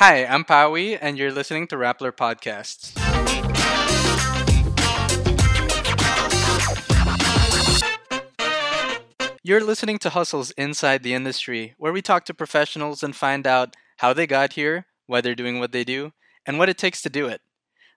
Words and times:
Hi, 0.00 0.24
I'm 0.24 0.44
Pawi, 0.44 0.96
and 1.00 1.18
you're 1.18 1.32
listening 1.32 1.66
to 1.66 1.76
Rappler 1.76 2.12
Podcasts. 2.12 2.94
You're 9.42 9.64
listening 9.64 9.98
to 9.98 10.10
Hustles 10.10 10.52
Inside 10.52 11.02
the 11.02 11.14
Industry, 11.14 11.74
where 11.78 11.92
we 11.92 12.00
talk 12.00 12.24
to 12.26 12.32
professionals 12.32 13.02
and 13.02 13.16
find 13.16 13.44
out 13.44 13.74
how 13.96 14.12
they 14.12 14.28
got 14.28 14.52
here, 14.52 14.86
why 15.08 15.20
they're 15.20 15.34
doing 15.34 15.58
what 15.58 15.72
they 15.72 15.82
do, 15.82 16.12
and 16.46 16.60
what 16.60 16.68
it 16.68 16.78
takes 16.78 17.02
to 17.02 17.10
do 17.10 17.26
it. 17.26 17.40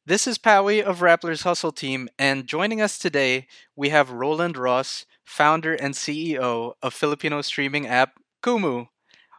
This 0.04 0.26
is 0.26 0.40
Pawi 0.40 0.82
of 0.82 1.02
Rappler's 1.02 1.44
Hustle 1.44 1.72
Team, 1.72 2.10
and 2.18 2.48
joining 2.48 2.82
us 2.82 2.98
today, 2.98 3.46
we 3.76 3.90
have 3.90 4.10
Roland 4.10 4.58
Ros, 4.58 5.06
founder 5.24 5.76
and 5.76 5.94
CEO 5.94 6.74
of 6.82 6.96
Filipino 6.96 7.44
streaming 7.44 7.86
app 7.86 8.20
Kumu. 8.42 8.88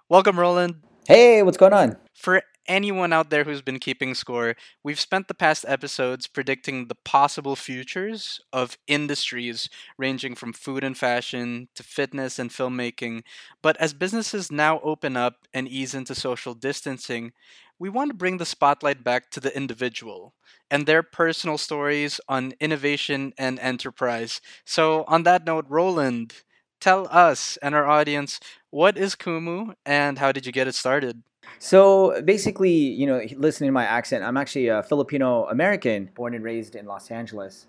Welcome, 0.09 0.39
Roland. 0.39 0.77
Hey, 1.09 1.43
what's 1.43 1.57
going 1.57 1.73
on? 1.73 1.97
For 2.15 2.41
anyone 2.67 3.13
out 3.13 3.31
there 3.31 3.45
who's 3.45 3.63
been 3.63 3.79
keeping 3.79 4.15
score, 4.15 4.55
we've 4.83 5.01
spent 5.01 5.29
the 5.29 5.35
past 5.35 5.65
episodes 5.69 6.27
predicting 6.27 6.89
the 6.89 6.95
possible 6.95 7.57
futures 7.57 8.41
of 8.53 8.79
industries 8.87 9.69
ranging 9.99 10.35
from 10.35 10.53
food 10.53 10.85
and 10.85 10.97
fashion 10.97 11.69
to 11.75 11.83
fitness 11.83 12.39
and 12.39 12.51
filmmaking. 12.51 13.23
But 13.63 13.77
as 13.79 13.93
businesses 13.95 14.51
now 14.53 14.81
open 14.81 15.17
up 15.17 15.47
and 15.53 15.69
ease 15.69 15.95
into 15.95 16.15
social 16.15 16.55
distancing, 16.55 17.33
we 17.79 17.89
want 17.89 18.11
to 18.11 18.15
bring 18.17 18.39
the 18.39 18.47
spotlight 18.47 19.03
back 19.03 19.31
to 19.31 19.41
the 19.41 19.55
individual 19.57 20.35
and 20.71 20.87
their 20.87 21.03
personal 21.03 21.59
stories 21.59 22.21
on 22.29 22.55
innovation 22.61 23.33
and 23.39 23.59
enterprise. 23.59 24.41
So, 24.65 25.05
on 25.09 25.25
that 25.25 25.45
note, 25.45 25.67
Roland, 25.69 26.35
tell 26.81 27.07
us 27.11 27.57
and 27.63 27.75
our 27.75 27.87
audience 27.87 28.41
what 28.71 28.97
is 28.97 29.15
Kumu 29.17 29.75
and 29.85 30.19
how 30.19 30.33
did 30.33 30.47
you 30.47 30.53
get 30.53 30.69
it 30.69 30.75
started? 30.75 31.23
So 31.59 32.21
basically, 32.23 32.71
you 32.71 33.07
know, 33.07 33.21
listening 33.37 33.69
to 33.69 33.73
my 33.73 33.85
accent, 33.85 34.25
I'm 34.25 34.37
actually 34.37 34.69
a 34.69 34.83
Filipino 34.83 35.47
American, 35.47 36.11
born 36.15 36.35
and 36.35 36.45
raised 36.45 36.75
in 36.75 36.87
Los 36.87 37.11
Angeles. 37.11 37.67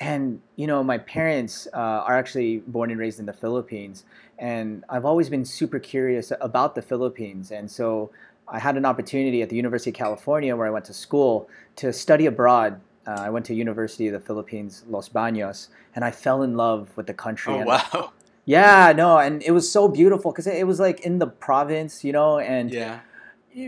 And, 0.00 0.40
you 0.56 0.66
know, 0.66 0.84
my 0.84 0.98
parents 0.98 1.68
uh, 1.72 1.76
are 1.76 2.16
actually 2.16 2.58
born 2.58 2.90
and 2.90 3.00
raised 3.00 3.18
in 3.20 3.26
the 3.26 3.32
Philippines. 3.32 4.04
And 4.38 4.84
I've 4.88 5.04
always 5.04 5.28
been 5.28 5.44
super 5.44 5.78
curious 5.78 6.32
about 6.40 6.74
the 6.74 6.82
Philippines. 6.82 7.50
And 7.50 7.70
so 7.70 8.10
I 8.46 8.58
had 8.58 8.76
an 8.76 8.84
opportunity 8.84 9.42
at 9.42 9.48
the 9.48 9.56
University 9.56 9.90
of 9.90 9.96
California, 9.96 10.56
where 10.56 10.66
I 10.66 10.70
went 10.70 10.84
to 10.86 10.94
school, 10.94 11.48
to 11.76 11.92
study 11.92 12.26
abroad. 12.26 12.80
Uh, 13.06 13.12
I 13.18 13.30
went 13.30 13.46
to 13.46 13.54
University 13.54 14.06
of 14.06 14.12
the 14.12 14.20
Philippines, 14.20 14.84
Los 14.88 15.08
Baños, 15.08 15.68
and 15.94 16.04
I 16.04 16.10
fell 16.10 16.42
in 16.42 16.56
love 16.56 16.88
with 16.96 17.06
the 17.06 17.14
country. 17.14 17.54
Oh, 17.54 17.58
and 17.58 17.66
wow. 17.66 18.12
Yeah, 18.48 18.94
no, 18.96 19.18
and 19.18 19.42
it 19.42 19.50
was 19.50 19.70
so 19.70 19.88
beautiful 19.88 20.32
because 20.32 20.46
it 20.46 20.66
was 20.66 20.80
like 20.80 21.00
in 21.00 21.18
the 21.18 21.26
province, 21.26 22.02
you 22.02 22.12
know, 22.14 22.38
and 22.38 22.72
Yeah. 22.72 23.00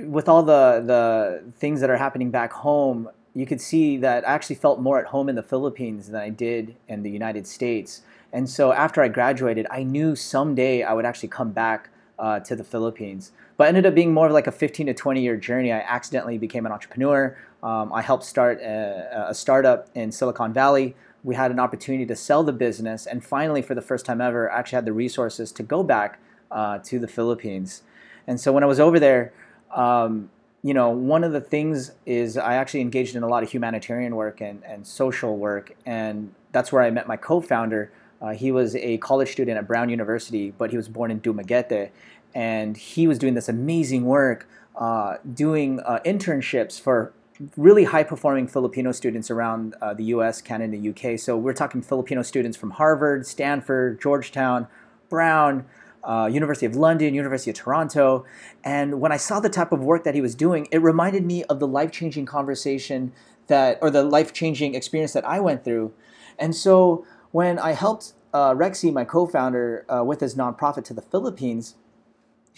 with 0.06 0.26
all 0.26 0.42
the 0.42 0.82
the 0.92 1.52
things 1.58 1.82
that 1.82 1.90
are 1.90 1.98
happening 1.98 2.30
back 2.30 2.50
home, 2.50 3.10
you 3.34 3.44
could 3.44 3.60
see 3.60 3.98
that 3.98 4.26
I 4.26 4.32
actually 4.32 4.56
felt 4.56 4.80
more 4.80 4.98
at 4.98 5.08
home 5.08 5.28
in 5.28 5.36
the 5.36 5.42
Philippines 5.42 6.08
than 6.08 6.22
I 6.22 6.30
did 6.30 6.76
in 6.88 7.02
the 7.02 7.10
United 7.10 7.46
States. 7.46 8.00
And 8.32 8.48
so 8.48 8.72
after 8.72 9.02
I 9.02 9.08
graduated, 9.08 9.66
I 9.70 9.82
knew 9.82 10.16
someday 10.16 10.82
I 10.82 10.94
would 10.94 11.04
actually 11.04 11.28
come 11.28 11.50
back 11.52 11.90
uh, 12.18 12.40
to 12.40 12.56
the 12.56 12.64
Philippines. 12.64 13.32
But 13.58 13.64
it 13.64 13.68
ended 13.68 13.84
up 13.84 13.94
being 13.94 14.14
more 14.14 14.28
of 14.28 14.32
like 14.32 14.46
a 14.46 14.52
15 14.52 14.86
to 14.86 14.94
20 14.94 15.20
year 15.20 15.36
journey. 15.36 15.72
I 15.72 15.80
accidentally 15.80 16.38
became 16.38 16.64
an 16.64 16.72
entrepreneur. 16.72 17.36
Um, 17.62 17.92
I 17.92 18.00
helped 18.00 18.24
start 18.24 18.62
a, 18.62 19.26
a 19.28 19.34
startup 19.34 19.88
in 19.94 20.10
Silicon 20.10 20.54
Valley. 20.54 20.96
We 21.22 21.34
had 21.34 21.50
an 21.50 21.60
opportunity 21.60 22.06
to 22.06 22.16
sell 22.16 22.42
the 22.44 22.52
business, 22.52 23.06
and 23.06 23.24
finally, 23.24 23.62
for 23.62 23.74
the 23.74 23.82
first 23.82 24.06
time 24.06 24.20
ever, 24.20 24.50
actually 24.50 24.76
had 24.76 24.84
the 24.86 24.92
resources 24.92 25.52
to 25.52 25.62
go 25.62 25.82
back 25.82 26.18
uh, 26.50 26.78
to 26.84 26.98
the 26.98 27.08
Philippines. 27.08 27.82
And 28.26 28.40
so 28.40 28.52
when 28.52 28.62
I 28.62 28.66
was 28.66 28.80
over 28.80 28.98
there, 28.98 29.32
um, 29.74 30.30
you 30.62 30.74
know, 30.74 30.90
one 30.90 31.24
of 31.24 31.32
the 31.32 31.40
things 31.40 31.92
is 32.04 32.36
I 32.36 32.54
actually 32.54 32.80
engaged 32.80 33.16
in 33.16 33.22
a 33.22 33.28
lot 33.28 33.42
of 33.42 33.50
humanitarian 33.50 34.14
work 34.16 34.40
and, 34.40 34.62
and 34.64 34.86
social 34.86 35.36
work, 35.36 35.74
and 35.86 36.34
that's 36.52 36.72
where 36.72 36.82
I 36.82 36.90
met 36.90 37.06
my 37.06 37.16
co-founder. 37.16 37.90
Uh, 38.20 38.30
he 38.30 38.52
was 38.52 38.76
a 38.76 38.98
college 38.98 39.32
student 39.32 39.56
at 39.56 39.66
Brown 39.66 39.88
University, 39.88 40.52
but 40.56 40.70
he 40.70 40.76
was 40.76 40.88
born 40.88 41.10
in 41.10 41.20
Dumaguete, 41.20 41.90
and 42.34 42.76
he 42.76 43.06
was 43.06 43.18
doing 43.18 43.34
this 43.34 43.48
amazing 43.48 44.04
work, 44.04 44.48
uh, 44.76 45.16
doing 45.32 45.80
uh, 45.80 46.00
internships 46.04 46.80
for 46.80 47.12
really 47.56 47.84
high-performing 47.84 48.48
Filipino 48.48 48.92
students 48.92 49.30
around 49.30 49.74
uh, 49.80 49.94
the 49.94 50.04
U.S., 50.04 50.42
Canada, 50.42 50.76
U.K. 50.76 51.16
So 51.16 51.36
we're 51.36 51.54
talking 51.54 51.82
Filipino 51.82 52.22
students 52.22 52.56
from 52.56 52.70
Harvard, 52.72 53.26
Stanford, 53.26 54.00
Georgetown, 54.00 54.66
Brown, 55.08 55.64
uh, 56.04 56.28
University 56.30 56.66
of 56.66 56.76
London, 56.76 57.14
University 57.14 57.50
of 57.50 57.56
Toronto. 57.56 58.24
And 58.64 59.00
when 59.00 59.12
I 59.12 59.16
saw 59.16 59.40
the 59.40 59.48
type 59.48 59.72
of 59.72 59.80
work 59.80 60.04
that 60.04 60.14
he 60.14 60.20
was 60.20 60.34
doing, 60.34 60.68
it 60.70 60.82
reminded 60.82 61.24
me 61.24 61.44
of 61.44 61.60
the 61.60 61.66
life 61.66 61.92
changing 61.92 62.26
conversation 62.26 63.12
that, 63.46 63.78
or 63.82 63.90
the 63.90 64.02
life 64.02 64.32
changing 64.32 64.74
experience 64.74 65.12
that 65.12 65.24
I 65.24 65.40
went 65.40 65.64
through. 65.64 65.92
And 66.38 66.54
so 66.54 67.04
when 67.32 67.58
I 67.58 67.72
helped 67.72 68.12
uh, 68.32 68.54
Rexy, 68.54 68.92
my 68.92 69.04
co 69.04 69.26
founder, 69.26 69.84
uh, 69.88 70.04
with 70.04 70.20
his 70.20 70.34
nonprofit 70.34 70.84
to 70.84 70.94
the 70.94 71.02
Philippines, 71.02 71.74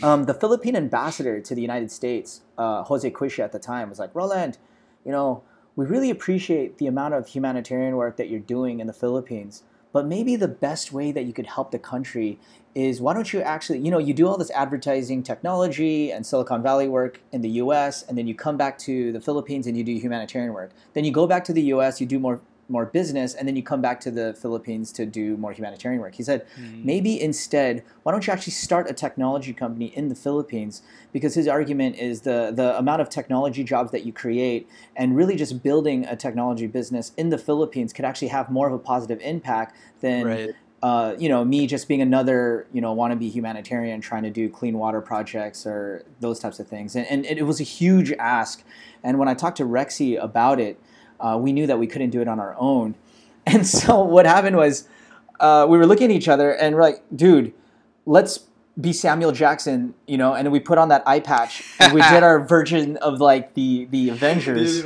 um, 0.02 0.24
the 0.24 0.34
Philippine 0.34 0.76
ambassador 0.76 1.40
to 1.40 1.54
the 1.54 1.62
United 1.62 1.90
States, 1.90 2.42
uh, 2.58 2.82
Jose 2.84 3.08
Cuisia 3.10 3.44
at 3.44 3.52
the 3.52 3.58
time, 3.58 3.88
was 3.88 3.98
like, 3.98 4.14
Roland, 4.14 4.58
you 5.04 5.12
know, 5.12 5.42
we 5.74 5.86
really 5.86 6.10
appreciate 6.10 6.78
the 6.78 6.86
amount 6.86 7.14
of 7.14 7.28
humanitarian 7.28 7.96
work 7.96 8.16
that 8.16 8.28
you're 8.28 8.40
doing 8.40 8.80
in 8.80 8.86
the 8.86 8.92
Philippines. 8.92 9.62
But 9.92 10.06
maybe 10.06 10.36
the 10.36 10.48
best 10.48 10.92
way 10.92 11.12
that 11.12 11.24
you 11.24 11.32
could 11.32 11.46
help 11.46 11.70
the 11.70 11.78
country 11.78 12.38
is 12.74 13.00
why 13.00 13.12
don't 13.12 13.32
you 13.32 13.42
actually, 13.42 13.78
you 13.80 13.90
know, 13.90 13.98
you 13.98 14.14
do 14.14 14.26
all 14.26 14.38
this 14.38 14.50
advertising 14.52 15.22
technology 15.22 16.10
and 16.10 16.24
Silicon 16.24 16.62
Valley 16.62 16.88
work 16.88 17.20
in 17.30 17.42
the 17.42 17.50
US, 17.50 18.02
and 18.02 18.16
then 18.16 18.26
you 18.26 18.34
come 18.34 18.56
back 18.56 18.78
to 18.78 19.12
the 19.12 19.20
Philippines 19.20 19.66
and 19.66 19.76
you 19.76 19.84
do 19.84 19.92
humanitarian 19.92 20.54
work. 20.54 20.70
Then 20.94 21.04
you 21.04 21.12
go 21.12 21.26
back 21.26 21.44
to 21.44 21.52
the 21.52 21.62
US, 21.74 22.00
you 22.00 22.06
do 22.06 22.18
more 22.18 22.40
more 22.72 22.86
business, 22.86 23.34
and 23.34 23.46
then 23.46 23.54
you 23.54 23.62
come 23.62 23.80
back 23.80 24.00
to 24.00 24.10
the 24.10 24.34
Philippines 24.42 24.90
to 24.92 25.06
do 25.06 25.36
more 25.36 25.52
humanitarian 25.52 26.00
work. 26.00 26.14
He 26.14 26.22
said, 26.22 26.40
Mm. 26.58 26.84
maybe 26.84 27.20
instead, 27.20 27.82
why 28.02 28.10
don't 28.12 28.26
you 28.26 28.32
actually 28.32 28.52
start 28.54 28.90
a 28.90 28.94
technology 28.94 29.52
company 29.52 29.92
in 29.94 30.08
the 30.08 30.14
Philippines? 30.14 30.82
Because 31.12 31.34
his 31.34 31.46
argument 31.46 31.96
is 31.96 32.22
the 32.22 32.38
the 32.54 32.76
amount 32.78 33.00
of 33.02 33.08
technology 33.08 33.62
jobs 33.62 33.90
that 33.92 34.04
you 34.06 34.12
create, 34.12 34.66
and 34.96 35.16
really 35.20 35.36
just 35.36 35.62
building 35.62 35.98
a 36.06 36.16
technology 36.16 36.66
business 36.66 37.12
in 37.16 37.28
the 37.30 37.38
Philippines 37.38 37.92
could 37.92 38.04
actually 38.04 38.28
have 38.28 38.50
more 38.50 38.66
of 38.66 38.72
a 38.72 38.78
positive 38.78 39.20
impact 39.20 39.76
than 40.00 40.26
Right. 40.26 40.50
uh, 40.82 41.14
you 41.16 41.28
know, 41.28 41.44
me 41.44 41.64
just 41.74 41.86
being 41.86 42.02
another, 42.02 42.66
you 42.72 42.80
know, 42.80 42.92
wannabe 43.00 43.30
humanitarian 43.30 44.00
trying 44.00 44.24
to 44.24 44.30
do 44.30 44.48
clean 44.48 44.76
water 44.78 45.00
projects 45.00 45.64
or 45.64 46.04
those 46.18 46.40
types 46.40 46.58
of 46.58 46.66
things. 46.66 46.96
And, 46.96 47.06
and 47.06 47.24
it 47.24 47.44
was 47.44 47.60
a 47.60 47.68
huge 47.80 48.10
ask. 48.18 48.64
And 49.04 49.16
when 49.20 49.28
I 49.28 49.34
talked 49.34 49.58
to 49.58 49.64
Rexy 49.64 50.20
about 50.20 50.58
it, 50.58 50.80
uh, 51.22 51.38
we 51.40 51.52
knew 51.52 51.66
that 51.66 51.78
we 51.78 51.86
couldn't 51.86 52.10
do 52.10 52.20
it 52.20 52.28
on 52.28 52.38
our 52.38 52.54
own. 52.58 52.94
And 53.44 53.66
so 53.66 54.04
what 54.04 54.24
happened 54.24 54.54
was 54.54 54.86
uh, 55.40 55.66
we 55.68 55.76
were 55.76 55.84
looking 55.84 56.12
at 56.12 56.16
each 56.16 56.28
other 56.28 56.54
and 56.54 56.76
we're 56.76 56.82
like, 56.82 57.02
dude, 57.12 57.52
let's 58.06 58.38
be 58.80 58.92
Samuel 58.92 59.32
Jackson, 59.32 59.94
you 60.06 60.16
know, 60.16 60.34
and 60.34 60.52
we 60.52 60.60
put 60.60 60.78
on 60.78 60.90
that 60.90 61.02
eye 61.06 61.18
patch 61.18 61.64
and 61.80 61.92
we 61.92 62.00
did 62.02 62.22
our 62.22 62.38
version 62.46 62.98
of 62.98 63.20
like 63.20 63.54
the 63.54 63.86
the 63.90 64.10
Avengers. 64.10 64.84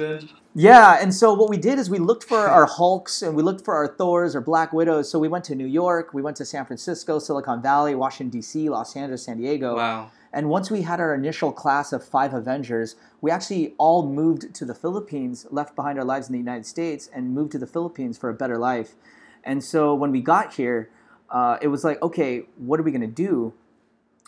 Yeah, 0.55 0.99
and 1.03 1.15
so 1.15 1.35
what 1.35 1.51
we 1.51 1.59
did 1.59 1.79
is 1.79 1.91
we 1.91 1.99
looked 1.99 2.25
for 2.25 2.39
our 2.39 2.65
Hulks 2.65 3.21
and 3.21 3.37
we 3.37 3.43
looked 3.43 3.63
for 3.63 3.75
our 3.75 3.87
Thors 3.87 4.35
or 4.35 4.41
Black 4.41 4.73
Widows. 4.73 5.11
So 5.11 5.19
we 5.19 5.29
went 5.29 5.45
to 5.45 5.55
New 5.55 5.67
York, 5.67 6.15
we 6.15 6.23
went 6.23 6.39
to 6.39 6.47
San 6.47 6.65
Francisco, 6.65 7.19
Silicon 7.19 7.61
Valley, 7.61 7.95
Washington 7.95 8.31
D.C., 8.31 8.71
Los 8.71 8.97
Angeles, 8.97 9.25
San 9.25 9.37
Diego. 9.37 9.77
Wow. 9.77 10.11
And 10.33 10.49
once 10.49 10.71
we 10.71 10.83
had 10.83 11.01
our 11.01 11.15
initial 11.15 11.53
class 11.53 11.93
of 11.93 12.05
five 12.05 12.35
Avengers, 12.35 12.97
we 13.21 13.31
actually 13.31 13.75
all 13.79 14.07
moved 14.07 14.55
to 14.55 14.65
the 14.65 14.75
Philippines, 14.75 15.47
left 15.51 15.75
behind 15.75 15.99
our 15.99 16.05
lives 16.05 16.29
in 16.29 16.33
the 16.33 16.39
United 16.39 16.67
States, 16.67 17.09
and 17.13 17.35
moved 17.35 17.53
to 17.53 17.59
the 17.59 17.67
Philippines 17.67 18.19
for 18.19 18.29
a 18.29 18.35
better 18.35 18.59
life. 18.59 18.95
And 19.45 19.63
so 19.63 19.95
when 19.95 20.11
we 20.11 20.21
got 20.21 20.55
here, 20.55 20.91
uh, 21.31 21.59
it 21.61 21.69
was 21.69 21.85
like, 21.85 22.03
okay, 22.03 22.47
what 22.57 22.79
are 22.81 22.83
we 22.83 22.91
going 22.91 23.01
to 23.01 23.07
do? 23.07 23.55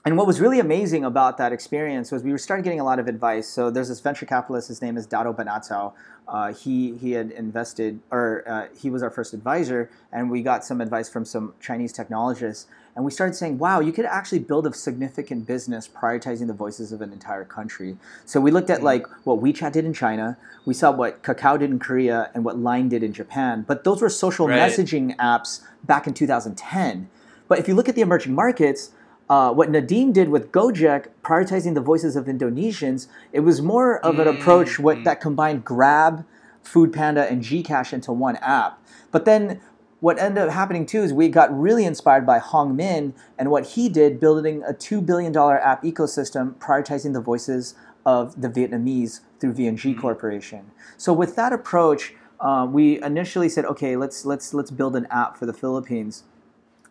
And 0.09 0.17
what 0.17 0.27
was 0.27 0.41
really 0.41 0.59
amazing 0.59 1.05
about 1.05 1.37
that 1.37 1.53
experience 1.53 2.11
was 2.11 2.23
we 2.23 2.33
were 2.33 2.39
starting 2.39 2.65
getting 2.65 2.81
a 2.81 2.85
lot 2.85 2.99
of 2.99 3.09
advice. 3.09 3.47
So 3.47 3.71
there's 3.71 3.89
this 3.89 4.01
venture 4.01 4.25
capitalist. 4.25 4.69
His 4.69 4.81
name 4.81 4.97
is 4.97 5.05
Dado 5.05 5.35
Banatao. 5.35 5.93
Uh, 6.27 6.55
he 6.55 6.97
he 6.97 7.11
had 7.13 7.31
invested, 7.31 8.01
or 8.11 8.43
uh, 8.49 8.69
he 8.75 8.89
was 8.89 9.03
our 9.03 9.11
first 9.11 9.35
advisor, 9.35 9.91
and 10.11 10.31
we 10.31 10.41
got 10.41 10.65
some 10.65 10.81
advice 10.81 11.11
from 11.11 11.27
some 11.27 11.53
Chinese 11.61 11.93
technologists. 11.93 12.69
And 12.97 13.05
we 13.05 13.11
started 13.11 13.35
saying, 13.35 13.59
wow, 13.59 13.81
you 13.81 13.93
could 13.93 14.07
actually 14.07 14.39
build 14.39 14.67
a 14.67 14.73
significant 14.73 15.47
business 15.47 15.87
prioritizing 15.87 16.47
the 16.47 16.55
voices 16.55 16.91
of 16.91 17.03
an 17.03 17.13
entire 17.13 17.45
country. 17.45 17.99
So 18.25 18.41
we 18.41 18.51
looked 18.51 18.71
at 18.71 18.83
like 18.83 19.07
what 19.27 19.43
WeChat 19.43 19.73
did 19.73 19.85
in 19.85 19.93
China, 19.93 20.39
we 20.65 20.73
saw 20.73 20.91
what 20.91 21.23
Kakao 21.23 21.59
did 21.59 21.69
in 21.71 21.79
Korea, 21.79 22.31
and 22.33 22.47
what 22.47 22.59
Line 22.59 22.89
did 22.89 23.03
in 23.03 23.13
Japan. 23.13 23.63
But 23.69 23.85
those 23.85 24.01
were 24.01 24.09
social 24.09 24.49
Right. 24.49 24.59
messaging 24.59 25.15
apps 25.17 25.61
back 25.85 26.07
in 26.07 26.15
2010. 26.15 27.11
But 27.47 27.59
if 27.59 27.69
you 27.69 27.75
look 27.75 27.91
at 27.91 27.95
the 27.95 28.03
emerging 28.03 28.35
markets, 28.35 28.93
uh, 29.29 29.53
what 29.53 29.71
Nadiem 29.71 30.13
did 30.13 30.29
with 30.31 30.53
Gojek, 30.53 31.09
prioritizing 31.23 31.75
the 31.75 31.81
voices 31.81 32.17
of 32.17 32.27
Indonesians, 32.27 33.09
it 33.33 33.41
was 33.41 33.61
more 33.61 33.99
of 34.05 34.19
an 34.19 34.27
approach 34.27 34.79
what, 34.79 35.05
that 35.05 35.21
combined 35.21 35.65
Grab, 35.65 36.25
Food 36.63 36.93
Panda, 36.93 37.31
and 37.31 37.43
Gcash 37.43 37.93
into 37.93 38.13
one 38.13 38.37
app. 38.37 38.83
But 39.11 39.25
then 39.25 39.61
what 40.01 40.19
ended 40.19 40.45
up 40.45 40.51
happening 40.51 40.87
too 40.87 41.03
is 41.03 41.13
we 41.13 41.29
got 41.29 41.57
really 41.59 41.85
inspired 41.85 42.25
by 42.25 42.39
Hong 42.39 42.77
Minh 42.77 43.13
and 43.39 43.51
what 43.51 43.67
he 43.69 43.89
did, 43.89 44.21
building 44.21 44.63
a 44.63 44.73
$2 44.73 45.05
billion 45.05 45.37
app 45.37 45.83
ecosystem, 45.83 46.55
prioritizing 46.55 47.13
the 47.13 47.21
voices 47.21 47.75
of 48.07 48.41
the 48.41 48.49
Vietnamese 48.49 49.21
through 49.41 49.53
VNG 49.53 49.99
Corporation. 49.99 50.71
So 50.97 51.13
with 51.13 51.37
that 51.37 51.53
approach, 51.53 52.15
uh, 52.41 52.67
we 52.71 53.03
initially 53.03 53.49
said, 53.49 53.65
okay, 53.65 53.97
let's 53.97 54.25
let's 54.25 54.55
let's 54.55 54.71
build 54.71 54.95
an 54.95 55.07
app 55.11 55.37
for 55.37 55.47
the 55.47 55.53
Philippines. 55.53 56.23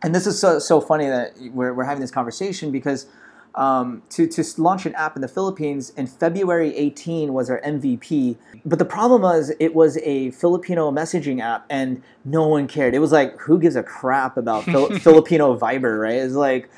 And 0.04 0.14
this 0.14 0.28
is 0.28 0.40
so 0.40 0.60
so 0.60 0.80
funny 0.80 1.08
that 1.08 1.34
we're 1.54 1.74
we're 1.74 1.84
having 1.84 2.02
this 2.02 2.12
conversation 2.12 2.72
because 2.72 3.08
um, 3.58 4.04
to, 4.10 4.28
to 4.28 4.44
launch 4.62 4.86
an 4.86 4.94
app 4.94 5.16
in 5.16 5.22
the 5.24 5.28
Philippines 5.28 5.90
in 5.98 6.06
February 6.06 6.76
18 6.78 7.34
was 7.34 7.50
our 7.50 7.60
MVP. 7.62 8.38
But 8.64 8.78
the 8.78 8.86
problem 8.86 9.24
was 9.24 9.52
it 9.60 9.74
was 9.74 9.98
a 10.04 10.30
Filipino 10.32 10.92
messaging 10.92 11.42
app 11.42 11.66
and 11.70 12.04
no 12.24 12.48
one 12.48 12.68
cared. 12.68 12.94
It 12.94 13.00
was 13.00 13.12
like, 13.12 13.38
who 13.40 13.60
gives 13.60 13.76
a 13.76 13.82
crap 13.82 14.38
about 14.38 14.64
Fil- 14.66 15.00
Filipino 15.00 15.58
Viber, 15.58 16.00
right? 16.00 16.18
It's 16.18 16.36
like, 16.36 16.70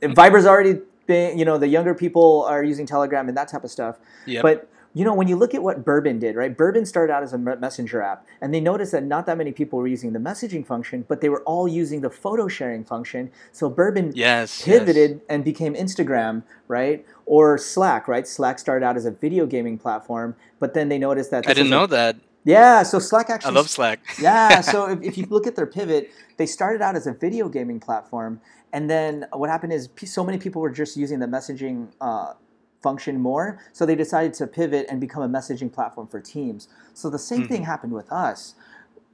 Viber's 0.00 0.46
already 0.46 0.80
been, 1.06 1.38
you 1.38 1.44
know, 1.44 1.58
the 1.58 1.68
younger 1.68 1.94
people 1.94 2.44
are 2.44 2.64
using 2.64 2.86
Telegram 2.86 3.28
and 3.28 3.36
that 3.36 3.48
type 3.48 3.62
of 3.62 3.70
stuff. 3.70 3.98
Yep. 4.24 4.42
But 4.42 4.70
you 4.94 5.04
know, 5.04 5.12
when 5.12 5.26
you 5.26 5.34
look 5.34 5.54
at 5.54 5.62
what 5.62 5.84
Burbn 5.84 6.20
did, 6.20 6.36
right? 6.36 6.56
Burbn 6.56 6.86
started 6.86 7.12
out 7.12 7.24
as 7.24 7.32
a 7.32 7.38
messenger 7.38 8.00
app, 8.00 8.24
and 8.40 8.54
they 8.54 8.60
noticed 8.60 8.92
that 8.92 9.02
not 9.02 9.26
that 9.26 9.36
many 9.36 9.50
people 9.50 9.78
were 9.78 9.88
using 9.88 10.12
the 10.12 10.20
messaging 10.20 10.64
function, 10.64 11.04
but 11.08 11.20
they 11.20 11.28
were 11.28 11.42
all 11.42 11.66
using 11.66 12.00
the 12.00 12.10
photo 12.10 12.46
sharing 12.46 12.84
function. 12.84 13.30
So 13.50 13.68
Burbn 13.68 14.12
yes, 14.14 14.62
pivoted 14.62 15.10
yes. 15.10 15.20
and 15.28 15.44
became 15.44 15.74
Instagram, 15.74 16.44
right? 16.68 17.04
Or 17.26 17.58
Slack, 17.58 18.06
right? 18.06 18.26
Slack 18.26 18.60
started 18.60 18.86
out 18.86 18.96
as 18.96 19.04
a 19.04 19.10
video 19.10 19.46
gaming 19.46 19.78
platform, 19.78 20.36
but 20.60 20.74
then 20.74 20.88
they 20.88 20.98
noticed 20.98 21.32
that 21.32 21.48
I 21.48 21.54
didn't 21.54 21.70
know 21.70 21.86
that. 21.86 22.16
Yeah, 22.44 22.82
so 22.82 22.98
Slack 23.00 23.30
actually. 23.30 23.50
I 23.50 23.54
love 23.54 23.68
Slack. 23.68 24.00
yeah, 24.20 24.60
so 24.60 24.86
if, 24.90 25.02
if 25.02 25.18
you 25.18 25.26
look 25.28 25.48
at 25.48 25.56
their 25.56 25.66
pivot, 25.66 26.10
they 26.36 26.46
started 26.46 26.82
out 26.82 26.94
as 26.94 27.08
a 27.08 27.12
video 27.12 27.48
gaming 27.48 27.80
platform, 27.80 28.40
and 28.72 28.88
then 28.88 29.26
what 29.32 29.50
happened 29.50 29.72
is 29.72 29.88
so 30.04 30.22
many 30.22 30.38
people 30.38 30.62
were 30.62 30.70
just 30.70 30.96
using 30.96 31.18
the 31.18 31.26
messaging 31.26 31.88
uh, 32.00 32.34
function 32.84 33.18
more. 33.18 33.58
So 33.72 33.84
they 33.84 33.96
decided 33.96 34.34
to 34.34 34.46
pivot 34.46 34.86
and 34.90 35.00
become 35.00 35.22
a 35.22 35.28
messaging 35.28 35.72
platform 35.72 36.06
for 36.06 36.20
teams. 36.20 36.68
So 36.92 37.10
the 37.10 37.18
same 37.18 37.40
mm-hmm. 37.40 37.48
thing 37.48 37.62
happened 37.64 37.94
with 37.94 38.12
us. 38.12 38.54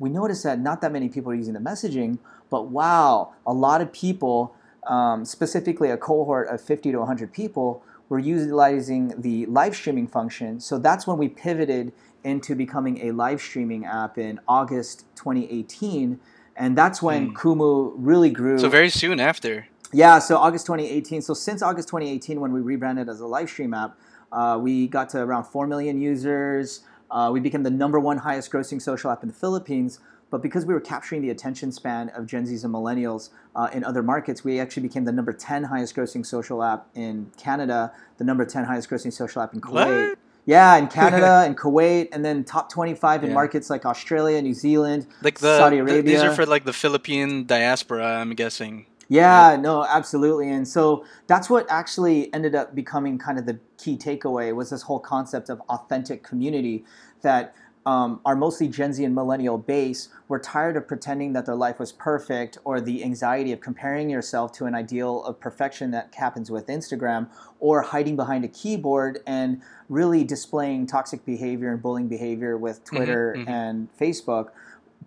We 0.01 0.11
noticed 0.11 0.43
that 0.43 0.59
not 0.59 0.81
that 0.81 0.93
many 0.93 1.09
people 1.09 1.31
are 1.31 1.37
using 1.37 1.55
the 1.55 1.61
messaging, 1.61 2.19
but 2.51 2.67
wow, 2.67 3.33
a 3.47 3.55
lot 3.55 3.81
of 3.81 3.93
people, 3.93 4.55
um, 4.89 5.25
specifically 5.25 5.91
a 5.91 5.97
cohort 5.97 6.49
of 6.49 6.61
50 6.61 6.91
to 6.93 6.99
100 6.99 7.33
people, 7.33 7.83
were 8.09 8.19
utilizing 8.19 9.15
the 9.17 9.47
live 9.47 9.75
streaming 9.77 10.09
function. 10.09 10.59
So 10.59 10.79
that's 10.79 11.07
when 11.07 11.17
we 11.17 11.29
pivoted 11.29 11.93
into 12.25 12.55
becoming 12.55 13.07
a 13.07 13.13
live 13.13 13.41
streaming 13.41 13.85
app 13.87 14.19
in 14.19 14.41
August 14.49 15.05
2018. 15.15 16.19
And 16.57 16.77
that's 16.77 17.01
when 17.01 17.31
mm. 17.31 17.35
Kumu 17.35 17.93
really 17.97 18.31
grew. 18.31 18.59
So 18.59 18.69
very 18.69 18.91
soon 18.91 19.21
after. 19.21 19.70
Yeah, 19.93 20.19
so 20.19 20.37
August 20.37 20.67
2018. 20.67 21.23
So 21.23 21.35
since 21.35 21.63
August 21.63 21.89
2018, 21.89 22.41
when 22.41 22.53
we 22.53 22.61
rebranded 22.61 23.09
as 23.09 23.21
a 23.21 23.27
live 23.27 23.49
stream 23.49 23.75
app, 23.75 23.99
uh, 24.33 24.59
we 24.61 24.87
got 24.87 25.09
to 25.11 25.19
around 25.19 25.45
4 25.45 25.67
million 25.67 26.01
users. 26.01 26.83
Uh, 27.11 27.31
we 27.33 27.41
became 27.41 27.65
the 27.65 27.71
number 27.71 27.99
one 27.99 28.19
highest 28.19 28.53
grossing 28.53 28.81
social 28.81 29.11
app 29.11 29.23
in 29.23 29.29
the 29.29 29.35
Philippines. 29.35 29.99
But 30.31 30.43
because 30.43 30.65
we 30.65 30.73
were 30.73 30.81
capturing 30.81 31.23
the 31.23 31.31
attention 31.31 31.73
span 31.73 32.09
of 32.11 32.27
Gen 32.27 32.47
Zs 32.47 32.63
and 32.65 32.73
millennials 32.73 33.31
uh, 33.57 33.69
in 33.73 33.83
other 33.83 34.03
markets, 34.03 34.45
we 34.45 34.61
actually 34.61 34.85
became 34.85 35.05
the 35.05 35.13
number 35.13 35.33
10 35.33 35.65
highest 35.65 35.97
grossing 35.97 36.25
social 36.25 36.63
app 36.63 36.87
in 36.95 37.33
Canada, 37.37 37.93
the 38.19 38.25
number 38.25 38.45
10 38.45 38.65
highest 38.65 38.89
grossing 38.89 39.13
social 39.13 39.43
app 39.43 39.55
in 39.55 39.61
Kuwait. 39.61 40.11
What? 40.11 40.19
Yeah, 40.47 40.77
in 40.77 40.87
Canada 40.87 41.43
and 41.47 41.59
Kuwait, 41.59 42.09
and 42.13 42.25
then 42.25 42.45
top 42.45 42.71
25 42.73 43.25
in 43.25 43.31
yeah. 43.31 43.35
markets 43.35 43.71
like 43.71 43.85
Australia, 43.85 44.41
New 44.41 44.55
Zealand, 44.55 45.09
like 45.23 45.41
the, 45.41 45.59
Saudi 45.59 45.79
Arabia. 45.79 46.03
The, 46.03 46.09
these 46.09 46.23
are 46.23 46.33
for 46.33 46.47
like 46.47 46.65
the 46.65 46.73
Philippine 46.73 47.45
diaspora, 47.45 48.21
I'm 48.21 48.35
guessing. 48.35 48.87
Yeah, 49.11 49.57
no, 49.57 49.85
absolutely. 49.85 50.51
And 50.51 50.67
so 50.67 51.05
that's 51.27 51.51
what 51.51 51.67
actually 51.69 52.33
ended 52.33 52.55
up 52.55 52.77
becoming 52.77 53.19
kind 53.19 53.41
of 53.41 53.45
the 53.45 53.59
key 53.77 53.99
takeaway 53.99 54.55
was 54.55 54.71
this 54.71 54.83
whole 54.83 55.01
concept 55.01 55.51
of 55.51 55.61
authentic 55.69 56.23
community 56.23 56.85
that 57.23 57.57
um, 57.87 58.21
our 58.25 58.37
mostly 58.37 58.69
Gen 58.69 58.93
Z 58.93 59.03
and 59.05 59.13
millennial 59.13 59.59
base 59.59 60.11
were 60.29 60.39
tired 60.39 60.77
of 60.77 60.87
pretending 60.87 61.33
that 61.33 61.45
their 61.45 61.57
life 61.57 61.81
was 61.81 61.91
perfect 61.91 62.59
or 62.63 62.81
the 62.81 63.03
anxiety 63.03 63.51
of 63.51 63.61
comparing 63.61 64.09
yourself 64.09 64.53
to 64.53 64.67
an 64.67 64.77
ideal 64.77 65.25
of 65.25 65.41
perfection 65.41 65.91
that 65.91 66.15
happens 66.15 66.49
with 66.49 66.69
Instagram 66.69 67.29
or 67.59 67.83
hiding 67.83 68.15
behind 68.15 68.45
a 68.45 68.49
keyboard 68.49 69.21
and 69.27 69.61
really 69.89 70.23
displaying 70.23 70.87
toxic 70.87 71.25
behavior 71.25 71.73
and 71.73 71.83
bullying 71.83 72.07
behavior 72.07 72.57
with 72.57 72.85
mm-hmm, 72.85 72.97
Twitter 72.97 73.33
mm-hmm, 73.33 73.43
mm-hmm. 73.43 73.51
and 73.51 73.89
Facebook. 73.99 74.51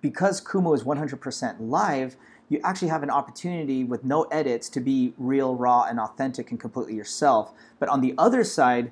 Because 0.01 0.44
Kumu 0.44 0.75
is 0.75 0.83
100% 0.83 1.55
live, 1.61 2.17
you 2.53 2.61
actually 2.63 2.89
have 2.89 3.01
an 3.01 3.09
opportunity 3.09 3.83
with 3.83 4.03
no 4.03 4.23
edits 4.23 4.69
to 4.69 4.79
be 4.79 5.13
real, 5.17 5.55
raw, 5.55 5.83
and 5.83 6.00
authentic 6.00 6.51
and 6.51 6.59
completely 6.59 6.95
yourself. 6.95 7.51
But 7.79 7.89
on 7.89 8.01
the 8.01 8.13
other 8.17 8.44
side, 8.44 8.91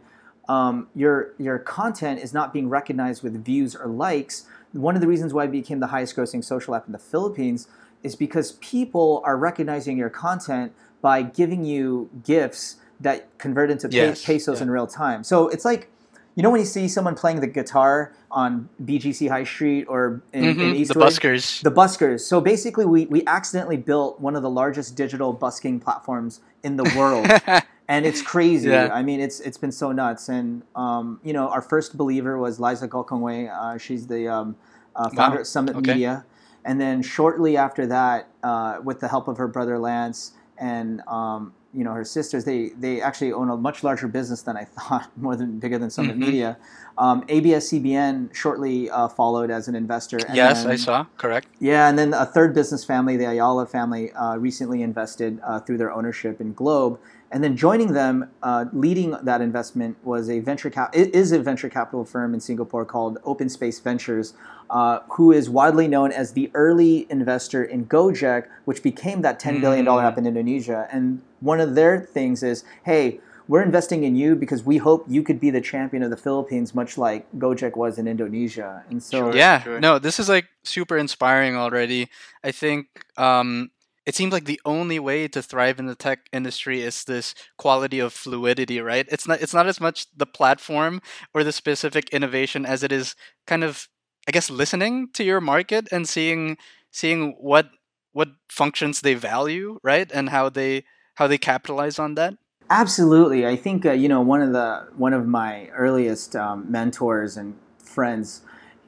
um, 0.49 0.87
your 0.95 1.33
your 1.37 1.59
content 1.59 2.19
is 2.19 2.33
not 2.33 2.51
being 2.51 2.69
recognized 2.69 3.21
with 3.21 3.45
views 3.45 3.75
or 3.75 3.87
likes. 3.87 4.45
One 4.73 4.95
of 4.95 5.01
the 5.01 5.07
reasons 5.07 5.33
why 5.33 5.45
it 5.45 5.51
became 5.51 5.79
the 5.79 5.87
highest 5.87 6.15
grossing 6.15 6.43
social 6.43 6.73
app 6.73 6.87
in 6.87 6.91
the 6.91 6.99
Philippines 6.99 7.67
is 8.01 8.15
because 8.15 8.53
people 8.53 9.21
are 9.23 9.37
recognizing 9.37 9.97
your 9.97 10.09
content 10.09 10.73
by 11.01 11.21
giving 11.21 11.63
you 11.63 12.09
gifts 12.23 12.77
that 12.99 13.37
convert 13.37 13.69
into 13.69 13.87
yes. 13.91 14.25
pesos 14.25 14.57
yeah. 14.57 14.63
in 14.63 14.71
real 14.71 14.87
time. 14.87 15.23
So 15.23 15.47
it's 15.49 15.65
like 15.65 15.89
you 16.35 16.43
know 16.43 16.49
when 16.49 16.59
you 16.59 16.65
see 16.65 16.87
someone 16.87 17.15
playing 17.15 17.41
the 17.41 17.47
guitar 17.47 18.13
on 18.29 18.69
BGC 18.83 19.29
High 19.29 19.43
Street 19.43 19.85
or 19.85 20.21
in, 20.31 20.43
mm-hmm. 20.43 20.61
in 20.61 20.75
Eastwood? 20.75 21.03
The 21.03 21.11
buskers. 21.11 21.61
The 21.61 21.71
buskers. 21.71 22.21
So 22.21 22.39
basically, 22.39 22.85
we, 22.85 23.05
we 23.07 23.23
accidentally 23.27 23.77
built 23.77 24.19
one 24.19 24.35
of 24.35 24.41
the 24.41 24.49
largest 24.49 24.95
digital 24.95 25.33
busking 25.33 25.79
platforms 25.79 26.39
in 26.63 26.77
the 26.77 26.91
world. 26.95 27.27
and 27.87 28.05
it's 28.05 28.21
crazy. 28.21 28.69
Yeah. 28.69 28.89
I 28.93 29.03
mean, 29.03 29.19
it's 29.19 29.41
it's 29.41 29.57
been 29.57 29.71
so 29.71 29.91
nuts. 29.91 30.29
And, 30.29 30.63
um, 30.75 31.19
you 31.23 31.33
know, 31.33 31.49
our 31.49 31.61
first 31.61 31.97
believer 31.97 32.37
was 32.37 32.59
Lisa 32.59 32.87
Gokongwei. 32.87 33.51
Uh, 33.51 33.77
she's 33.77 34.07
the 34.07 34.27
um, 34.29 34.55
uh, 34.95 35.09
founder 35.09 35.37
wow. 35.37 35.41
at 35.41 35.47
Summit 35.47 35.75
okay. 35.75 35.93
Media. 35.93 36.25
And 36.63 36.79
then 36.79 37.01
shortly 37.01 37.57
after 37.57 37.87
that, 37.87 38.29
uh, 38.43 38.79
with 38.83 38.99
the 38.99 39.07
help 39.07 39.27
of 39.27 39.37
her 39.37 39.47
brother 39.47 39.77
Lance 39.79 40.33
and 40.57 41.01
um, 41.07 41.53
you 41.73 41.83
know 41.83 41.93
her 41.93 42.03
sisters 42.03 42.43
they 42.43 42.69
they 42.69 43.01
actually 43.01 43.31
own 43.31 43.49
a 43.49 43.57
much 43.57 43.83
larger 43.83 44.07
business 44.07 44.41
than 44.41 44.57
I 44.57 44.65
thought 44.77 45.09
more 45.17 45.35
than 45.35 45.59
bigger 45.59 45.77
than 45.77 45.89
Summit 45.89 46.13
mm-hmm. 46.13 46.25
Media. 46.25 46.57
Um, 46.97 47.23
ABS-CBN 47.29 48.35
shortly 48.35 48.89
uh, 48.89 49.07
followed 49.07 49.49
as 49.49 49.67
an 49.67 49.75
investor. 49.75 50.19
yes, 50.33 50.63
then, 50.63 50.71
I 50.71 50.75
saw. 50.75 51.05
Correct. 51.17 51.47
Yeah, 51.59 51.87
and 51.87 51.97
then 51.97 52.13
a 52.13 52.25
third 52.25 52.53
business 52.53 52.83
family, 52.83 53.15
the 53.17 53.29
Ayala 53.29 53.65
family, 53.65 54.11
uh, 54.11 54.35
recently 54.35 54.81
invested 54.81 55.39
uh, 55.43 55.61
through 55.61 55.77
their 55.77 55.91
ownership 55.91 56.41
in 56.41 56.53
Globe. 56.53 56.99
And 57.31 57.41
then 57.41 57.55
joining 57.55 57.93
them, 57.93 58.29
uh, 58.43 58.65
leading 58.73 59.11
that 59.23 59.39
investment 59.39 59.95
was 60.03 60.29
a 60.29 60.39
venture 60.41 60.69
cap. 60.69 60.93
It 60.93 61.15
is 61.15 61.31
a 61.31 61.39
venture 61.39 61.69
capital 61.69 62.03
firm 62.03 62.33
in 62.33 62.41
Singapore 62.41 62.83
called 62.83 63.19
Open 63.23 63.47
Space 63.47 63.79
Ventures, 63.79 64.33
uh, 64.69 64.99
who 65.11 65.31
is 65.31 65.49
widely 65.49 65.87
known 65.87 66.11
as 66.11 66.33
the 66.33 66.51
early 66.53 67.07
investor 67.09 67.63
in 67.63 67.85
Gojek, 67.85 68.47
which 68.65 68.83
became 68.83 69.21
that 69.21 69.39
ten 69.39 69.61
billion 69.61 69.85
dollar 69.85 70.03
mm. 70.03 70.07
app 70.07 70.17
in 70.17 70.27
Indonesia. 70.27 70.87
And 70.91 71.21
one 71.39 71.61
of 71.61 71.75
their 71.75 72.01
things 72.01 72.43
is, 72.43 72.65
hey, 72.83 73.21
we're 73.47 73.63
investing 73.63 74.03
in 74.03 74.15
you 74.15 74.35
because 74.35 74.63
we 74.63 74.77
hope 74.77 75.05
you 75.07 75.23
could 75.23 75.39
be 75.39 75.49
the 75.49 75.61
champion 75.61 76.03
of 76.03 76.09
the 76.09 76.17
Philippines, 76.17 76.75
much 76.75 76.97
like 76.97 77.31
Gojek 77.37 77.75
was 77.75 77.97
in 77.97 78.07
Indonesia. 78.07 78.83
And 78.89 79.01
so, 79.01 79.31
sure, 79.31 79.35
yeah, 79.35 79.61
sure. 79.61 79.79
no, 79.79 79.99
this 79.99 80.19
is 80.19 80.27
like 80.27 80.47
super 80.63 80.97
inspiring 80.97 81.55
already. 81.55 82.09
I 82.43 82.51
think. 82.51 82.87
Um, 83.17 83.71
it 84.05 84.15
seems 84.15 84.33
like 84.33 84.45
the 84.45 84.61
only 84.65 84.99
way 84.99 85.27
to 85.27 85.41
thrive 85.41 85.79
in 85.79 85.85
the 85.85 85.95
tech 85.95 86.27
industry 86.33 86.81
is 86.81 87.03
this 87.03 87.35
quality 87.57 87.99
of 87.99 88.13
fluidity, 88.13 88.79
right? 88.81 89.05
It's 89.09 89.27
not 89.27 89.41
it's 89.41 89.53
not 89.53 89.67
as 89.67 89.79
much 89.79 90.07
the 90.15 90.25
platform 90.25 91.01
or 91.33 91.43
the 91.43 91.51
specific 91.51 92.09
innovation 92.09 92.65
as 92.65 92.83
it 92.83 92.91
is 92.91 93.15
kind 93.45 93.63
of 93.63 93.87
I 94.27 94.31
guess 94.31 94.49
listening 94.49 95.09
to 95.13 95.23
your 95.23 95.41
market 95.41 95.87
and 95.91 96.07
seeing 96.07 96.57
seeing 96.89 97.35
what 97.39 97.69
what 98.13 98.29
functions 98.49 99.01
they 99.01 99.13
value, 99.13 99.79
right? 99.83 100.09
And 100.11 100.29
how 100.29 100.49
they 100.49 100.83
how 101.15 101.27
they 101.27 101.37
capitalize 101.37 101.99
on 101.99 102.15
that. 102.15 102.35
Absolutely. 102.69 103.45
I 103.45 103.55
think 103.55 103.85
uh, 103.85 103.91
you 103.91 104.09
know 104.09 104.21
one 104.21 104.41
of 104.41 104.53
the 104.53 104.87
one 104.97 105.13
of 105.13 105.27
my 105.27 105.67
earliest 105.69 106.35
um, 106.35 106.71
mentors 106.71 107.37
and 107.37 107.55
friends 107.77 108.41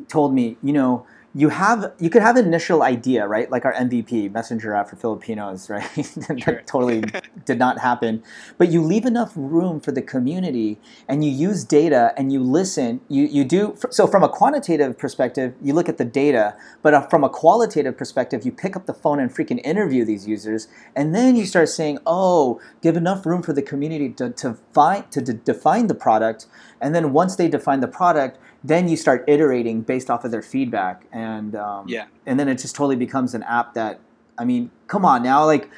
told 0.08 0.34
me, 0.34 0.58
you 0.64 0.74
know, 0.74 1.06
you 1.36 1.50
have 1.50 1.92
you 2.00 2.12
could 2.12 2.22
have 2.22 2.38
an 2.38 2.46
initial 2.46 2.84
idea, 2.84 3.28
right? 3.28 3.50
Like 3.50 3.66
our 3.66 3.74
MVP, 3.74 4.32
Messenger 4.32 4.76
app 4.76 4.90
for 4.90 4.96
Filipinos, 4.96 5.68
right? 5.70 5.84
that 5.96 6.64
totally 6.68 7.04
did 7.46 7.58
not 7.58 7.80
happen. 7.80 8.24
But 8.58 8.70
you 8.70 8.84
leave 8.84 9.06
enough 9.06 9.32
room 9.36 9.80
for 9.80 9.92
the 9.92 10.02
community, 10.02 10.80
and 11.08 11.26
you 11.26 11.32
use 11.32 11.64
data, 11.64 12.14
and 12.18 12.32
you 12.32 12.40
listen. 12.40 13.02
You 13.10 13.24
you 13.24 13.44
do 13.44 13.76
so 13.90 14.06
from 14.06 14.24
a 14.24 14.30
quantitative 14.30 14.98
perspective, 14.98 15.56
you 15.62 15.74
look 15.74 15.90
at 15.90 15.98
the 15.98 16.06
data, 16.06 16.56
but 16.84 16.94
uh, 16.94 17.02
from 17.08 17.24
a 17.24 17.30
qualitative 17.30 17.98
perspective, 17.98 18.46
you 18.46 18.52
pick 18.52 18.76
up 18.76 18.86
the 18.86 18.94
phone 18.94 19.20
and 19.20 19.34
freaking 19.34 19.60
interview 19.66 20.06
these 20.06 20.28
users, 20.28 20.68
and 20.96 21.16
then 21.16 21.36
you 21.36 21.46
start 21.48 21.70
saying, 21.70 21.98
oh, 22.06 22.62
give 22.82 22.96
enough 22.96 23.26
room 23.26 23.42
for 23.42 23.54
the 23.54 23.64
community 23.64 24.10
to 24.10 24.30
to 24.30 24.58
find 24.72 25.10
to 25.12 25.22
define 25.22 25.88
the 25.88 25.96
product, 25.96 26.46
and 26.80 26.94
then 26.94 27.12
once 27.12 27.36
they 27.38 27.48
define 27.48 27.80
the 27.80 27.88
product 27.88 28.38
then 28.64 28.88
you 28.88 28.96
start 28.96 29.24
iterating 29.28 29.82
based 29.82 30.10
off 30.10 30.24
of 30.24 30.32
their 30.32 30.42
feedback 30.42 31.06
and 31.12 31.56
um, 31.56 31.88
yeah 31.88 32.06
and 32.26 32.40
then 32.40 32.48
it 32.48 32.56
just 32.56 32.76
totally 32.76 32.96
becomes 32.96 33.34
an 33.34 33.44
app 33.44 33.74
that 33.74 34.00
i 34.38 34.46
mean 34.46 34.72
come 34.88 35.06
on 35.06 35.22
now 35.24 35.46
like 35.46 35.70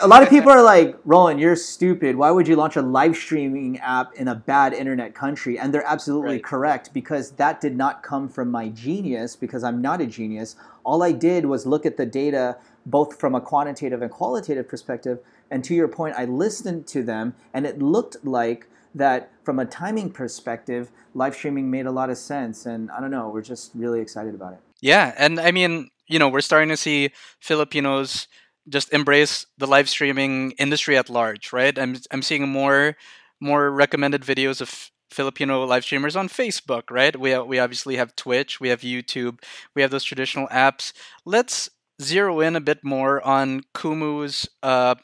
a 0.00 0.06
lot 0.06 0.22
of 0.22 0.28
people 0.28 0.50
are 0.50 0.62
like, 0.62 0.98
Roland, 1.04 1.40
you're 1.40 1.56
stupid. 1.56 2.16
Why 2.16 2.30
would 2.30 2.46
you 2.46 2.56
launch 2.56 2.76
a 2.76 2.82
live 2.82 3.16
streaming 3.16 3.78
app 3.78 4.12
in 4.14 4.28
a 4.28 4.34
bad 4.34 4.74
internet 4.74 5.14
country? 5.14 5.58
And 5.58 5.72
they're 5.72 5.86
absolutely 5.86 6.34
Right. 6.34 6.44
correct 6.44 6.92
because 6.92 7.32
that 7.32 7.60
did 7.60 7.76
not 7.76 8.02
come 8.02 8.28
from 8.28 8.50
my 8.50 8.68
genius 8.68 9.34
because 9.34 9.64
I'm 9.64 9.80
not 9.80 10.02
a 10.02 10.06
genius. 10.06 10.56
All 10.84 11.02
I 11.02 11.12
did 11.12 11.46
was 11.46 11.64
look 11.64 11.86
at 11.86 11.96
the 11.96 12.04
data 12.04 12.58
both 12.84 13.18
from 13.18 13.34
a 13.34 13.40
quantitative 13.40 14.02
and 14.02 14.10
qualitative 14.10 14.68
perspective. 14.68 15.20
And 15.50 15.64
to 15.64 15.74
your 15.74 15.88
point, 15.88 16.16
I 16.18 16.26
listened 16.26 16.86
to 16.88 17.02
them 17.02 17.34
and 17.54 17.64
it 17.66 17.80
looked 17.80 18.22
like 18.24 18.68
that 18.94 19.30
from 19.44 19.58
a 19.58 19.64
timing 19.64 20.10
perspective, 20.10 20.90
live 21.14 21.34
streaming 21.34 21.70
made 21.70 21.86
a 21.86 21.90
lot 21.90 22.10
of 22.10 22.18
sense. 22.18 22.66
And 22.66 22.90
I 22.90 23.00
don't 23.00 23.10
know, 23.10 23.28
we're 23.28 23.42
just 23.42 23.72
really 23.74 24.00
excited 24.00 24.34
about 24.34 24.54
it. 24.54 24.60
Yeah, 24.80 25.14
and 25.16 25.38
I 25.40 25.50
mean, 25.50 25.90
you 26.08 26.18
know, 26.18 26.28
we're 26.28 26.40
starting 26.40 26.68
to 26.68 26.76
see 26.76 27.10
Filipinos 27.40 28.26
just 28.68 28.92
embrace 28.92 29.46
the 29.58 29.66
live 29.66 29.88
streaming 29.88 30.52
industry 30.52 30.96
at 30.96 31.10
large, 31.10 31.52
right? 31.52 31.78
I'm 31.78 31.96
I'm 32.10 32.22
seeing 32.22 32.48
more 32.48 32.96
more 33.40 33.70
recommended 33.70 34.22
videos 34.22 34.60
of 34.60 34.90
Filipino 35.10 35.64
live 35.64 35.84
streamers 35.84 36.16
on 36.16 36.28
Facebook, 36.28 36.84
right? 36.90 37.18
We 37.18 37.38
we 37.38 37.58
obviously 37.58 37.96
have 37.96 38.16
Twitch, 38.16 38.60
we 38.60 38.68
have 38.68 38.80
YouTube, 38.80 39.42
we 39.74 39.82
have 39.82 39.90
those 39.90 40.04
traditional 40.04 40.48
apps. 40.48 40.92
Let's 41.24 41.70
zero 42.00 42.40
in 42.40 42.56
a 42.56 42.60
bit 42.60 42.80
more 42.82 43.24
on 43.24 43.62
Kumu's 43.74 44.48
uh, 44.62 44.96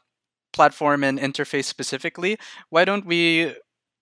platform 0.52 1.04
and 1.04 1.18
interface 1.18 1.64
specifically. 1.64 2.38
Why 2.70 2.84
don't 2.84 3.06
we 3.06 3.54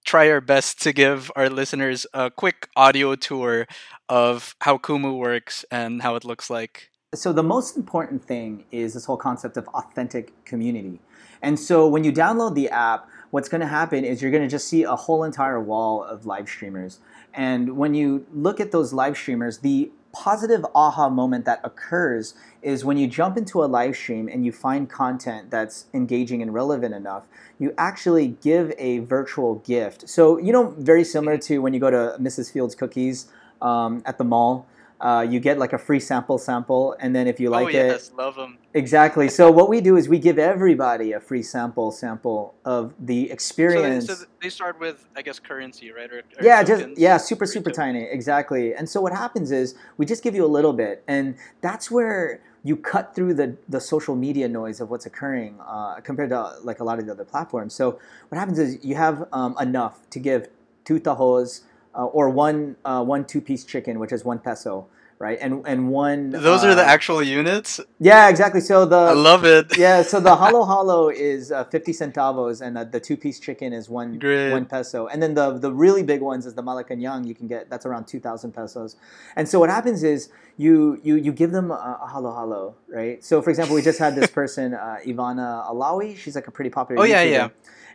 try 0.07 0.31
our 0.31 0.41
best 0.41 0.81
to 0.83 0.93
give 0.93 1.31
our 1.37 1.51
listeners 1.51 2.07
a 2.15 2.31
quick 2.31 2.69
audio 2.77 3.15
tour 3.17 3.67
of 4.09 4.57
how 4.61 4.79
Kumu 4.79 5.19
works 5.19 5.65
and 5.71 6.01
how 6.01 6.15
it 6.15 6.25
looks 6.25 6.49
like? 6.49 6.91
so 7.15 7.33
the 7.33 7.43
most 7.43 7.77
important 7.77 8.23
thing 8.25 8.65
is 8.71 8.95
this 8.95 9.05
whole 9.05 9.17
concept 9.17 9.57
of 9.57 9.67
authentic 9.69 10.33
community. 10.45 11.01
And 11.43 11.59
so 11.59 11.87
when 11.87 12.05
you 12.05 12.13
download 12.13 12.55
the 12.55 12.69
app, 12.69 13.09
what's 13.31 13.49
going 13.49 13.61
to 13.61 13.67
happen 13.67 14.05
is 14.05 14.23
you're 14.23 14.31
going 14.31 14.43
to 14.43 14.49
just 14.49 14.69
see 14.69 14.83
a 14.83 14.97
whole 14.97 15.25
entire 15.25 15.61
wall 15.61 16.03
of 16.03 16.27
live 16.27 16.49
streamers. 16.49 16.99
And 17.35 17.77
when 17.77 17.95
you 17.95 18.27
look 18.33 18.61
at 18.61 18.73
those 18.73 18.93
live 18.93 19.17
streamers, 19.17 19.59
the 19.59 19.91
positive 20.17 20.65
aha 20.75 21.11
moment 21.11 21.45
that 21.45 21.61
occurs 21.63 22.35
is 22.63 22.85
when 22.85 22.97
you 22.97 23.07
jump 23.07 23.37
into 23.37 23.63
a 23.63 23.67
live 23.67 23.95
stream 23.95 24.29
and 24.29 24.47
you 24.47 24.51
find 24.51 24.89
content 24.89 25.51
that's 25.51 25.87
engaging 25.93 26.41
and 26.41 26.55
relevant 26.55 26.95
enough, 26.95 27.27
you 27.59 27.75
actually 27.77 28.29
give 28.43 28.73
a 28.79 29.01
virtual 29.01 29.57
gift. 29.57 30.09
So, 30.09 30.39
you 30.39 30.53
know, 30.53 30.75
very 30.79 31.05
similar 31.05 31.37
to 31.39 31.59
when 31.59 31.75
you 31.75 31.81
go 31.81 31.91
to 31.91 32.17
Mrs. 32.19 32.51
Fields 32.51 32.75
Cookies 32.75 33.27
um, 33.61 34.03
at 34.07 34.17
the 34.17 34.25
mall. 34.25 34.67
Uh, 35.01 35.27
you 35.29 35.39
get 35.41 35.59
like 35.59 35.75
a 35.75 35.79
free 35.79 36.01
sample 36.01 36.39
sample, 36.39 36.97
and 37.01 37.15
then 37.15 37.27
if 37.27 37.39
you 37.39 37.51
like 37.51 37.67
oh 37.67 37.69
it, 37.69 37.75
yes, 37.75 38.13
love 38.17 38.35
them. 38.35 38.57
Exactly. 38.73 39.29
So 39.29 39.51
what 39.51 39.69
we 39.69 39.81
do 39.83 39.97
is 39.97 40.09
we 40.09 40.19
give 40.19 40.39
everybody 40.39 41.13
a 41.13 41.21
free 41.21 41.43
sample 41.43 41.93
sample 41.93 42.55
of 42.65 42.95
the 42.99 43.25
So 43.25 43.29
they, 43.29 43.33
experience. 43.33 44.07
so 44.07 44.15
they 44.43 44.49
start 44.49 44.81
with, 44.81 45.07
I 45.15 45.23
guess, 45.23 45.39
currency, 45.39 45.93
right? 45.93 46.11
Or, 46.11 46.19
or 46.21 46.23
yeah, 46.43 46.63
just 46.63 46.87
yeah, 46.97 47.19
super 47.19 47.45
super 47.47 47.71
tokens. 47.71 47.77
tiny. 47.77 48.03
Exactly. 48.05 48.75
And 48.75 48.89
so 48.89 49.01
what 49.03 49.13
happens 49.13 49.53
is 49.53 49.75
we 49.99 50.07
just 50.07 50.23
give 50.23 50.35
you 50.35 50.45
a 50.45 50.53
little 50.59 50.73
bit, 50.73 51.05
and 51.07 51.37
that's 51.61 51.91
where 51.91 52.41
you 52.65 52.77
cut 52.77 53.15
through 53.15 53.35
the 53.35 53.57
the 53.69 53.81
social 53.81 54.17
media 54.17 54.49
noise 54.49 54.81
of 54.81 54.91
what's 54.91 55.07
occurring 55.07 55.59
uh, 55.67 56.01
compared 56.03 56.31
to 56.31 56.55
like 56.65 56.81
a 56.81 56.85
lot 56.85 56.99
of 56.99 57.07
the 57.07 57.13
other 57.13 57.25
platforms. 57.25 57.75
So 57.75 57.99
what 58.29 58.39
happens 58.39 58.59
is 58.59 58.83
you 58.83 58.95
have 58.95 59.29
um, 59.33 59.55
enough 59.61 60.09
to 60.11 60.19
give 60.19 60.49
two 60.85 60.99
tahos 61.01 61.63
uh, 61.97 62.05
or 62.07 62.29
one 62.31 62.77
uh, 62.85 63.03
one 63.03 63.25
two 63.25 63.41
piece 63.41 63.65
chicken, 63.65 63.99
which 63.99 64.13
is 64.13 64.25
one 64.25 64.39
peso. 64.39 64.87
Right, 65.19 65.39
and 65.41 65.67
and 65.67 65.89
one. 65.89 66.29
Those 66.29 66.63
are 66.63 66.75
the 66.75 66.83
uh, 66.83 66.85
actual 66.85 67.23
units. 67.23 67.81
Yeah, 67.99 68.29
exactly. 68.29 68.61
So 68.61 68.85
the 68.85 68.97
I 68.97 69.13
love 69.13 69.47
it. 69.47 69.79
yeah, 69.79 70.03
so 70.03 70.21
the 70.21 70.37
halo 70.37 70.63
halo 70.73 71.09
is 71.09 71.51
uh, 71.51 71.65
fifty 71.65 71.93
centavos, 71.93 72.61
and 72.61 72.77
uh, 72.77 72.85
the 72.85 73.01
two 73.01 73.17
piece 73.17 73.41
chicken 73.41 73.73
is 73.73 73.89
one 73.89 74.19
Great. 74.19 74.53
one 74.53 74.67
peso, 74.67 75.07
and 75.07 75.23
then 75.23 75.33
the 75.33 75.53
the 75.53 75.73
really 75.73 76.03
big 76.03 76.21
ones 76.21 76.45
is 76.45 76.53
the 76.53 76.63
Malacañang. 76.63 77.27
You 77.27 77.35
can 77.35 77.47
get 77.47 77.71
that's 77.71 77.87
around 77.87 78.07
two 78.07 78.21
thousand 78.21 78.53
pesos, 78.53 78.97
and 79.37 79.49
so 79.49 79.59
what 79.59 79.71
happens 79.71 80.03
is 80.03 80.29
you 80.59 81.01
you 81.03 81.17
you 81.17 81.33
give 81.33 81.51
them 81.51 81.71
a, 81.71 81.99
a 82.03 82.09
halo 82.13 82.35
halo, 82.35 82.75
right? 82.87 83.25
So 83.25 83.41
for 83.41 83.49
example, 83.49 83.75
we 83.75 83.81
just 83.81 83.99
had 83.99 84.17
this 84.17 84.31
person 84.41 84.75
uh, 84.75 84.99
Ivana 85.07 85.67
Alawi. 85.67 86.15
She's 86.19 86.35
like 86.35 86.47
a 86.47 86.51
pretty 86.51 86.69
popular. 86.69 87.01
Oh, 87.01 87.07
yeah, 87.07 87.23
yeah. 87.23 87.49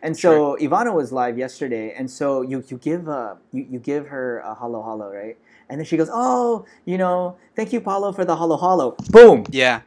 And 0.03 0.17
so 0.17 0.57
Ivana 0.61 0.93
was 0.93 1.11
live 1.11 1.37
yesterday, 1.37 1.93
and 1.97 2.09
so 2.09 2.41
you 2.41 2.63
you 2.67 2.77
give 2.77 3.07
uh 3.09 3.35
you, 3.51 3.67
you 3.69 3.79
give 3.79 4.07
her 4.07 4.39
a 4.39 4.55
halo 4.55 4.81
halo, 4.83 5.11
right? 5.13 5.37
And 5.69 5.79
then 5.79 5.85
she 5.85 5.95
goes, 5.97 6.09
oh, 6.11 6.65
you 6.85 6.97
know, 6.97 7.37
thank 7.55 7.71
you, 7.73 7.79
Paulo, 7.81 8.11
for 8.11 8.25
the 8.25 8.35
halo 8.35 8.57
halo. 8.57 8.95
Boom, 9.11 9.45
Yeah. 9.51 9.81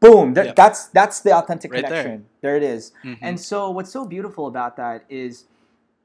boom 0.00 0.34
Th- 0.34 0.46
Yeah. 0.48 0.52
that's 0.56 0.86
that's 0.88 1.20
the 1.20 1.32
authentic 1.34 1.72
Right 1.72 1.82
there. 1.82 1.90
connection 2.02 2.26
there. 2.40 2.56
it 2.56 2.62
is 2.62 2.92
Mhm. 3.04 3.18
and 3.22 3.40
so 3.40 3.70
what's 3.70 3.90
so 3.90 4.04
beautiful 4.06 4.46
about 4.46 4.76
that 4.76 5.04
is 5.08 5.44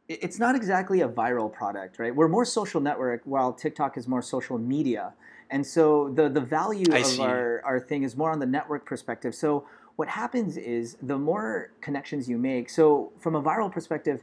it's 0.09 0.37
not 0.39 0.55
exactly 0.55 1.01
a 1.01 1.07
viral 1.07 1.51
product 1.51 1.97
right 1.99 2.13
we're 2.15 2.27
more 2.27 2.45
social 2.45 2.81
network 2.81 3.21
while 3.25 3.53
tiktok 3.53 3.97
is 3.97 4.07
more 4.07 4.21
social 4.21 4.57
media 4.57 5.13
and 5.49 5.65
so 5.65 6.09
the 6.09 6.27
the 6.29 6.41
value 6.41 6.91
I 6.91 6.99
of 6.99 7.05
see. 7.05 7.21
our, 7.21 7.61
our 7.63 7.79
thing 7.79 8.03
is 8.03 8.17
more 8.17 8.31
on 8.31 8.39
the 8.39 8.45
network 8.57 8.85
perspective 8.85 9.33
so 9.35 9.65
what 9.95 10.07
happens 10.09 10.57
is 10.57 10.97
the 11.01 11.17
more 11.17 11.71
connections 11.81 12.27
you 12.27 12.37
make 12.37 12.69
so 12.69 13.11
from 13.19 13.35
a 13.35 13.41
viral 13.41 13.71
perspective 13.71 14.21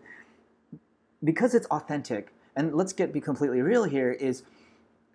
because 1.23 1.55
it's 1.55 1.67
authentic 1.69 2.33
and 2.57 2.75
let's 2.75 2.93
get 2.93 3.13
be 3.13 3.21
completely 3.21 3.61
real 3.63 3.85
here 3.85 4.11
is 4.13 4.43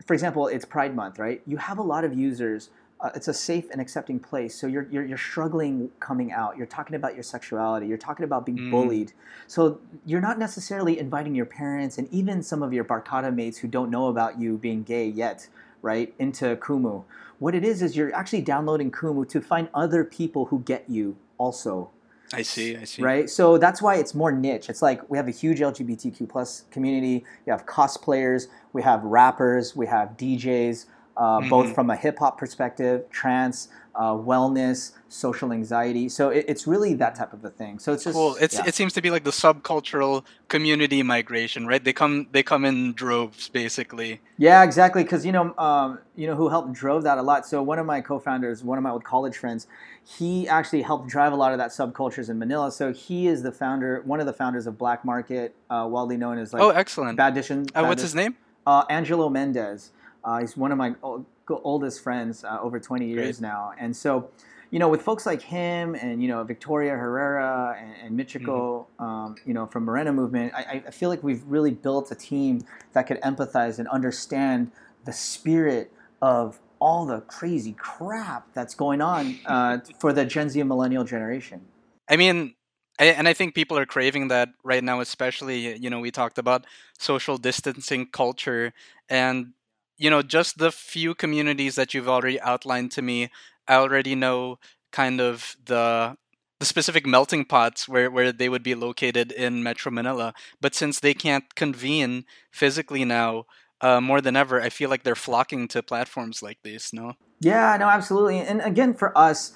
for 0.06 0.14
example 0.14 0.48
it's 0.48 0.66
pride 0.66 0.96
month 0.96 1.20
right 1.20 1.42
you 1.46 1.58
have 1.58 1.78
a 1.78 1.84
lot 1.84 2.04
of 2.04 2.14
users 2.18 2.70
uh, 3.02 3.10
it's 3.14 3.28
a 3.28 3.34
safe 3.34 3.66
and 3.72 3.82
accepting 3.82 4.20
place 4.20 4.56
so 4.60 4.68
you're, 4.68 4.88
you're 4.90 5.04
you're 5.04 5.18
struggling 5.18 5.90
coming 6.00 6.32
out 6.32 6.56
you're 6.58 6.66
talking 6.66 6.96
about 6.96 7.14
your 7.14 7.24
sexuality 7.24 7.88
you're 7.88 7.98
talking 7.98 8.24
about 8.24 8.46
being 8.46 8.58
Mm. 8.58 8.72
bullied 8.72 9.12
so 9.48 9.80
you're 10.06 10.22
not 10.22 10.40
necessarily 10.40 10.98
inviting 10.98 11.36
your 11.36 11.46
parents 11.46 11.98
and 11.98 12.08
even 12.12 12.42
some 12.42 12.64
of 12.64 12.72
your 12.72 12.86
barkada 12.86 13.34
mates 13.34 13.58
who 13.58 13.68
don't 13.68 13.90
know 13.92 14.08
about 14.08 14.40
you 14.40 14.58
being 14.58 14.84
gay 14.84 15.08
yet 15.08 15.48
right 15.86 16.14
into 16.20 16.56
kumu 16.58 17.04
what 17.40 17.54
it 17.54 17.64
is 17.72 17.82
is 17.86 17.96
you're 17.96 18.14
actually 18.22 18.42
downloading 18.42 18.90
kumu 18.92 19.28
to 19.34 19.40
find 19.40 19.70
other 19.74 20.04
people 20.04 20.46
who 20.46 20.60
get 20.74 20.84
you 20.90 21.16
also 21.38 21.90
I 22.34 22.42
see. 22.42 22.76
I 22.76 22.86
see. 22.86 23.04
right 23.04 23.30
so 23.30 23.58
that's 23.64 23.82
why 23.86 23.94
it's 24.02 24.14
more 24.22 24.32
niche 24.32 24.68
it's 24.72 24.82
like 24.82 25.00
we 25.12 25.16
have 25.22 25.28
a 25.28 25.38
huge 25.44 25.60
lgbtq 25.60 26.28
plus 26.28 26.64
community 26.72 27.24
you 27.46 27.52
have 27.56 27.66
cosplayers 27.68 28.48
we 28.74 28.82
have 28.82 29.04
rappers 29.04 29.76
we 29.76 29.86
have 29.88 30.08
djs 30.18 30.86
uh, 31.18 31.40
both 31.50 31.68
Mhm. 31.68 31.76
from 31.76 31.90
a 31.92 31.96
hip-hop 31.96 32.38
perspective 32.38 32.98
trance 33.20 33.70
uh, 33.96 34.12
wellness 34.12 34.92
social 35.08 35.54
anxiety 35.54 36.10
so 36.10 36.30
it, 36.30 36.46
it's 36.48 36.68
really 36.68 36.94
that 36.94 37.16
type 37.16 37.32
of 37.32 37.44
a 37.46 37.50
thing 37.50 37.80
so 37.80 37.94
it's 37.94 38.04
just 38.04 38.16
Cool. 38.16 38.38
It's 38.40 38.56
yeah. 38.56 38.64
it 38.66 38.74
seems 38.74 38.94
to 38.94 39.02
be 39.02 39.12
like 39.12 39.26
the 39.26 39.32
subcultural 39.32 40.24
community 40.48 41.04
migration, 41.04 41.68
right? 41.68 41.84
They 41.84 41.92
come 41.92 42.28
they 42.32 42.44
come 42.44 42.64
in 42.64 42.94
droves, 42.94 43.50
basically. 43.50 44.22
Yeah, 44.38 44.64
exactly. 44.64 45.04
Because 45.04 45.26
you 45.26 45.34
know, 45.34 45.54
um, 45.58 46.00
you 46.16 46.26
know 46.26 46.36
who 46.36 46.48
helped 46.48 46.72
drove 46.72 47.04
that 47.04 47.18
a 47.18 47.22
lot. 47.22 47.46
So 47.46 47.62
one 47.62 47.78
of 47.78 47.86
my 47.86 48.00
co-founders, 48.00 48.64
one 48.64 48.78
of 48.78 48.86
my 48.86 48.90
old 48.90 49.04
college 49.04 49.36
friends, 49.36 49.68
he 50.06 50.48
actually 50.48 50.82
helped 50.82 51.10
drive 51.10 51.34
a 51.34 51.36
lot 51.36 51.52
of 51.52 51.58
that 51.58 51.72
subcultures 51.72 52.30
in 52.30 52.40
Manila. 52.40 52.72
So 52.72 52.94
he 52.94 53.28
is 53.28 53.44
the 53.44 53.52
founder, 53.52 54.02
one 54.06 54.22
of 54.22 54.26
the 54.26 54.34
founders 54.34 54.66
of 54.66 54.78
Black 54.78 55.04
Market, 55.04 55.54
uh, 55.70 55.86
widely 55.90 56.16
known 56.16 56.38
as 56.38 56.54
like 56.54 56.62
oh, 56.62 56.70
excellent. 56.70 57.18
Bad 57.18 57.34
Edition. 57.34 57.66
Uh, 57.76 57.84
what's 57.84 58.02
his 58.02 58.16
name? 58.16 58.38
Uh, 58.66 58.84
Angelo 58.90 59.28
Mendez. 59.28 59.92
Uh, 60.24 60.40
he's 60.40 60.56
one 60.56 60.72
of 60.72 60.78
my 60.78 60.96
ol- 61.04 61.26
oldest 61.50 62.02
friends, 62.02 62.44
uh, 62.44 62.60
over 62.62 62.80
20 62.80 63.08
years 63.08 63.40
Great. 63.40 63.48
now. 63.48 63.72
And 63.78 63.96
so, 63.96 64.30
you 64.72 64.80
know, 64.80 64.90
with 64.90 65.02
folks 65.02 65.26
like 65.26 65.42
him 65.42 65.96
and, 65.96 66.22
you 66.22 66.28
know, 66.28 66.44
Victoria 66.44 66.92
Herrera 66.96 67.78
and, 67.80 68.18
and 68.18 68.20
Michiko, 68.20 68.86
Mm-hmm. 69.00 69.04
um, 69.04 69.36
you 69.46 69.54
know, 69.54 69.66
from 69.68 69.86
Morena 69.86 70.12
Movement, 70.12 70.54
I, 70.54 70.84
I 70.88 70.92
feel 70.92 71.10
like 71.10 71.24
we've 71.24 71.44
really 71.46 71.72
built 71.72 72.12
a 72.12 72.16
team 72.16 72.66
that 72.94 73.04
could 73.08 73.22
empathize 73.22 73.80
and 73.80 73.88
understand 73.90 74.72
the 75.06 75.14
spirit 75.14 75.92
of 76.22 76.60
all 76.80 77.06
the 77.06 77.22
crazy 77.22 77.74
crap 77.74 78.54
that's 78.54 78.76
going 78.76 79.02
on 79.02 79.38
uh, 79.46 79.78
for 80.00 80.12
the 80.12 80.26
Gen 80.26 80.50
Z 80.50 80.60
and 80.60 80.68
millennial 80.68 81.04
generation. 81.04 81.62
I 82.10 82.18
mean, 82.18 82.56
I, 83.00 83.06
and 83.06 83.28
I 83.28 83.34
think 83.34 83.56
people 83.56 83.78
are 83.78 83.86
craving 83.86 84.30
that 84.30 84.50
right 84.64 84.84
now, 84.84 85.00
especially, 85.00 85.78
you 85.78 85.90
know, 85.90 86.00
we 86.00 86.12
talked 86.12 86.38
about 86.38 86.66
social 86.98 87.38
distancing 87.38 88.08
culture 88.08 88.74
and, 89.10 89.54
you 89.98 90.10
know, 90.10 90.22
just 90.22 90.58
the 90.58 90.72
few 90.72 91.16
communities 91.16 91.76
that 91.76 91.94
you've 91.94 92.10
already 92.10 92.40
outlined 92.42 92.92
to 92.92 93.02
me, 93.02 93.30
I 93.68 93.76
already 93.76 94.16
know 94.16 94.60
kind 94.92 95.20
of 95.20 95.56
the 95.66 96.18
the 96.60 96.66
specific 96.66 97.06
melting 97.06 97.44
pots 97.44 97.88
where, 97.88 98.10
where 98.10 98.32
they 98.32 98.48
would 98.48 98.64
be 98.64 98.76
located 98.76 99.32
in 99.34 99.62
Metro 99.62 99.92
Manila. 99.92 100.34
But 100.62 100.74
since 100.74 101.02
they 101.02 101.14
can't 101.14 101.54
convene 101.56 102.24
physically 102.50 103.04
now, 103.04 103.46
uh, 103.82 104.00
more 104.00 104.22
than 104.22 104.38
ever, 104.38 104.62
I 104.62 104.70
feel 104.70 104.90
like 104.90 105.04
they're 105.04 105.16
flocking 105.16 105.68
to 105.70 105.84
platforms 105.84 106.42
like 106.42 106.60
this, 106.64 106.94
no? 106.94 107.14
Yeah, 107.42 107.76
no, 107.78 107.88
absolutely. 107.90 108.40
And 108.40 108.62
again, 108.62 108.94
for 108.94 109.16
us, 109.18 109.54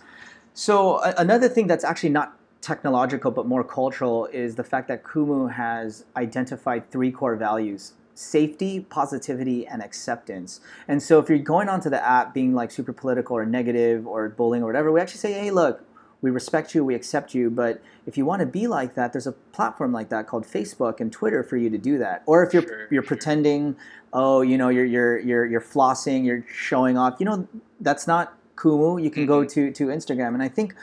so 0.54 1.02
a- 1.02 1.16
another 1.18 1.48
thing 1.48 1.68
that's 1.68 1.86
actually 1.86 2.10
not 2.10 2.36
technological 2.62 3.32
but 3.32 3.46
more 3.46 3.64
cultural 3.64 4.26
is 4.26 4.56
the 4.56 4.64
fact 4.64 4.90
that 4.90 5.02
Kumu 5.04 5.50
has 5.50 6.04
identified 6.18 6.92
three 6.92 7.12
core 7.12 7.38
values 7.38 7.94
safety, 8.20 8.82
positivity, 8.82 9.66
and 9.66 9.82
acceptance. 9.82 10.60
And 10.90 11.02
so 11.02 11.20
if 11.20 11.30
you're 11.30 11.40
going 11.40 11.70
onto 11.70 11.90
the 11.90 12.06
app 12.06 12.34
being 12.34 12.54
like 12.54 12.70
super 12.70 12.92
political 12.92 13.38
or 13.38 13.46
negative 13.46 14.06
or 14.06 14.28
bullying 14.28 14.62
or 14.62 14.66
whatever, 14.68 14.92
we 14.92 15.00
actually 15.00 15.20
say, 15.20 15.32
hey, 15.32 15.52
look, 15.52 15.86
we 16.22 16.30
respect 16.30 16.76
you, 16.76 16.84
we 16.84 16.96
accept 16.96 17.34
you, 17.34 17.50
but 17.50 17.82
if 18.06 18.18
you 18.18 18.26
want 18.26 18.42
to 18.42 18.46
be 18.46 18.68
like 18.68 18.94
that, 18.96 19.14
there's 19.14 19.26
a 19.28 19.32
platform 19.32 19.94
like 19.94 20.10
that 20.10 20.28
called 20.28 20.46
Facebook 20.46 21.00
and 21.00 21.14
Twitter 21.14 21.44
for 21.44 21.56
you 21.56 21.70
to 21.70 21.78
do 21.78 21.98
that. 21.98 22.24
Or 22.26 22.46
if 22.46 22.54
you're 22.54 22.64
Sure, 22.64 22.88
you're 22.92 23.04
sure. 23.04 23.08
pretending, 23.08 23.78
oh, 24.12 24.42
you 24.42 24.58
know, 24.58 24.68
you're 24.68 24.84
you're 24.84 25.18
you're 25.20 25.46
you're 25.46 25.62
flossing, 25.62 26.26
you're 26.26 26.44
showing 26.54 26.98
off. 26.98 27.16
You 27.20 27.26
know, 27.26 27.48
that's 27.80 28.06
not 28.06 28.38
Kumu. 28.58 29.02
You 29.02 29.10
can 29.10 29.26
go 29.26 29.46
to 29.46 29.72
to 29.72 29.86
Instagram, 29.88 30.34
and 30.34 30.44
I 30.44 30.50
think. 30.50 30.76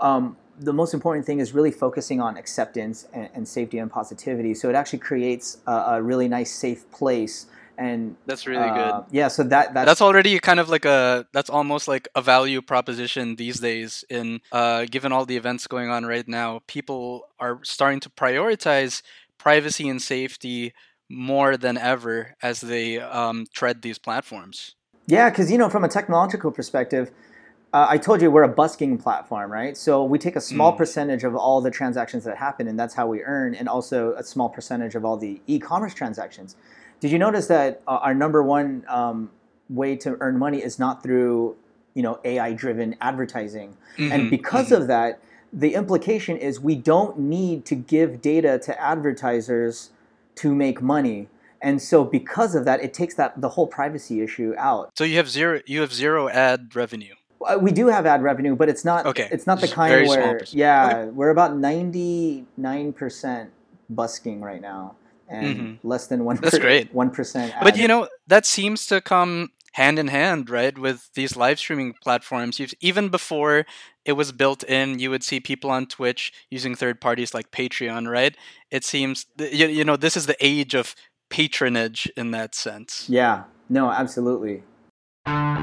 Um, 0.00 0.36
the 0.64 0.72
most 0.72 0.94
important 0.94 1.26
thing 1.26 1.40
is 1.40 1.52
really 1.52 1.70
focusing 1.70 2.20
on 2.20 2.36
acceptance 2.36 3.06
and, 3.12 3.28
and 3.34 3.48
safety 3.48 3.78
and 3.78 3.90
positivity. 3.90 4.54
So 4.54 4.68
it 4.68 4.74
actually 4.74 5.00
creates 5.00 5.58
a, 5.66 5.72
a 5.72 6.02
really 6.02 6.28
nice, 6.28 6.50
safe 6.52 6.90
place. 6.90 7.46
And 7.78 8.16
That's 8.26 8.46
really 8.46 8.68
uh, 8.68 9.00
good. 9.00 9.04
Yeah. 9.10 9.28
So 9.28 9.42
that 9.44 9.74
that's, 9.74 9.86
That's 9.86 10.02
already 10.02 10.38
kind 10.38 10.60
of 10.60 10.68
like 10.68 10.84
a 10.84 11.26
that's 11.32 11.50
almost 11.50 11.88
like 11.88 12.06
a 12.14 12.22
value 12.22 12.60
proposition 12.60 13.36
these 13.36 13.60
days 13.60 14.04
in 14.10 14.40
uh 14.52 14.84
given 14.90 15.10
all 15.10 15.24
the 15.24 15.36
events 15.36 15.66
going 15.66 15.88
on 15.88 16.04
right 16.04 16.28
now 16.28 16.60
people 16.66 17.22
are 17.40 17.60
starting 17.64 17.98
to 18.00 18.10
prioritize 18.10 19.02
privacy 19.38 19.88
and 19.88 20.02
safety 20.02 20.74
more 21.08 21.56
than 21.56 21.76
ever 21.78 22.36
as 22.42 22.60
they 22.60 23.00
um, 23.00 23.46
tread 23.54 23.82
these 23.82 23.98
platforms 23.98 24.76
Yeah, 25.06 25.30
because 25.30 25.50
you 25.50 25.58
know, 25.58 25.68
from 25.68 25.84
a 25.84 25.88
technological 25.88 26.50
perspective, 26.50 27.10
uh, 27.72 27.86
I 27.88 27.96
told 27.98 28.20
you 28.20 28.30
we're 28.30 28.42
a 28.42 28.48
busking 28.48 28.98
platform, 28.98 29.50
right? 29.50 29.76
So 29.76 30.04
we 30.04 30.18
take 30.18 30.36
a 30.36 30.40
small 30.40 30.72
Mm. 30.72 30.76
percentage 30.76 31.24
of 31.24 31.34
all 31.34 31.60
the 31.60 31.70
transactions 31.70 32.24
that 32.24 32.36
happen, 32.36 32.68
and 32.68 32.78
that's 32.78 32.94
how 32.94 33.06
we 33.06 33.22
earn, 33.22 33.54
and 33.54 33.68
also 33.68 34.12
a 34.14 34.22
small 34.22 34.48
percentage 34.48 34.94
of 34.94 35.04
all 35.04 35.16
the 35.16 35.40
e-commerce 35.46 35.94
transactions. 35.94 36.56
Did 37.00 37.10
you 37.10 37.18
notice 37.18 37.46
that 37.48 37.80
uh, 37.88 37.92
our 38.02 38.14
number 38.14 38.42
one 38.42 38.84
um, 38.88 39.30
way 39.70 39.96
to 39.96 40.16
earn 40.20 40.38
money 40.38 40.58
is 40.62 40.78
not 40.78 41.02
through 41.02 41.56
you 41.94 42.02
know 42.02 42.18
AI-driven 42.24 42.96
advertising, 43.00 43.76
and 43.98 44.24
Mhm, 44.24 44.30
because 44.30 44.68
mhm. 44.70 44.76
of 44.78 44.86
that, 44.88 45.18
the 45.52 45.74
implication 45.74 46.36
is 46.36 46.60
we 46.60 46.74
don't 46.74 47.18
need 47.18 47.64
to 47.66 47.74
give 47.74 48.20
data 48.22 48.58
to 48.58 48.78
advertisers 48.80 49.90
to 50.36 50.54
make 50.54 50.80
money. 50.82 51.28
And 51.60 51.80
so 51.80 52.02
because 52.04 52.54
of 52.54 52.64
that, 52.64 52.82
it 52.82 52.92
takes 52.94 53.14
that 53.14 53.40
the 53.40 53.50
whole 53.50 53.66
privacy 53.66 54.20
issue 54.20 54.54
out. 54.58 54.90
so 54.96 55.04
you 55.04 55.16
have 55.16 55.28
zero 55.28 55.60
you 55.66 55.80
have 55.80 55.92
zero 55.92 56.28
ad 56.28 56.74
revenue 56.74 57.14
We 57.60 57.72
do 57.72 57.86
have 57.88 58.06
ad 58.06 58.22
revenue, 58.22 58.54
but 58.56 58.68
it's 58.68 58.84
not. 58.84 59.06
Okay, 59.06 59.28
It's 59.30 59.46
not 59.46 59.60
the 59.60 59.68
kind 59.68 59.90
very 59.92 60.08
where. 60.08 60.40
Yeah, 60.50 61.06
we're 61.06 61.30
about 61.30 61.56
ninety 61.56 62.46
nine 62.56 62.92
percent 62.92 63.50
busking 63.90 64.40
right 64.40 64.60
now, 64.60 64.94
and 65.28 65.56
Mhm. 65.56 65.78
less 65.82 66.06
than 66.06 66.24
one. 66.24 66.36
That's 66.36 66.58
great. 66.58 66.92
One 66.94 67.10
percent. 67.10 67.52
But 67.62 67.76
you 67.76 67.88
know 67.88 68.08
that 68.26 68.46
seems 68.46 68.86
to 68.86 69.00
come 69.00 69.50
hand 69.72 69.98
in 69.98 70.08
hand, 70.08 70.50
right, 70.50 70.76
with 70.78 71.08
these 71.14 71.34
live 71.36 71.58
streaming 71.58 71.94
platforms. 72.02 72.58
You've, 72.60 72.74
even 72.80 73.08
before 73.08 73.64
it 74.04 74.12
was 74.12 74.30
built 74.30 74.62
in, 74.64 74.98
you 74.98 75.08
would 75.10 75.24
see 75.24 75.40
people 75.40 75.70
on 75.70 75.86
Twitch 75.86 76.30
using 76.50 76.74
third 76.74 77.00
parties 77.00 77.32
like 77.32 77.50
Patreon, 77.50 78.06
right? 78.10 78.36
It 78.70 78.84
seems 78.84 79.24
th- 79.38 79.54
you, 79.54 79.66
you 79.68 79.84
know 79.84 79.96
this 79.96 80.16
is 80.16 80.26
the 80.26 80.36
age 80.40 80.74
of 80.74 80.94
patronage 81.30 82.10
in 82.16 82.30
that 82.32 82.54
sense. 82.54 83.06
Yeah. 83.08 83.44
No. 83.70 83.90
Absolutely. 83.90 84.62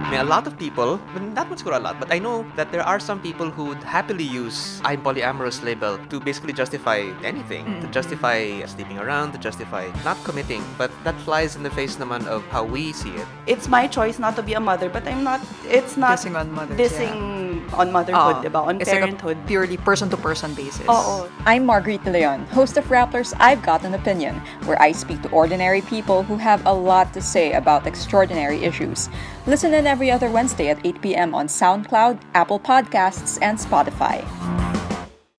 I 0.09 0.11
mean, 0.11 0.21
a 0.21 0.23
lot 0.23 0.47
of 0.47 0.57
people, 0.57 0.99
well, 1.13 1.23
not 1.37 1.49
much 1.49 1.61
a 1.63 1.77
lot, 1.79 1.99
but 1.99 2.11
I 2.11 2.17
know 2.17 2.45
that 2.55 2.71
there 2.71 2.81
are 2.81 2.99
some 2.99 3.19
people 3.21 3.51
who 3.51 3.65
would 3.65 3.83
happily 3.83 4.23
use 4.23 4.81
I'm 4.83 5.03
polyamorous 5.03 5.61
label 5.63 5.99
to 6.09 6.19
basically 6.19 6.53
justify 6.53 7.05
anything, 7.23 7.65
to 7.81 7.87
Mm. 7.87 7.91
justify 7.91 8.65
sleeping 8.65 8.97
around, 8.97 9.33
to 9.33 9.37
justify 9.37 9.85
not 10.01 10.17
committing. 10.23 10.63
But 10.81 10.89
that 11.03 11.13
flies 11.21 11.53
in 11.55 11.61
the 11.61 11.69
face 11.69 11.97
naman 12.01 12.25
of 12.25 12.41
how 12.49 12.63
we 12.63 12.89
see 12.89 13.13
it. 13.13 13.27
It's 13.45 13.67
my 13.69 13.85
choice 13.85 14.17
not 14.17 14.33
to 14.37 14.41
be 14.41 14.57
a 14.57 14.63
mother, 14.63 14.89
but 14.89 15.05
I'm 15.05 15.21
not. 15.21 15.45
It's 15.69 15.93
not 15.93 16.17
Dissing 16.17 16.33
on 16.39 16.49
mothers, 16.57 16.79
dissing 16.79 17.48
on 17.73 17.91
motherhood, 17.91 18.37
Oo. 18.37 18.45
diba? 18.45 18.61
On 18.65 18.79
It's 18.81 18.91
like 18.91 19.11
a 19.11 19.35
purely 19.47 19.77
person-to-person 19.77 20.53
basis. 20.53 20.87
Oo. 20.89 21.29
I'm 21.45 21.65
Marguerite 21.65 22.05
Leon, 22.05 22.45
host 22.51 22.77
of 22.77 22.85
Rapplers 22.87 23.33
I've 23.39 23.61
Got 23.61 23.83
an 23.83 23.93
Opinion, 23.93 24.41
where 24.65 24.79
I 24.81 24.91
speak 24.91 25.21
to 25.23 25.29
ordinary 25.29 25.81
people 25.81 26.23
who 26.23 26.37
have 26.37 26.65
a 26.65 26.73
lot 26.73 27.13
to 27.13 27.21
say 27.21 27.53
about 27.53 27.85
extraordinary 27.85 28.63
issues. 28.63 29.09
Listen 29.45 29.73
in 29.73 29.87
every 29.87 30.11
other 30.11 30.29
Wednesday 30.29 30.69
at 30.69 30.79
8 30.85 31.01
p.m. 31.01 31.33
on 31.33 31.47
SoundCloud, 31.47 32.21
Apple 32.33 32.59
Podcasts, 32.59 33.37
and 33.41 33.57
Spotify. 33.57 34.25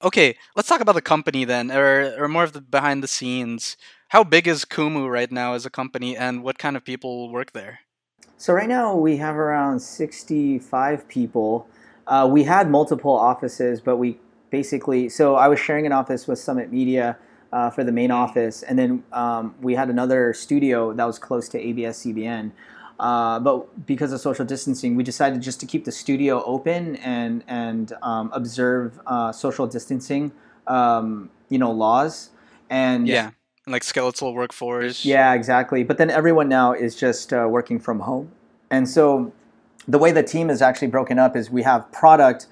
Okay, 0.02 0.36
let's 0.56 0.68
talk 0.68 0.80
about 0.80 0.94
the 0.94 1.04
company 1.04 1.44
then, 1.44 1.70
or 1.70 2.16
or 2.16 2.26
more 2.26 2.44
of 2.44 2.56
the 2.56 2.62
behind 2.64 3.04
the 3.04 3.08
scenes. 3.08 3.76
How 4.16 4.24
big 4.24 4.48
is 4.48 4.64
Kumu 4.64 5.12
right 5.12 5.30
now 5.30 5.52
as 5.52 5.66
a 5.66 5.70
company, 5.70 6.16
and 6.16 6.42
what 6.42 6.58
kind 6.58 6.74
of 6.74 6.84
people 6.84 7.28
work 7.30 7.52
there? 7.52 7.80
So 8.40 8.54
right 8.54 8.68
now 8.68 8.96
we 8.96 9.18
have 9.18 9.36
around 9.36 9.80
65 9.80 11.06
people. 11.06 11.68
Uh, 12.10 12.28
we 12.30 12.42
had 12.44 12.68
multiple 12.70 13.14
offices, 13.14 13.80
but 13.80 13.96
we 13.96 14.18
basically 14.50 15.08
so 15.08 15.36
I 15.36 15.48
was 15.48 15.58
sharing 15.60 15.86
an 15.86 15.92
office 15.92 16.26
with 16.26 16.38
Summit 16.38 16.72
Media 16.72 17.16
uh, 17.52 17.70
for 17.70 17.84
the 17.84 17.92
main 17.92 18.10
office, 18.10 18.62
and 18.64 18.78
then 18.78 19.04
um, 19.12 19.54
we 19.62 19.74
had 19.76 19.88
another 19.88 20.34
studio 20.34 20.92
that 20.92 21.04
was 21.04 21.18
close 21.18 21.48
to 21.50 21.58
ABS 21.58 22.04
CBN. 22.04 22.50
Uh, 22.98 23.40
but 23.40 23.86
because 23.86 24.12
of 24.12 24.20
social 24.20 24.44
distancing, 24.44 24.94
we 24.94 25.02
decided 25.02 25.40
just 25.40 25.58
to 25.60 25.66
keep 25.66 25.84
the 25.86 25.92
studio 25.92 26.42
open 26.44 26.96
and 26.96 27.42
and 27.48 27.94
um, 28.02 28.30
observe 28.34 29.00
uh, 29.06 29.32
social 29.32 29.66
distancing, 29.66 30.32
um, 30.66 31.30
you 31.48 31.58
know, 31.58 31.70
laws. 31.70 32.30
And 32.68 33.08
Yeah, 33.08 33.30
like 33.66 33.84
skeletal 33.84 34.34
workforce. 34.34 35.04
yeah, 35.04 35.32
exactly. 35.32 35.82
But 35.82 35.96
then 35.96 36.10
everyone 36.10 36.48
now 36.48 36.72
is 36.72 36.94
just 36.94 37.32
uh, 37.32 37.46
working 37.48 37.80
from 37.80 38.00
home. 38.00 38.32
And 38.70 38.88
so 38.88 39.32
the 39.88 39.98
way 39.98 40.12
the 40.12 40.22
team 40.22 40.50
is 40.50 40.62
actually 40.62 40.88
broken 40.88 41.18
up 41.18 41.36
is 41.36 41.50
we 41.50 41.62
have 41.62 41.90
product, 41.92 42.46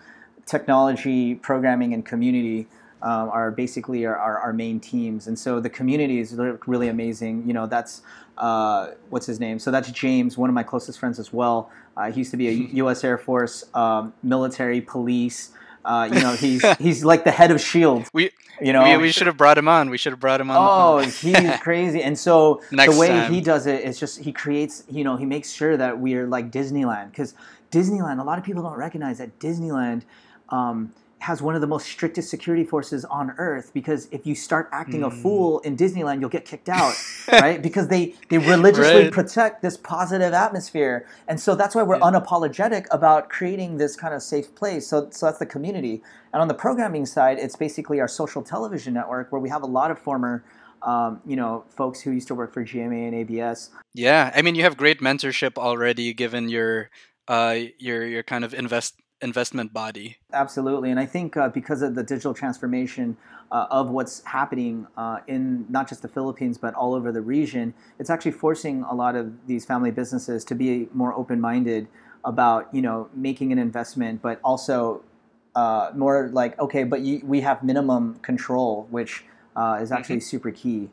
technology, 0.46 1.34
programming, 1.34 1.92
and 1.94 2.04
community 2.04 2.66
um, 3.02 3.28
are 3.28 3.50
basically 3.50 4.04
our, 4.06 4.16
our, 4.16 4.38
our 4.38 4.52
main 4.52 4.80
teams. 4.80 5.26
And 5.26 5.38
so 5.38 5.60
the 5.60 5.70
community 5.70 6.18
is 6.18 6.34
really 6.66 6.88
amazing. 6.88 7.46
You 7.46 7.52
know, 7.52 7.66
that's 7.66 8.02
uh, 8.36 8.92
what's 9.10 9.26
his 9.26 9.40
name? 9.40 9.58
So 9.58 9.70
that's 9.70 9.90
James, 9.90 10.36
one 10.36 10.48
of 10.48 10.54
my 10.54 10.62
closest 10.62 10.98
friends 10.98 11.18
as 11.18 11.32
well. 11.32 11.70
Uh, 11.96 12.10
he 12.10 12.18
used 12.20 12.30
to 12.30 12.36
be 12.36 12.48
a 12.48 12.52
U.S. 12.52 13.04
Air 13.04 13.18
Force 13.18 13.64
um, 13.74 14.12
military 14.22 14.80
police. 14.80 15.50
Uh, 15.88 16.04
you 16.04 16.20
know, 16.20 16.34
he's 16.34 16.62
he's 16.78 17.02
like 17.02 17.24
the 17.24 17.30
head 17.30 17.50
of 17.50 17.60
Shield. 17.62 18.08
We 18.12 18.30
You 18.60 18.74
know, 18.74 18.84
we, 18.84 18.96
we 19.04 19.10
should 19.10 19.26
have 19.26 19.38
brought 19.38 19.56
him 19.56 19.68
on. 19.68 19.88
We 19.88 19.96
should 19.96 20.12
have 20.12 20.20
brought 20.20 20.38
him 20.38 20.50
on. 20.50 20.54
the 20.54 20.60
Oh, 20.60 21.10
he's 21.10 21.60
crazy. 21.60 22.02
And 22.02 22.18
so 22.18 22.60
the 22.70 22.94
way 22.98 23.08
time. 23.08 23.32
he 23.32 23.40
does 23.40 23.66
it 23.66 23.84
is 23.84 23.98
just 23.98 24.20
he 24.20 24.30
creates, 24.30 24.84
you 24.90 25.02
know, 25.02 25.16
he 25.16 25.24
makes 25.24 25.50
sure 25.50 25.78
that 25.78 25.98
we 25.98 26.14
are 26.14 26.26
like 26.26 26.50
Disneyland 26.50 27.10
because 27.10 27.34
Disneyland. 27.70 28.20
A 28.20 28.22
lot 28.22 28.36
of 28.36 28.44
people 28.44 28.62
don't 28.62 28.76
recognize 28.76 29.16
that 29.16 29.38
Disneyland 29.38 30.02
um, 30.50 30.92
has 31.20 31.42
one 31.42 31.54
of 31.54 31.60
the 31.60 31.66
most 31.66 31.86
strictest 31.86 32.30
security 32.30 32.64
forces 32.64 33.04
on 33.06 33.32
earth 33.38 33.72
because 33.74 34.08
if 34.12 34.26
you 34.26 34.34
start 34.34 34.68
acting 34.72 35.02
a 35.02 35.10
Hmm. 35.10 35.16
fool 35.22 35.58
in 35.60 35.76
Disneyland, 35.76 36.20
you'll 36.20 36.28
get 36.28 36.44
kicked 36.44 36.68
out, 36.68 36.94
right? 37.32 37.60
Because 37.60 37.88
they 37.88 38.14
they 38.30 38.38
religiously 38.38 39.02
Right. 39.02 39.12
protect 39.12 39.60
this 39.62 39.76
positive 39.76 40.32
atmosphere, 40.32 41.06
and 41.26 41.40
so 41.40 41.54
that's 41.54 41.74
why 41.74 41.82
we're 41.82 41.96
Yeah. 41.96 42.10
unapologetic 42.10 42.86
about 42.90 43.28
creating 43.28 43.78
this 43.78 43.96
kind 43.96 44.14
of 44.14 44.22
safe 44.22 44.54
place. 44.54 44.86
So 44.86 45.08
so 45.10 45.26
that's 45.26 45.38
the 45.38 45.46
community, 45.46 46.02
and 46.32 46.40
on 46.40 46.48
the 46.48 46.54
programming 46.54 47.04
side, 47.06 47.38
it's 47.38 47.56
basically 47.56 48.00
our 48.00 48.08
social 48.08 48.42
television 48.42 48.94
network 48.94 49.32
where 49.32 49.40
we 49.40 49.48
have 49.48 49.62
a 49.62 49.66
lot 49.66 49.90
of 49.90 49.98
former. 49.98 50.44
Um, 50.80 51.20
you 51.26 51.34
know, 51.34 51.64
folks 51.76 52.00
who 52.02 52.12
used 52.12 52.28
to 52.28 52.36
work 52.36 52.54
for 52.54 52.62
GMA 52.64 53.08
and 53.08 53.14
ABS. 53.16 53.70
Yeah, 53.94 54.30
I 54.32 54.42
mean, 54.42 54.54
you 54.54 54.62
have 54.62 54.76
great 54.76 55.00
mentorship 55.00 55.58
already, 55.58 56.14
given 56.14 56.48
your 56.48 56.90
uh 57.26 57.56
your 57.78 58.06
your 58.06 58.22
kind 58.22 58.44
of 58.44 58.54
invest 58.54 58.94
investment 59.20 59.72
body. 59.72 60.16
Absolutely, 60.32 60.90
and 60.90 61.00
I 61.00 61.06
think 61.06 61.36
uh, 61.36 61.48
because 61.48 61.82
of 61.82 61.94
the 61.94 62.02
digital 62.02 62.34
transformation 62.34 63.16
uh, 63.50 63.66
of 63.70 63.90
what's 63.90 64.22
happening 64.24 64.86
uh, 64.96 65.18
in 65.26 65.66
not 65.68 65.88
just 65.88 66.02
the 66.02 66.08
Philippines 66.08 66.58
but 66.58 66.74
all 66.74 66.94
over 66.94 67.10
the 67.12 67.20
region, 67.20 67.74
it's 67.98 68.10
actually 68.10 68.32
forcing 68.32 68.82
a 68.82 68.94
lot 68.94 69.16
of 69.16 69.32
these 69.46 69.64
family 69.64 69.90
businesses 69.90 70.44
to 70.44 70.54
be 70.54 70.88
more 70.92 71.14
open-minded 71.14 71.88
about 72.24 72.72
you 72.72 72.82
know 72.82 73.08
making 73.14 73.52
an 73.52 73.58
investment, 73.58 74.22
but 74.22 74.40
also 74.44 75.02
uh, 75.54 75.90
more 75.94 76.30
like 76.32 76.58
okay, 76.60 76.84
but 76.84 77.00
you, 77.00 77.20
we 77.24 77.40
have 77.40 77.62
minimum 77.62 78.14
control, 78.20 78.86
which 78.90 79.24
uh, 79.56 79.78
is 79.80 79.90
actually 79.90 80.20
super 80.20 80.50
key. 80.50 80.90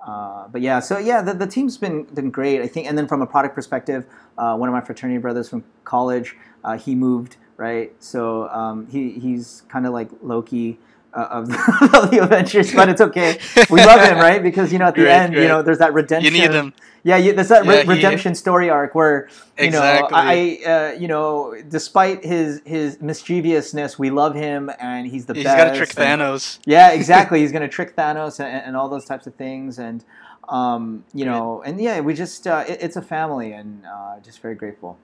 Uh, 0.00 0.48
but 0.48 0.60
yeah, 0.60 0.80
so 0.80 0.96
yeah, 0.98 1.20
the, 1.20 1.34
the 1.34 1.46
team's 1.46 1.76
been 1.76 2.04
been 2.04 2.30
great. 2.30 2.60
I 2.60 2.66
think, 2.66 2.88
and 2.88 2.96
then 2.96 3.06
from 3.06 3.22
a 3.22 3.26
product 3.26 3.54
perspective, 3.54 4.06
uh, 4.36 4.56
one 4.56 4.68
of 4.68 4.72
my 4.72 4.80
fraternity 4.80 5.18
brothers 5.18 5.48
from 5.48 5.64
college, 5.84 6.36
uh, 6.64 6.78
he 6.78 6.94
moved 6.94 7.36
right. 7.58 7.92
So 8.02 8.48
um, 8.48 8.86
he 8.86 9.10
he's 9.10 9.62
kind 9.68 9.86
of 9.86 9.92
like 9.92 10.08
Loki 10.22 10.78
uh, 11.12 11.26
of, 11.30 11.48
the, 11.48 11.90
of 12.02 12.10
the 12.10 12.22
Avengers, 12.22 12.72
but 12.74 12.88
it's 12.88 13.00
okay. 13.02 13.38
We 13.70 13.84
love 13.84 14.00
him, 14.08 14.16
right? 14.18 14.42
Because 14.42 14.72
you 14.72 14.78
know 14.78 14.86
at 14.86 14.94
the 14.94 15.02
Great, 15.02 15.12
end, 15.12 15.34
you 15.34 15.46
know, 15.48 15.60
there's 15.62 15.78
that 15.78 15.92
redemption. 15.92 16.32
You 16.34 16.40
need 16.40 16.50
him. 16.52 16.72
Yeah, 17.04 17.16
you, 17.16 17.32
there's 17.32 17.48
that 17.48 17.64
re- 17.64 17.76
Yeah, 17.76 17.82
he- 17.84 17.88
redemption 17.90 18.34
story 18.34 18.68
arc 18.68 18.94
where 18.94 19.28
you 19.58 19.70
know 19.70 19.78
Exactly. 19.78 20.18
I, 20.66 20.70
uh, 20.70 20.92
you 20.98 21.08
know, 21.08 21.54
despite 21.68 22.24
his 22.24 22.60
his 22.66 23.00
mischievousness, 23.00 23.98
we 23.98 24.10
love 24.10 24.34
him 24.34 24.70
and 24.80 25.06
he's 25.06 25.24
the 25.26 25.34
He's 25.34 25.44
best. 25.44 25.56
He's 25.56 25.64
got 25.64 25.70
to 25.72 25.76
trick 25.78 25.92
and- 25.98 26.20
Thanos. 26.20 26.58
yeah, 26.66 26.90
exactly. 27.00 27.40
He's 27.40 27.52
going 27.52 27.62
to 27.62 27.68
trick 27.68 27.94
Thanos 27.96 28.40
and, 28.40 28.48
and 28.66 28.76
all 28.76 28.88
those 28.88 29.04
types 29.04 29.26
of 29.26 29.34
things, 29.36 29.78
and 29.78 30.04
um, 30.48 31.04
you 31.14 31.24
know, 31.24 31.62
and 31.62 31.80
yeah, 31.80 32.00
we 32.00 32.14
just 32.14 32.46
uh, 32.46 32.64
it, 32.68 32.78
it's 32.82 32.96
a 32.96 33.02
family, 33.02 33.52
and 33.52 33.84
uh, 33.86 34.18
just 34.20 34.40
very 34.40 34.54
grateful. 34.56 34.98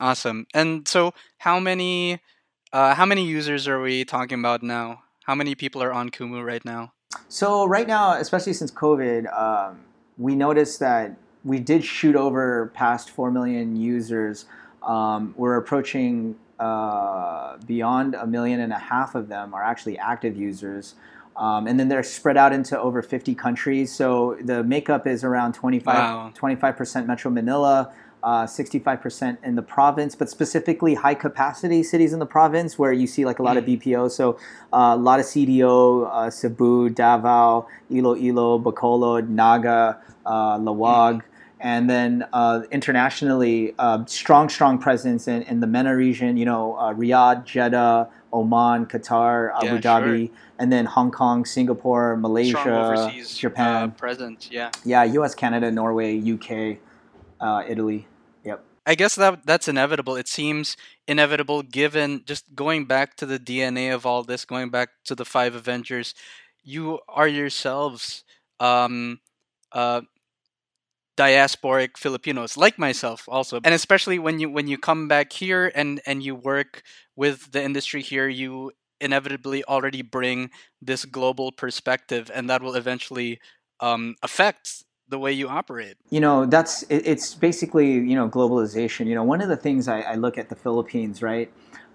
Awesome. 0.00 0.46
And 0.54 0.86
so, 0.88 1.12
how 1.38 1.58
many 1.60 2.20
Uh, 2.72 2.94
how 2.94 3.06
many 3.06 3.24
users 3.24 3.66
are 3.68 3.80
we 3.80 4.04
talking 4.04 4.38
about 4.40 4.62
now? 4.62 5.02
How 5.24 5.34
many 5.34 5.54
people 5.54 5.82
are 5.82 5.92
on 5.92 6.10
Kumu 6.10 6.44
right 6.44 6.62
now? 6.64 6.92
So 7.28 7.64
right 7.64 7.86
now, 7.86 8.14
especially 8.14 8.52
since 8.52 8.70
COVID, 8.72 9.32
um, 9.32 9.78
we 10.18 10.34
noticed 10.34 10.80
that 10.80 11.16
we 11.44 11.58
did 11.60 11.84
shoot 11.84 12.16
over 12.16 12.70
past 12.74 13.08
four 13.08 13.30
million 13.30 13.76
users. 13.76 14.44
Um, 14.82 15.32
we're 15.38 15.56
approaching 15.56 16.34
uh, 16.58 17.56
beyond 17.66 18.14
a 18.14 18.26
million 18.26 18.60
and 18.60 18.72
a 18.72 18.78
half 18.78 19.14
of 19.14 19.28
them 19.28 19.54
are 19.54 19.62
actually 19.62 19.96
active 19.98 20.36
users. 20.36 20.96
Um, 21.36 21.66
and 21.68 21.78
then 21.78 21.88
they're 21.88 22.02
spread 22.02 22.36
out 22.36 22.52
into 22.52 22.78
over 22.78 23.00
50 23.00 23.34
countries. 23.34 23.94
So 23.94 24.36
the 24.42 24.64
makeup 24.64 25.06
is 25.06 25.22
around 25.24 25.52
25, 25.54 25.94
Wow. 25.94 26.32
25% 26.36 27.06
Metro 27.06 27.30
Manila, 27.30 27.92
uh, 28.26 28.44
65% 28.44 29.38
in 29.44 29.54
the 29.54 29.62
province, 29.62 30.16
but 30.16 30.28
specifically 30.28 30.94
high 30.94 31.14
capacity 31.14 31.84
cities 31.84 32.12
in 32.12 32.18
the 32.18 32.26
province 32.26 32.76
where 32.76 32.92
you 32.92 33.06
see 33.06 33.24
like 33.24 33.38
a 33.38 33.42
lot 33.42 33.56
of 33.56 33.64
BPO. 33.64 34.10
So 34.10 34.32
uh, 34.72 34.94
a 34.94 34.96
lot 34.96 35.20
of 35.20 35.26
CDO, 35.26 36.10
uh, 36.12 36.28
Cebu, 36.28 36.90
Davao, 36.90 37.68
Iloilo, 37.88 38.58
Bacolod, 38.58 39.28
Naga, 39.28 40.00
uh, 40.26 40.58
Laoag. 40.58 41.22
And 41.60 41.88
then 41.88 42.26
uh, 42.32 42.62
internationally, 42.72 43.74
uh, 43.78 44.04
strong, 44.06 44.48
strong 44.48 44.78
presence 44.78 45.28
in, 45.28 45.42
in 45.42 45.60
the 45.60 45.68
MENA 45.68 45.94
region, 45.94 46.36
you 46.36 46.44
know, 46.44 46.74
uh, 46.74 46.92
Riyadh, 46.94 47.44
Jeddah, 47.44 48.08
Oman, 48.32 48.86
Qatar, 48.86 49.54
Abu 49.54 49.66
Yeah, 49.66 49.78
Dhabi, 49.80 50.30
and 50.58 50.72
then 50.72 50.84
Hong 50.84 51.12
Kong, 51.12 51.44
Singapore, 51.44 52.16
Malaysia, 52.16 52.58
overseas 52.58 53.38
Japan. 53.38 53.92
present. 53.92 54.48
Yeah. 54.50 54.72
yeah, 54.84 55.04
US, 55.04 55.36
Canada, 55.36 55.70
Norway, 55.70 56.20
UK, 56.20 56.78
uh, 57.40 57.62
Italy. 57.68 58.08
I 58.86 58.94
guess 58.94 59.16
that 59.16 59.44
that's 59.46 59.68
inevitable. 59.68 60.16
It 60.16 60.28
seems 60.28 60.76
inevitable 61.08 61.62
given 61.62 62.22
just 62.24 62.54
going 62.54 62.84
back 62.86 63.16
to 63.16 63.26
the 63.26 63.38
DNA 63.38 63.90
of 63.90 64.06
all 64.06 64.22
this, 64.22 64.44
going 64.44 64.70
back 64.70 64.90
to 65.06 65.14
the 65.14 65.24
five 65.24 65.54
Avengers. 65.54 66.14
You 66.62 67.00
are 67.08 67.28
yourselves 67.28 68.24
um, 68.60 69.20
uh, 69.72 70.02
diasporic 71.16 71.96
Filipinos, 71.96 72.56
like 72.56 72.78
myself, 72.78 73.24
also, 73.28 73.60
and 73.64 73.74
especially 73.74 74.18
when 74.18 74.38
you 74.38 74.50
when 74.50 74.68
you 74.68 74.78
come 74.78 75.08
back 75.08 75.32
here 75.32 75.72
and 75.74 76.00
and 76.06 76.22
you 76.22 76.34
work 76.34 76.82
with 77.16 77.52
the 77.52 77.62
industry 77.62 78.02
here, 78.02 78.28
you 78.28 78.72
inevitably 79.00 79.64
already 79.64 80.02
bring 80.02 80.50
this 80.82 81.04
global 81.04 81.52
perspective, 81.52 82.30
and 82.34 82.50
that 82.50 82.62
will 82.62 82.74
eventually 82.74 83.40
um, 83.80 84.14
affect 84.22 84.84
the 85.08 85.18
way 85.18 85.32
you 85.32 85.48
operate. 85.48 85.96
you 86.10 86.20
know 86.20 86.46
that's 86.46 86.82
it, 86.84 87.06
it's 87.06 87.34
basically 87.34 87.92
you 87.92 88.14
know 88.14 88.28
globalization 88.28 89.06
you 89.06 89.14
know 89.14 89.22
one 89.22 89.40
of 89.40 89.48
the 89.48 89.56
things 89.56 89.88
i, 89.88 90.00
I 90.00 90.14
look 90.14 90.38
at 90.38 90.48
the 90.48 90.56
philippines 90.56 91.22
right 91.22 91.52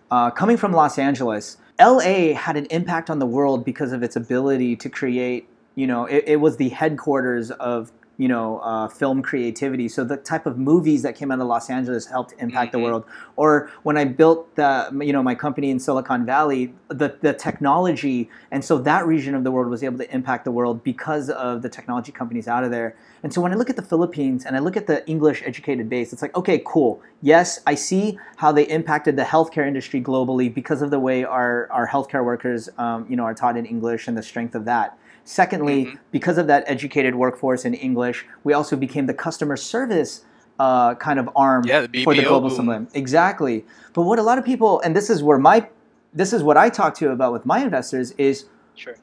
uh, 0.10 0.32
coming 0.32 0.58
from 0.58 0.72
los 0.72 0.98
angeles 0.98 1.58
la 1.80 2.00
had 2.00 2.58
an 2.58 2.66
impact 2.68 3.10
on 3.10 3.20
the 3.20 3.26
world 3.26 3.66
because 3.66 3.92
of 3.92 4.04
its 4.04 4.16
ability 4.16 4.76
to 4.78 4.90
create 4.90 5.48
you 5.76 5.88
know 5.88 6.06
it, 6.06 6.24
it 6.28 6.36
was 6.38 6.58
the 6.58 6.70
headquarters 6.70 7.52
of 7.52 7.92
you 8.22 8.28
know 8.28 8.60
uh, 8.60 8.88
film 8.88 9.22
creativity 9.30 9.88
so 9.96 10.04
the 10.04 10.18
type 10.32 10.46
of 10.46 10.56
movies 10.72 11.02
that 11.06 11.14
came 11.20 11.32
out 11.32 11.40
of 11.44 11.48
los 11.48 11.70
angeles 11.78 12.06
helped 12.16 12.34
impact 12.46 12.72
the 12.72 12.78
Mhm. 12.78 12.84
world 12.88 13.04
or 13.36 13.52
when 13.88 13.98
i 13.98 14.06
built 14.22 14.42
the 14.62 14.72
you 15.08 15.14
know 15.16 15.24
my 15.32 15.36
company 15.46 15.70
in 15.74 15.80
silicon 15.86 16.26
valley 16.26 16.62
the, 17.02 17.10
the 17.28 17.34
technology 17.48 18.20
and 18.52 18.64
so 18.70 18.78
that 18.90 19.08
region 19.16 19.34
of 19.40 19.44
the 19.48 19.54
world 19.56 19.70
was 19.76 19.82
able 19.88 19.98
to 20.06 20.10
impact 20.20 20.46
the 20.50 20.56
world 20.60 20.84
because 20.92 21.32
of 21.48 21.64
the 21.66 21.72
technology 21.78 22.12
companies 22.22 22.48
out 22.48 22.64
of 22.64 22.72
there 22.78 22.90
and 23.24 23.32
so 23.34 23.40
when 23.40 23.52
I 23.52 23.56
look 23.56 23.70
at 23.70 23.76
the 23.76 23.88
Philippines 23.94 24.46
and 24.46 24.56
I 24.56 24.60
look 24.60 24.76
at 24.76 24.88
the 24.88 25.08
English 25.08 25.44
educated 25.46 25.88
base, 25.88 26.12
it's 26.12 26.24
like, 26.24 26.36
okay, 26.36 26.62
cool. 26.66 27.02
Yes, 27.22 27.60
I 27.68 27.76
see 27.76 28.18
how 28.38 28.52
they 28.52 28.64
impacted 28.64 29.16
the 29.16 29.24
healthcare 29.24 29.68
industry 29.68 30.02
globally 30.02 30.52
because 30.52 30.82
of 30.82 30.90
the 30.90 31.00
way 31.00 31.24
our, 31.24 31.68
our 31.72 31.88
healthcare 31.88 32.26
workers, 32.26 32.68
um, 32.80 33.06
you 33.08 33.16
know, 33.16 33.24
are 33.24 33.36
taught 33.36 33.58
in 33.58 33.66
English 33.66 34.08
and 34.08 34.18
the 34.18 34.24
strength 34.24 34.56
of 34.56 34.66
that. 34.66 34.98
Secondly, 35.24 35.86
Mhm. 35.86 35.98
because 36.12 36.38
of 36.38 36.48
that 36.48 36.64
educated 36.68 37.16
workforce 37.16 37.64
in 37.66 37.74
English, 37.74 38.26
we 38.44 38.54
also 38.54 38.76
became 38.76 39.06
the 39.06 39.14
customer 39.14 39.56
service 39.58 40.26
uh, 40.60 40.94
kind 40.96 41.18
of 41.20 41.28
arm 41.36 41.64
Yeah, 41.66 41.88
the 41.88 42.04
for 42.04 42.14
the 42.14 42.22
global 42.22 42.50
boom. 42.50 42.56
summit. 42.56 42.88
Exactly. 42.94 43.66
But 43.94 44.04
what 44.04 44.20
a 44.20 44.22
lot 44.22 44.38
of 44.38 44.46
people, 44.46 44.80
and 44.82 44.96
this 44.96 45.10
is 45.10 45.24
where 45.24 45.40
my, 45.40 45.68
this 46.14 46.34
is 46.34 46.44
what 46.44 46.56
I 46.56 46.70
talk 46.70 46.94
to 46.96 47.06
you 47.06 47.12
about 47.12 47.34
with 47.34 47.46
my 47.48 47.64
investors 47.64 48.12
is 48.20 48.46
Sure. 48.76 48.96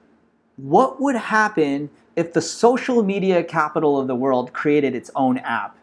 what 0.57 1.01
would 1.01 1.17
happen 1.17 1.91
if 2.15 2.33
the 2.33 2.41
social 2.41 3.03
media 3.03 3.43
capital 3.43 3.99
of 3.99 4.07
the 4.07 4.15
world 4.15 4.53
created 4.53 4.95
its 4.95 5.11
own 5.17 5.39
app 5.39 5.77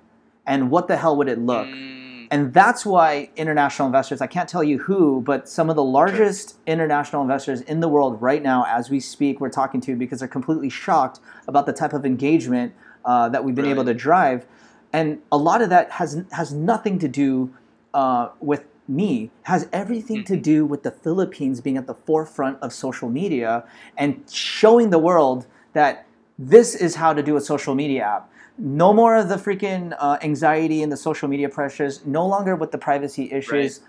and 0.48 0.70
what 0.72 0.88
the 0.88 0.96
hell 0.96 1.16
would 1.18 1.28
it 1.28 1.40
look 1.40 1.68
Mm, 1.68 2.05
and 2.32 2.54
that's 2.54 2.86
why 2.86 3.30
international 3.36 3.86
investors 3.88 4.22
i 4.22 4.28
can't 4.28 4.50
tell 4.50 4.64
you 4.64 4.78
who 4.80 5.22
but 5.22 5.48
some 5.48 5.70
of 5.70 5.76
the 5.76 5.84
largest 5.84 6.56
international 6.68 7.22
investors 7.22 7.62
in 7.62 7.80
the 7.80 7.88
world 7.88 8.22
right 8.22 8.44
now 8.44 8.66
as 8.68 8.90
we 8.90 9.00
speak 9.00 9.40
we're 9.40 9.50
talking 9.50 9.82
to 9.82 9.96
because 9.96 10.20
they're 10.20 10.28
completely 10.28 10.70
shocked 10.70 11.20
about 11.48 11.66
the 11.66 11.74
type 11.74 11.94
of 11.94 12.06
engagement 12.06 12.74
uh, 13.06 13.30
that 13.30 13.44
we've 13.44 13.56
been 13.56 13.66
able 13.68 13.86
to 13.86 13.94
drive. 13.94 14.46
And 14.92 15.22
a 15.32 15.38
lot 15.38 15.62
of 15.62 15.70
that 15.70 15.92
has 15.92 16.24
has 16.32 16.52
nothing 16.54 16.98
to 17.00 17.08
do 17.08 17.54
uh, 17.94 18.30
with 18.40 18.64
me. 18.88 19.30
Has 19.44 19.68
everything 19.72 20.24
to 20.24 20.36
Mhm. 20.38 20.42
do 20.42 20.66
with 20.66 20.84
the 20.84 20.92
Philippines 20.92 21.62
being 21.62 21.78
at 21.78 21.86
the 21.86 21.94
forefront 21.94 22.58
of 22.62 22.74
social 22.74 23.10
media 23.10 23.64
and 23.98 24.24
showing 24.32 24.90
the 24.90 25.00
world 25.00 25.46
that 25.74 26.06
this 26.40 26.74
is 26.76 26.96
how 26.96 27.14
to 27.14 27.22
do 27.22 27.36
a 27.36 27.42
social 27.42 27.76
media 27.76 28.04
app. 28.04 28.30
No 28.58 28.94
more 28.94 29.16
of 29.18 29.28
the 29.30 29.36
freaking 29.36 29.96
uh, 30.00 30.18
anxiety 30.22 30.82
and 30.82 30.92
the 30.92 30.98
social 30.98 31.28
media 31.28 31.50
pressures. 31.50 32.06
No 32.06 32.26
longer 32.26 32.56
with 32.56 32.72
the 32.72 32.78
privacy 32.78 33.32
issues. 33.32 33.82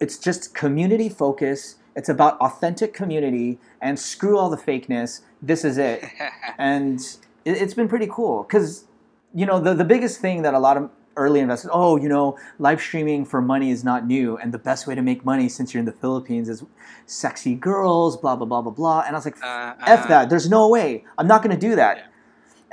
It's 0.00 0.18
just 0.18 0.54
community 0.54 1.08
focus. 1.08 1.76
It's 1.96 2.08
about 2.08 2.38
authentic 2.40 2.94
community 2.94 3.58
and 3.80 3.98
screw 3.98 4.38
all 4.38 4.50
the 4.50 4.56
fakeness. 4.56 5.20
This 5.42 5.64
is 5.64 5.78
it 5.78 6.04
and 6.58 7.00
it, 7.44 7.56
it's 7.62 7.74
been 7.74 7.88
pretty 7.88 8.08
cool 8.10 8.44
because 8.44 8.84
you 9.34 9.46
know 9.46 9.60
the, 9.60 9.74
the 9.74 9.84
biggest 9.84 10.20
thing 10.20 10.42
that 10.42 10.54
a 10.54 10.58
lot 10.58 10.76
of 10.76 10.90
early 11.16 11.38
investors 11.38 11.70
oh 11.72 11.96
you 11.96 12.08
know 12.08 12.36
live 12.58 12.80
streaming 12.80 13.24
for 13.24 13.40
money 13.40 13.70
is 13.70 13.84
not 13.84 14.04
new 14.04 14.36
and 14.38 14.52
the 14.52 14.58
best 14.58 14.86
way 14.88 14.96
to 14.96 15.02
make 15.02 15.24
money 15.24 15.48
since 15.48 15.72
you're 15.72 15.78
in 15.78 15.84
the 15.86 15.92
philippines 15.92 16.48
is 16.48 16.64
sexy 17.06 17.54
girls 17.54 18.16
blah 18.16 18.34
blah 18.34 18.46
blah 18.46 18.60
blah 18.60 18.72
blah 18.72 19.00
and 19.06 19.14
i 19.14 19.18
was 19.18 19.24
like 19.24 19.36
Uh, 19.40 19.74
f 19.86 20.04
uh, 20.04 20.08
that 20.08 20.28
there's 20.30 20.48
no 20.48 20.68
way 20.68 21.04
i'm 21.18 21.28
not 21.28 21.40
going 21.42 21.54
to 21.54 21.66
do 21.68 21.76
that 21.76 21.96
Yeah. 21.98 22.06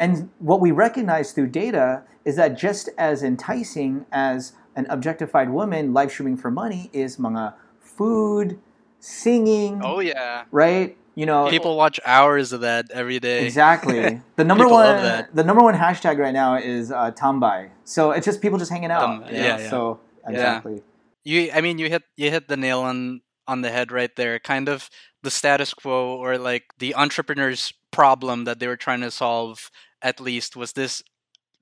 And 0.02 0.30
what 0.40 0.60
we 0.60 0.72
recognize 0.72 1.32
through 1.32 1.48
data 1.48 2.04
is 2.26 2.36
that 2.36 2.58
just 2.58 2.90
as 2.98 3.24
enticing 3.24 4.06
as 4.12 4.54
an 4.76 4.86
objectified 4.90 5.50
woman 5.52 5.94
live 5.94 6.12
streaming 6.12 6.36
for 6.36 6.52
money 6.52 6.90
is 6.92 7.18
mga 7.18 7.54
food 7.80 8.60
singing 9.00 9.82
Oh 9.84 10.00
yeah. 10.00 10.44
right 10.52 10.98
you 11.16 11.26
know 11.26 11.50
People 11.50 11.78
watch 11.78 12.00
hours 12.06 12.52
of 12.54 12.62
that 12.62 12.86
every 12.92 13.20
day. 13.20 13.46
Exactly. 13.46 14.22
The 14.36 14.44
number 14.44 14.64
People 14.64 14.78
one 14.78 14.86
love 14.88 15.04
that. 15.04 15.36
the 15.36 15.44
number 15.44 15.62
one 15.64 15.76
hashtag 15.76 16.18
right 16.18 16.34
now 16.34 16.56
is 16.56 16.92
uh, 16.92 17.12
tambay. 17.12 17.70
So 17.84 18.12
it's 18.12 18.26
just 18.26 18.42
people 18.42 18.58
just 18.58 18.72
hanging 18.72 18.92
out. 18.92 19.04
Tambay, 19.22 19.32
you 19.32 19.38
yeah, 19.38 19.58
yeah. 19.60 19.70
So 19.70 20.00
exactly. 20.28 20.82
You, 21.24 21.52
I 21.54 21.62
mean, 21.62 21.78
you 21.78 21.90
hit 21.90 22.04
you 22.16 22.32
hit 22.32 22.48
the 22.48 22.58
nail 22.58 22.80
on 22.82 23.22
on 23.48 23.62
the 23.62 23.70
head 23.70 23.92
right 23.92 24.10
there. 24.16 24.40
Kind 24.40 24.70
of 24.70 24.90
the 25.22 25.30
status 25.30 25.74
quo, 25.74 26.16
or 26.18 26.38
like 26.38 26.64
the 26.80 26.96
entrepreneur's 26.96 27.74
problem 27.92 28.46
that 28.46 28.60
they 28.60 28.68
were 28.68 28.78
trying 28.78 29.02
to 29.02 29.12
solve. 29.12 29.70
At 30.02 30.20
least 30.20 30.56
was 30.56 30.74
this 30.74 31.04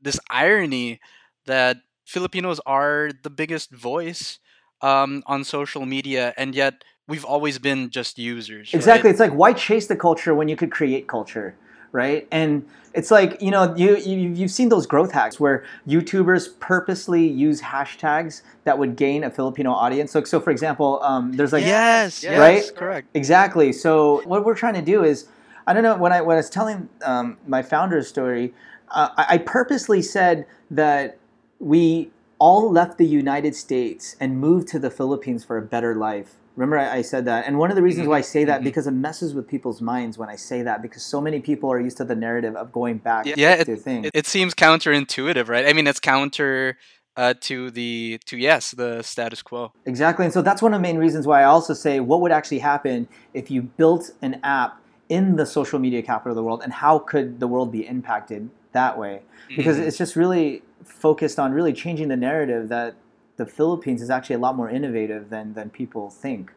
this 0.02 0.20
irony 0.30 1.00
that 1.46 1.78
Filipinos 2.06 2.60
are 2.66 3.12
the 3.24 3.30
biggest 3.30 3.72
voice 3.72 4.40
um, 4.82 5.24
on 5.26 5.44
social 5.44 5.86
media, 5.86 6.34
and 6.38 6.56
yet 6.56 6.84
we've 7.08 7.26
always 7.26 7.60
been 7.60 7.90
just 7.90 8.18
users. 8.18 8.74
right? 8.74 8.78
Exactly. 8.78 9.10
It's 9.10 9.20
like 9.20 9.32
why 9.34 9.54
chase 9.54 9.88
the 9.88 9.96
culture 9.96 10.34
when 10.34 10.48
you 10.48 10.56
could 10.56 10.72
create 10.72 11.08
culture, 11.08 11.56
right? 11.92 12.28
And 12.32 12.66
it's 12.94 13.12
like 13.12 13.42
you 13.42 13.52
know 13.52 13.76
you, 13.76 13.98
you 13.98 14.30
you've 14.30 14.52
seen 14.52 14.70
those 14.70 14.88
growth 14.88 15.12
hacks 15.12 15.40
where 15.40 15.66
YouTubers 15.88 16.60
purposely 16.60 17.28
use 17.28 17.62
hashtags 17.62 18.42
that 18.64 18.78
would 18.80 18.96
gain 18.96 19.24
a 19.24 19.30
Filipino 19.30 19.72
audience. 19.72 20.12
So 20.12 20.24
so 20.24 20.40
for 20.40 20.52
example, 20.52 21.00
um, 21.04 21.34
there's 21.34 21.54
like 21.54 21.66
yes, 21.66 22.24
yes, 22.24 22.40
Right? 22.40 22.76
correct. 22.76 23.10
Exactly. 23.14 23.74
So 23.74 24.22
what 24.26 24.46
we're 24.46 24.56
trying 24.56 24.76
to 24.76 24.82
do 24.82 25.04
is, 25.04 25.28
I 25.70 25.74
don't 25.74 25.84
know 25.84 25.98
when 25.98 26.12
I 26.12 26.22
when 26.22 26.34
I 26.34 26.40
was 26.40 26.50
telling 26.50 26.90
um, 27.04 27.38
my 27.46 27.62
founder's 27.62 28.08
story, 28.08 28.56
uh, 28.90 29.10
I, 29.16 29.26
I 29.36 29.38
purposely 29.38 30.02
said 30.02 30.48
that 30.72 31.20
we 31.60 32.10
all 32.40 32.72
left 32.72 32.98
the 32.98 33.06
United 33.06 33.56
States 33.56 34.16
and 34.20 34.40
moved 34.40 34.68
to 34.70 34.80
the 34.80 34.90
Philippines 34.90 35.44
for 35.44 35.58
a 35.58 35.62
better 35.62 35.94
life. 35.94 36.38
Remember, 36.56 36.80
I, 36.80 36.98
I 36.98 37.02
said 37.04 37.26
that, 37.26 37.46
and 37.46 37.60
one 37.60 37.70
of 37.70 37.76
the 37.76 37.84
reasons 37.84 38.08
why 38.08 38.18
I 38.18 38.22
say 38.22 38.46
that 38.46 38.62
Mhm. 38.62 38.64
because 38.64 38.88
it 38.88 38.92
messes 38.92 39.36
with 39.36 39.48
people's 39.48 39.80
minds 39.80 40.18
when 40.18 40.28
I 40.28 40.38
say 40.38 40.64
that 40.64 40.82
because 40.82 41.04
so 41.04 41.22
many 41.22 41.40
people 41.40 41.72
are 41.72 41.80
used 41.80 41.98
to 41.98 42.04
the 42.04 42.16
narrative 42.16 42.56
of 42.56 42.72
going 42.72 42.98
back 42.98 43.28
Yeah, 43.28 43.64
to 43.64 43.76
things. 43.76 44.08
It, 44.08 44.12
it 44.16 44.26
seems 44.26 44.56
counterintuitive, 44.56 45.50
right? 45.50 45.68
I 45.68 45.74
mean, 45.74 45.86
it's 45.86 46.00
counter 46.00 46.78
uh, 47.16 47.36
to 47.42 47.70
the 47.70 48.20
to 48.26 48.38
yes, 48.38 48.72
the 48.72 49.04
status 49.04 49.44
quo. 49.44 49.72
Exactly. 49.86 50.26
And 50.26 50.34
so 50.34 50.42
that's 50.42 50.64
one 50.64 50.74
of 50.74 50.80
the 50.80 50.82
main 50.82 50.98
reasons 50.98 51.28
why 51.28 51.42
I 51.42 51.46
also 51.46 51.76
say 51.76 52.00
what 52.00 52.22
would 52.22 52.32
actually 52.32 52.60
happen 52.60 53.08
if 53.36 53.52
you 53.52 53.62
built 53.62 54.12
an 54.24 54.40
app 54.44 54.82
in 55.10 55.36
the 55.36 55.46
social 55.46 55.80
media 55.80 56.02
capital 56.02 56.32
of 56.32 56.36
the 56.36 56.44
world 56.44 56.62
and 56.64 56.72
how 56.72 57.00
could 57.00 57.40
the 57.40 57.48
world 57.48 57.72
be 57.72 57.86
impacted 57.86 58.50
that 58.72 58.98
way? 58.98 59.22
Because 59.56 59.78
Mhm. 59.78 59.88
it's 59.88 59.98
just 59.98 60.16
really 60.16 60.62
focused 60.84 61.40
on 61.40 61.52
really 61.52 61.74
changing 61.74 62.08
the 62.08 62.18
narrative 62.18 62.70
that 62.70 62.96
the 63.38 63.46
Philippines 63.46 64.02
is 64.02 64.10
actually 64.10 64.36
a 64.36 64.40
lot 64.40 64.56
more 64.56 64.70
innovative 64.70 65.30
than, 65.30 65.54
than 65.54 65.70
people 65.70 66.10
think. 66.10 66.52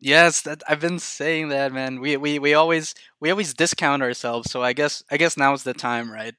Yes, 0.00 0.40
that, 0.42 0.62
I've 0.68 0.80
been 0.80 0.98
saying 0.98 1.48
that, 1.50 1.72
man. 1.72 2.00
We, 2.00 2.16
we 2.16 2.38
we 2.38 2.54
always 2.54 2.94
we 3.20 3.30
always 3.30 3.52
discount 3.52 4.02
ourselves. 4.02 4.50
So 4.50 4.62
I 4.62 4.72
guess 4.72 5.02
I 5.10 5.18
guess 5.18 5.36
now's 5.36 5.62
the 5.64 5.74
time, 5.74 6.10
right? 6.10 6.34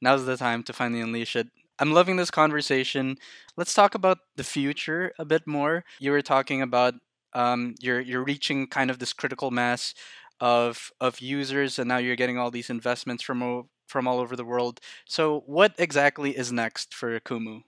Now's 0.00 0.24
the 0.26 0.36
time 0.36 0.62
to 0.64 0.72
finally 0.72 1.00
unleash 1.00 1.34
it. 1.36 1.48
I'm 1.78 1.92
loving 1.92 2.16
this 2.16 2.30
conversation. 2.30 3.16
Let's 3.56 3.74
talk 3.74 3.94
about 3.94 4.18
the 4.36 4.44
future 4.44 5.12
a 5.18 5.24
bit 5.24 5.46
more. 5.46 5.84
You 5.98 6.12
were 6.12 6.22
talking 6.22 6.62
about 6.62 6.94
um, 7.34 7.74
you're 7.80 8.00
you're 8.00 8.24
reaching 8.24 8.68
kind 8.68 8.90
of 8.90 8.98
this 8.98 9.12
critical 9.12 9.50
mass 9.50 9.94
of 10.40 10.90
of 11.00 11.20
users, 11.20 11.78
and 11.78 11.88
now 11.88 11.98
you're 11.98 12.16
getting 12.16 12.38
all 12.38 12.50
these 12.50 12.70
investments 12.70 13.22
from 13.22 13.68
from 13.86 14.06
all 14.06 14.20
over 14.20 14.36
the 14.36 14.44
world. 14.44 14.80
So, 15.06 15.42
what 15.46 15.74
exactly 15.78 16.36
is 16.36 16.52
next 16.52 16.94
for 16.94 17.18
Kumu? 17.20 17.64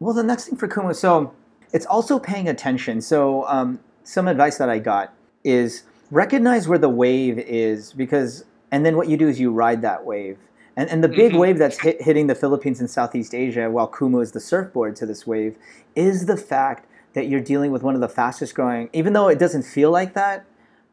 Well, 0.00 0.14
the 0.14 0.22
next 0.22 0.46
thing 0.48 0.56
for 0.58 0.66
Kumu, 0.66 0.94
so 0.94 1.32
it's 1.72 1.86
also 1.86 2.18
paying 2.18 2.48
attention. 2.48 3.00
So, 3.00 3.46
um, 3.46 3.78
some 4.04 4.26
advice 4.26 4.58
that 4.58 4.68
I 4.68 4.78
got 4.78 5.14
is 5.44 5.84
recognize 6.10 6.66
where 6.68 6.78
the 6.78 6.88
wave 6.88 7.38
is 7.38 7.92
because, 7.92 8.44
and 8.72 8.84
then 8.84 8.96
what 8.96 9.08
you 9.08 9.16
do 9.16 9.28
is 9.28 9.38
you 9.38 9.52
ride 9.52 9.82
that 9.82 10.04
wave. 10.04 10.38
And, 10.76 10.88
and 10.90 11.04
the 11.04 11.08
big 11.08 11.32
Mhm. 11.32 11.38
wave 11.38 11.58
that's 11.58 11.78
hit, 11.78 12.02
hitting 12.02 12.26
the 12.26 12.34
Philippines 12.34 12.80
and 12.80 12.90
Southeast 12.90 13.34
Asia, 13.34 13.70
while 13.70 13.88
Kumu 13.88 14.22
is 14.22 14.32
the 14.32 14.40
surfboard 14.40 14.96
to 14.96 15.06
this 15.06 15.26
wave, 15.26 15.56
is 15.94 16.26
the 16.26 16.36
fact 16.36 16.86
that 17.12 17.28
you're 17.28 17.40
dealing 17.40 17.70
with 17.70 17.82
one 17.82 17.94
of 17.94 18.00
the 18.00 18.08
fastest 18.08 18.54
growing, 18.54 18.88
even 18.94 19.12
though 19.12 19.28
it 19.28 19.38
doesn't 19.38 19.62
feel 19.64 19.90
like 19.90 20.14
that, 20.14 20.44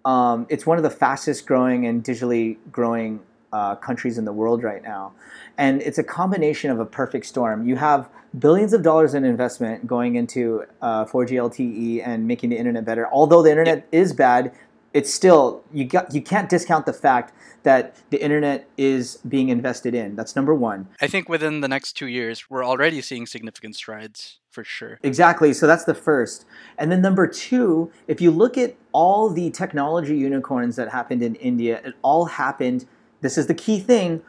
um, 0.05 0.45
it's 0.49 0.65
one 0.65 0.77
of 0.77 0.83
the 0.83 0.89
fastest 0.89 1.45
growing 1.45 1.85
and 1.85 2.03
digitally 2.03 2.57
growing 2.71 3.19
uh, 3.51 3.75
countries 3.75 4.17
in 4.17 4.25
the 4.25 4.33
world 4.33 4.63
right 4.63 4.83
now. 4.83 5.11
And 5.57 5.81
it's 5.81 5.97
a 5.97 6.03
combination 6.03 6.71
of 6.71 6.79
a 6.79 6.85
perfect 6.85 7.25
storm. 7.25 7.67
You 7.67 7.75
have 7.77 8.09
billions 8.37 8.73
of 8.73 8.83
dollars 8.83 9.13
in 9.13 9.25
investment 9.25 9.87
going 9.87 10.15
into 10.15 10.65
uh, 10.81 11.05
4G 11.05 11.31
LTE 11.31 12.07
and 12.07 12.27
making 12.27 12.51
the 12.51 12.57
internet 12.57 12.85
better. 12.85 13.07
Although 13.11 13.41
the 13.41 13.49
internet 13.49 13.87
is 13.91 14.13
bad, 14.13 14.53
it's 14.93 15.13
still 15.13 15.63
you 15.73 15.85
got 15.85 16.13
you 16.13 16.21
can't 16.21 16.49
discount 16.49 16.85
the 16.85 16.93
fact 16.93 17.33
that 17.63 17.95
the 18.09 18.21
internet 18.21 18.67
is 18.77 19.17
being 19.27 19.49
invested 19.49 19.93
in. 19.93 20.15
That's 20.15 20.35
number 20.35 20.53
one. 20.53 20.87
I 21.01 21.07
think 21.07 21.27
within 21.27 21.61
the 21.61 21.67
next 21.67 21.93
two 21.93 22.07
years, 22.07 22.49
we're 22.49 22.65
already 22.65 23.01
seeing 23.01 23.25
significant 23.25 23.75
strides 23.75 24.39
for 24.49 24.63
sure. 24.63 24.99
Exactly. 25.03 25.53
So 25.53 25.67
that's 25.67 25.83
the 25.83 25.93
first. 25.93 26.45
And 26.77 26.91
then 26.91 27.01
number 27.01 27.27
two, 27.27 27.91
if 28.07 28.21
you 28.21 28.31
look 28.31 28.57
at 28.57 28.75
all 28.91 29.29
the 29.29 29.49
technology 29.51 30.17
unicorns 30.17 30.75
that 30.77 30.89
happened 30.89 31.21
in 31.21 31.35
India, 31.35 31.81
it 31.83 31.95
all 32.01 32.25
happened, 32.25 32.85
this 33.21 33.37
is 33.37 33.47
the 33.47 33.53
key 33.53 33.79
thing, 33.79 34.21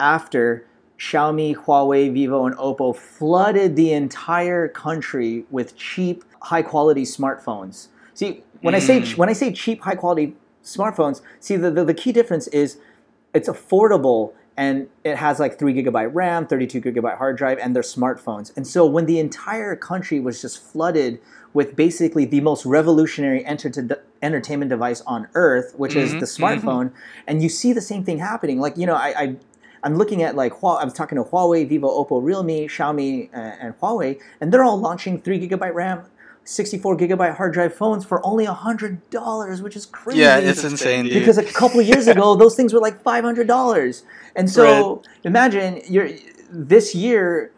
after 0.00 0.64
Xiaomi, 0.98 1.54
Huawei, 1.54 2.12
Vivo, 2.12 2.46
and 2.46 2.56
Oppo 2.56 2.94
flooded 2.96 3.76
the 3.76 3.92
entire 3.92 4.68
country 4.68 5.44
with 5.50 5.76
cheap, 5.76 6.24
high 6.42 6.62
quality 6.62 7.02
smartphones. 7.02 7.88
See, 8.14 8.42
when 8.62 8.74
I 8.74 8.78
say 8.78 9.00
Mm. 9.00 9.16
when 9.16 9.28
I 9.28 9.32
say 9.32 9.52
cheap, 9.52 9.82
high 9.82 9.94
quality 9.94 10.34
smartphones, 10.64 11.20
see 11.40 11.56
the, 11.56 11.70
the, 11.70 11.84
the 11.84 11.94
key 11.94 12.12
difference 12.12 12.46
is 12.48 12.78
it's 13.34 13.48
affordable 13.48 14.32
and 14.56 14.88
it 15.04 15.16
has 15.16 15.38
like 15.38 15.56
3 15.58 15.72
gigabyte 15.72 16.10
RAM, 16.12 16.46
32 16.46 16.80
gigabyte 16.80 17.18
hard 17.18 17.36
drive, 17.36 17.58
and 17.58 17.76
they're 17.76 17.82
smartphones. 17.82 18.54
And 18.56 18.66
so 18.66 18.84
when 18.84 19.06
the 19.06 19.20
entire 19.20 19.76
country 19.76 20.18
was 20.18 20.42
just 20.42 20.60
flooded 20.60 21.20
with 21.54 21.76
basically 21.76 22.24
the 22.24 22.40
most 22.40 22.66
revolutionary 22.66 23.44
enter- 23.46 24.02
entertainment 24.20 24.68
device 24.68 25.00
on 25.06 25.28
earth, 25.34 25.74
which 25.76 25.94
is 25.94 26.14
Mhm, 26.14 26.20
the 26.20 26.26
smartphone, 26.26 26.90
and 27.26 27.40
you 27.42 27.48
see 27.48 27.72
the 27.72 27.80
same 27.80 28.02
thing 28.02 28.18
happening. 28.18 28.58
Like, 28.58 28.76
you 28.76 28.86
know, 28.86 28.96
I, 28.96 29.14
I 29.16 29.36
I'm 29.84 29.94
looking 29.96 30.24
at 30.24 30.34
like 30.34 30.52
I 30.64 30.84
was 30.84 30.92
talking 30.92 31.16
to 31.16 31.22
Huawei, 31.24 31.66
Vivo, 31.66 31.88
Oppo, 31.88 32.20
Realme, 32.20 32.66
Xiaomi, 32.68 33.28
uh, 33.32 33.36
and 33.62 33.78
Huawei, 33.80 34.18
and 34.40 34.52
they're 34.52 34.64
all 34.64 34.76
launching 34.78 35.20
three 35.20 35.38
gigabyte 35.38 35.72
RAM, 35.72 36.02
64 36.48 36.96
gigabyte 36.96 37.36
hard 37.36 37.52
drive 37.52 37.74
phones 37.74 38.06
for 38.06 38.24
only 38.26 38.46
hundred 38.46 39.10
dollars, 39.10 39.60
which 39.60 39.76
is 39.76 39.84
crazy. 39.84 40.20
Yeah, 40.20 40.38
it's 40.38 40.64
insane, 40.64 41.04
dude. 41.04 41.12
because 41.12 41.36
a 41.36 41.44
couple 41.44 41.82
years 41.82 42.06
ago 42.08 42.34
those 42.42 42.56
things 42.56 42.72
were 42.72 42.80
like 42.80 43.02
five 43.02 43.22
hundred 43.22 43.46
dollars, 43.46 44.04
and 44.34 44.48
so 44.48 45.02
imagine 45.24 45.82
you're 45.88 46.08
this 46.50 46.94
year. 46.94 47.52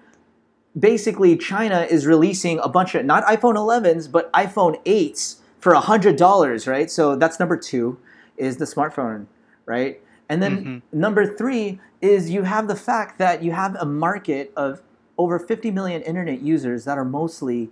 Basically, 0.78 1.36
China 1.36 1.86
is 1.90 2.06
releasing 2.06 2.58
a 2.60 2.68
bunch 2.68 2.94
of 2.94 3.04
not 3.04 3.24
iPhone 3.26 3.54
11s 3.56 4.10
but 4.10 4.32
iPhone 4.32 4.80
8s 4.84 5.36
for 5.58 5.74
hundred 5.74 6.16
dollars, 6.16 6.66
right? 6.66 6.88
So 6.90 7.14
that's 7.16 7.38
number 7.40 7.56
two, 7.56 7.98
is 8.36 8.56
the 8.58 8.64
smartphone, 8.64 9.26
right? 9.66 10.00
And 10.28 10.40
then 10.42 10.64
Mhm. 10.64 10.82
number 10.92 11.26
three 11.26 11.80
is 12.00 12.30
you 12.30 12.42
have 12.44 12.66
the 12.68 12.76
fact 12.76 13.18
that 13.18 13.42
you 13.42 13.50
have 13.52 13.76
a 13.80 13.84
market 13.84 14.52
of 14.56 14.80
over 15.18 15.38
50 15.40 15.70
million 15.72 16.02
internet 16.02 16.40
users 16.40 16.84
that 16.84 16.96
are 16.96 17.04
mostly 17.04 17.70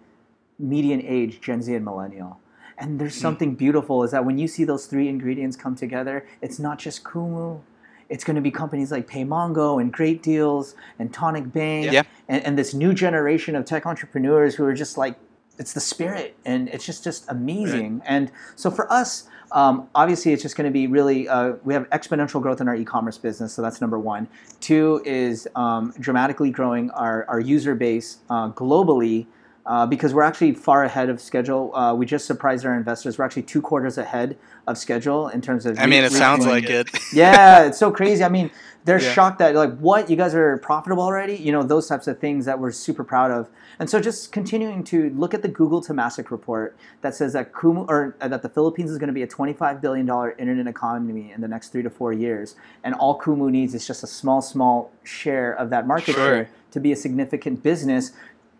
median 0.58 1.02
age 1.02 1.40
Gen 1.40 1.62
Z 1.62 1.74
and 1.74 1.84
millennial. 1.84 2.40
And 2.78 3.00
there's 3.00 3.14
something 3.14 3.54
beautiful 3.56 4.04
is 4.04 4.12
that 4.12 4.24
when 4.24 4.38
you 4.38 4.46
see 4.46 4.62
those 4.64 4.86
three 4.86 5.08
ingredients 5.08 5.56
come 5.56 5.74
together, 5.74 6.24
it's 6.40 6.58
not 6.60 6.78
just 6.78 7.02
Kumu. 7.02 7.60
It's 8.08 8.24
going 8.24 8.36
to 8.36 8.40
be 8.40 8.50
companies 8.52 8.92
like 8.92 9.08
Paymongo 9.08 9.80
and 9.80 9.92
Great 9.92 10.22
Deals 10.22 10.74
and 10.98 11.12
Tonik 11.12 11.52
Bank 11.52 11.92
Yeah. 11.92 12.04
and, 12.28 12.42
and 12.44 12.56
this 12.56 12.74
new 12.74 12.94
generation 12.94 13.56
of 13.56 13.64
tech 13.64 13.84
entrepreneurs 13.84 14.54
who 14.54 14.64
are 14.64 14.74
just 14.74 14.96
like, 14.96 15.16
it's 15.58 15.72
the 15.72 15.80
spirit 15.80 16.36
and 16.46 16.68
it's 16.68 16.86
just 16.86 17.02
just 17.02 17.24
amazing. 17.28 18.00
And 18.06 18.30
so 18.54 18.70
for 18.70 18.90
us, 18.92 19.28
um, 19.50 19.88
obviously, 19.94 20.32
it's 20.32 20.42
just 20.42 20.56
going 20.56 20.66
to 20.66 20.70
be 20.70 20.86
really. 20.86 21.28
Uh, 21.28 21.54
we 21.64 21.74
have 21.74 21.88
exponential 21.90 22.40
growth 22.40 22.60
in 22.60 22.68
our 22.68 22.76
e-commerce 22.76 23.18
business, 23.18 23.54
so 23.54 23.62
that's 23.62 23.80
number 23.80 23.98
one. 23.98 24.28
Two 24.60 25.02
is 25.04 25.48
um, 25.56 25.92
dramatically 25.98 26.50
growing 26.50 26.90
our, 26.90 27.24
our 27.28 27.40
user 27.40 27.74
base 27.74 28.18
uh, 28.30 28.50
globally 28.52 29.26
uh, 29.68 29.86
because 29.86 30.14
we're 30.14 30.22
actually 30.22 30.52
far 30.54 30.82
ahead 30.82 31.10
of 31.10 31.20
schedule. 31.20 31.74
Uh, 31.76 31.94
we 31.94 32.06
just 32.06 32.24
surprised 32.26 32.64
our 32.66 32.74
investors. 32.74 33.18
We're 33.18 33.24
actually 33.26 33.42
two 33.42 33.60
quarters 33.62 33.98
ahead 33.98 34.36
of 34.66 34.78
schedule 34.78 35.28
in 35.28 35.40
terms 35.42 35.66
of. 35.66 35.78
I 35.78 35.84
mean, 35.86 36.02
it 36.02 36.10
re- 36.10 36.18
sounds 36.18 36.46
like 36.46 36.64
it. 36.70 36.88
yeah, 37.12 37.64
it's 37.66 37.78
so 37.78 37.90
crazy. 37.92 38.24
I 38.24 38.28
mean, 38.30 38.50
they're 38.86 39.00
Yeah. 39.00 39.12
shocked 39.12 39.38
that 39.40 39.54
like, 39.54 39.76
what 39.78 40.08
you 40.08 40.16
guys 40.16 40.34
are 40.34 40.56
profitable 40.58 41.02
already. 41.02 41.36
You 41.36 41.52
know, 41.52 41.62
those 41.62 41.86
types 41.86 42.06
of 42.08 42.18
things 42.18 42.46
that 42.46 42.58
we're 42.58 42.70
super 42.72 43.04
proud 43.04 43.30
of. 43.30 43.48
And 43.78 43.88
so, 43.88 44.00
just 44.00 44.32
continuing 44.32 44.82
to 44.84 45.10
look 45.10 45.34
at 45.34 45.42
the 45.42 45.48
Google 45.48 45.82
Temasek 45.82 46.30
report 46.32 46.74
that 47.02 47.14
says 47.14 47.34
that 47.34 47.52
Kumu, 47.52 47.86
or 47.88 48.16
uh, 48.22 48.26
that 48.28 48.40
the 48.42 48.48
Philippines 48.48 48.90
is 48.90 48.96
going 48.98 49.08
to 49.08 49.12
be 49.14 49.22
a 49.22 49.26
25 49.26 49.80
billion 49.82 50.06
dollar 50.06 50.34
internet 50.38 50.66
economy 50.66 51.30
in 51.32 51.42
the 51.42 51.46
next 51.48 51.68
three 51.68 51.82
to 51.82 51.90
four 51.90 52.12
years, 52.12 52.56
and 52.82 52.94
all 52.94 53.20
Kumu 53.20 53.50
needs 53.50 53.74
is 53.74 53.86
just 53.86 54.02
a 54.02 54.06
small, 54.06 54.40
small 54.40 54.90
share 55.04 55.52
of 55.52 55.68
that 55.70 55.86
market 55.86 56.14
Sure. 56.14 56.24
share 56.26 56.48
to 56.70 56.80
be 56.80 56.90
a 56.90 56.96
significant 56.96 57.62
business. 57.62 58.12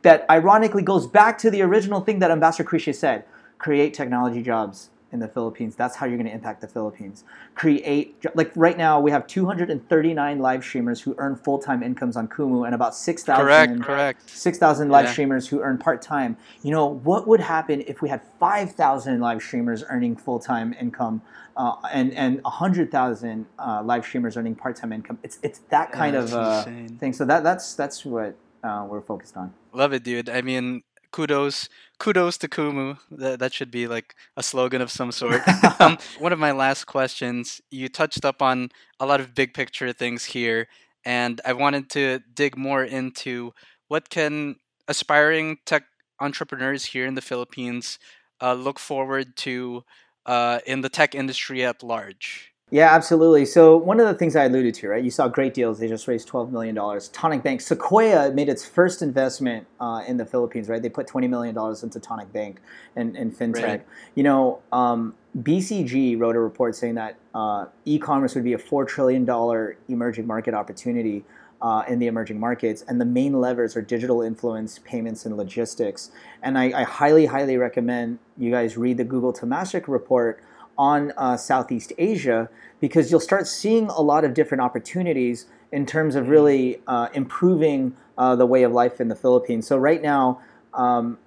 That 0.03 0.25
ironically 0.31 0.83
goes 0.83 1.07
back 1.07 1.39
to 1.39 1.51
the 1.51 1.63
original 1.63 2.01
thing 2.01 2.21
that 2.21 2.31
Ambassador 2.31 2.69
Cuisia 2.69 2.95
said: 2.95 3.25
create 3.59 3.95
technology 3.95 4.43
jobs 4.43 4.91
in 5.11 5.21
the 5.21 5.29
Philippines. 5.29 5.75
That's 5.75 5.97
how 5.97 6.07
you're 6.07 6.17
going 6.19 6.29
to 6.29 6.33
impact 6.35 6.61
the 6.61 6.69
Philippines. 6.69 7.25
Create 7.55 8.23
like 8.35 8.53
right 8.55 8.77
now 8.77 9.01
we 9.01 9.11
have 9.11 9.27
239 9.27 10.39
live 10.39 10.63
streamers 10.63 11.01
who 11.01 11.15
earn 11.19 11.37
full 11.37 11.59
time 11.59 11.83
incomes 11.83 12.17
on 12.17 12.29
Kumu, 12.29 12.67
and 12.67 12.75
about 12.75 12.95
6,000 12.95 13.45
Correct, 13.45 13.81
correct. 13.81 14.31
6,000 14.31 14.91
live 14.91 15.07
Yeah. 15.07 15.13
streamers 15.13 15.49
who 15.49 15.61
earn 15.61 15.79
part 15.79 16.03
time. 16.03 16.37
You 16.63 16.73
know, 16.73 16.87
what 16.87 17.27
would 17.27 17.41
happen 17.41 17.83
if 17.87 18.03
we 18.03 18.09
had 18.09 18.21
5,000 18.39 19.21
live 19.21 19.43
streamers 19.43 19.83
earning 19.89 20.17
full 20.17 20.39
time 20.39 20.75
income 20.79 21.23
uh, 21.57 21.77
and, 21.93 22.13
and 22.13 22.43
100,000 22.43 23.47
uh, 23.59 23.83
live 23.85 24.05
streamers 24.05 24.37
earning 24.37 24.55
part 24.55 24.77
time 24.77 24.93
income? 24.93 25.19
It's, 25.23 25.39
it's 25.43 25.61
that 25.71 25.91
kind 25.91 26.15
That's 26.15 26.33
of 26.33 26.39
uh, 26.39 26.65
thing. 26.99 27.13
So 27.13 27.25
that, 27.25 27.43
that's, 27.43 27.75
that's 27.75 28.05
what 28.05 28.37
uh, 28.63 28.87
we're 28.89 29.01
focused 29.01 29.37
on. 29.37 29.55
Love 29.79 29.93
it, 29.93 30.03
dude. 30.03 30.29
I 30.29 30.43
mean, 30.43 30.83
kudos, 31.13 31.69
kudos 32.01 32.37
to 32.39 32.49
Kumu. 32.49 32.99
That 33.13 33.39
that 33.39 33.53
should 33.53 33.71
be 33.71 33.87
like 33.87 34.17
a 34.37 34.43
slogan 34.43 34.83
of 34.83 34.91
some 34.91 35.13
sort. 35.13 35.41
um, 35.81 35.99
one 36.19 36.33
of 36.33 36.41
my 36.41 36.51
last 36.51 36.87
questions. 36.87 37.61
You 37.71 37.89
touched 37.89 38.25
up 38.25 38.43
on 38.43 38.71
a 38.99 39.07
lot 39.07 39.21
of 39.21 39.37
big 39.37 39.55
picture 39.55 39.93
things 39.93 40.25
here, 40.25 40.67
and 41.05 41.41
I 41.45 41.53
wanted 41.53 41.91
to 41.91 42.19
dig 42.35 42.59
more 42.59 42.83
into 42.83 43.55
what 43.87 44.11
can 44.11 44.57
aspiring 44.89 45.59
tech 45.65 45.85
entrepreneurs 46.19 46.85
here 46.87 47.07
in 47.07 47.15
the 47.15 47.23
Philippines 47.23 48.01
uh, 48.43 48.55
look 48.55 48.81
forward 48.81 49.37
to 49.47 49.85
uh, 50.27 50.59
in 50.67 50.81
the 50.81 50.89
tech 50.89 51.15
industry 51.15 51.65
at 51.65 51.85
large. 51.85 52.53
Yeah, 52.71 52.95
absolutely. 52.95 53.47
So 53.47 53.79
one 53.79 53.99
of 53.99 54.07
the 54.07 54.13
things 54.13 54.37
I 54.37 54.45
alluded 54.45 54.75
to, 54.75 54.89
right? 54.89 55.03
You 55.03 55.11
saw 55.11 55.27
great 55.27 55.55
deals. 55.55 55.79
They 55.79 55.89
just 55.89 56.07
raised 56.07 56.29
twelve 56.29 56.53
million 56.53 56.75
dollars. 56.75 57.09
Tonik 57.11 57.43
Bank, 57.43 57.63
Sequoia 57.63 58.31
made 58.33 58.51
its 58.51 58.67
first 58.67 59.01
investment 59.01 59.67
uh, 59.81 60.03
in 60.07 60.19
the 60.19 60.27
Philippines, 60.27 60.69
right? 60.69 60.83
They 60.83 60.91
put 60.91 61.07
twenty 61.07 61.29
million 61.29 61.55
dollars 61.55 61.83
into 61.83 61.99
Tonik 61.99 62.31
Bank 62.31 62.61
and, 62.95 63.17
and 63.17 63.33
fintech. 63.35 63.63
Right. 63.63 63.87
You 64.15 64.23
know, 64.23 64.61
um, 64.71 65.15
BCG 65.39 66.19
wrote 66.19 66.37
a 66.37 66.41
report 66.41 66.77
saying 66.77 66.97
that 66.97 67.17
uh, 67.35 67.67
e-commerce 67.87 68.35
would 68.35 68.45
be 68.45 68.53
a 68.53 68.59
four 68.59 68.85
trillion 68.85 69.25
dollar 69.25 69.79
emerging 69.89 70.27
market 70.27 70.55
opportunity. 70.55 71.25
Uh, 71.61 71.83
in 71.89 71.99
the 71.99 72.07
emerging 72.07 72.39
markets, 72.39 72.85
and 72.87 73.01
the 73.01 73.05
main 73.05 73.33
levers 73.33 73.77
are 73.77 73.83
digital 73.83 74.23
influence, 74.23 74.79
payments, 74.85 75.27
and 75.27 75.37
logistics. 75.37 76.13
And 76.41 76.57
I, 76.57 76.83
I 76.83 76.83
highly, 76.85 77.27
highly 77.27 77.57
recommend 77.57 78.21
you 78.37 78.53
guys 78.53 78.77
read 78.77 78.97
the 78.97 79.03
Google 79.03 79.33
Temasek 79.33 79.89
report 79.89 80.41
on 80.79 81.13
uh, 81.17 81.37
Southeast 81.37 81.93
Asia 81.99 82.49
because 82.81 83.11
you'll 83.11 83.21
start 83.21 83.47
seeing 83.47 83.89
a 83.89 84.01
lot 84.01 84.25
of 84.25 84.33
different 84.33 84.63
opportunities 84.63 85.47
in 85.73 85.85
terms 85.85 86.15
of 86.15 86.29
really 86.29 86.81
uh, 86.87 87.09
improving 87.13 87.95
uh, 88.17 88.35
the 88.37 88.47
way 88.47 88.63
of 88.63 88.73
life 88.73 89.01
in 89.01 89.09
the 89.09 89.17
Philippines. 89.17 89.67
So 89.67 89.77
right 89.77 90.01
now, 90.01 90.41
um, 90.75 91.19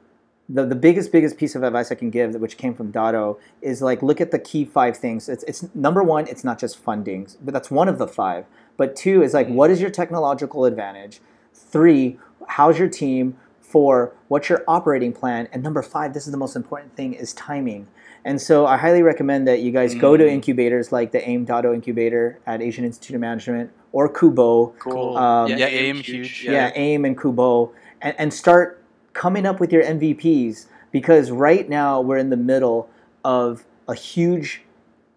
the, 0.50 0.66
the 0.66 0.76
biggest 0.76 1.12
biggest 1.12 1.38
piece 1.38 1.56
of 1.56 1.64
advice 1.64 1.92
I 1.92 1.96
can 1.96 2.10
give, 2.10 2.34
which 2.36 2.58
came 2.58 2.74
from 2.74 2.92
Dado, 2.92 3.40
is 3.62 3.82
like 3.82 4.02
look 4.02 4.20
at 4.20 4.32
the 4.32 4.40
key 4.40 4.66
five 4.66 4.98
things. 4.98 5.30
It's 5.30 5.44
it's 5.44 5.74
number 5.76 6.04
one, 6.04 6.28
it's 6.28 6.44
not 6.44 6.60
just 6.60 6.78
funding, 6.78 7.28
but 7.42 7.54
that's 7.54 7.72
one 7.72 7.88
of 7.88 7.98
the 7.98 8.08
five. 8.08 8.46
But 8.78 8.96
two 8.96 9.22
is 9.22 9.34
like 9.34 9.48
what 9.48 9.70
is 9.70 9.80
your 9.80 9.90
technological 9.90 10.66
advantage? 10.66 11.22
Three, 11.54 12.18
how's 12.48 12.80
your 12.80 12.90
team? 12.90 13.38
Four, 13.62 14.14
what's 14.28 14.50
your 14.50 14.66
operating 14.68 15.14
plan? 15.14 15.48
And 15.54 15.64
number 15.64 15.82
five, 15.82 16.14
this 16.14 16.26
is 16.26 16.32
the 16.32 16.38
most 16.38 16.58
important 16.58 16.94
thing, 16.98 17.14
is 17.14 17.32
timing. 17.34 17.88
And 18.24 18.40
so 18.40 18.66
I 18.68 18.78
highly 18.78 19.02
recommend 19.02 19.48
that 19.48 19.62
you 19.62 19.72
guys 19.72 19.96
go 19.96 20.16
to 20.16 20.24
Mm. 20.24 20.32
incubators 20.32 20.92
like 20.92 21.12
the 21.12 21.28
AIM 21.28 21.46
Dado 21.46 21.74
Incubator 21.74 22.38
at 22.46 22.62
Asian 22.62 22.86
Institute 22.86 23.16
of 23.16 23.22
Management 23.22 23.72
or 23.92 24.08
QBO. 24.08 24.74
Cool. 24.80 25.18
Um, 25.18 25.50
yeah, 25.50 25.66
aim 25.66 25.98
huge. 25.98 26.44
yeah, 26.46 26.72
AIM 26.76 27.04
and 27.06 27.18
QBO, 27.18 27.72
and, 28.02 28.16
and 28.20 28.34
start 28.34 28.82
coming 29.14 29.46
up 29.46 29.60
with 29.60 29.72
your 29.74 29.84
MVPs 29.84 30.68
because 30.92 31.32
right 31.32 31.68
now 31.68 32.00
we're 32.00 32.18
in 32.18 32.30
the 32.30 32.38
middle 32.38 32.90
of 33.26 33.66
a 33.88 33.96
huge 33.96 34.62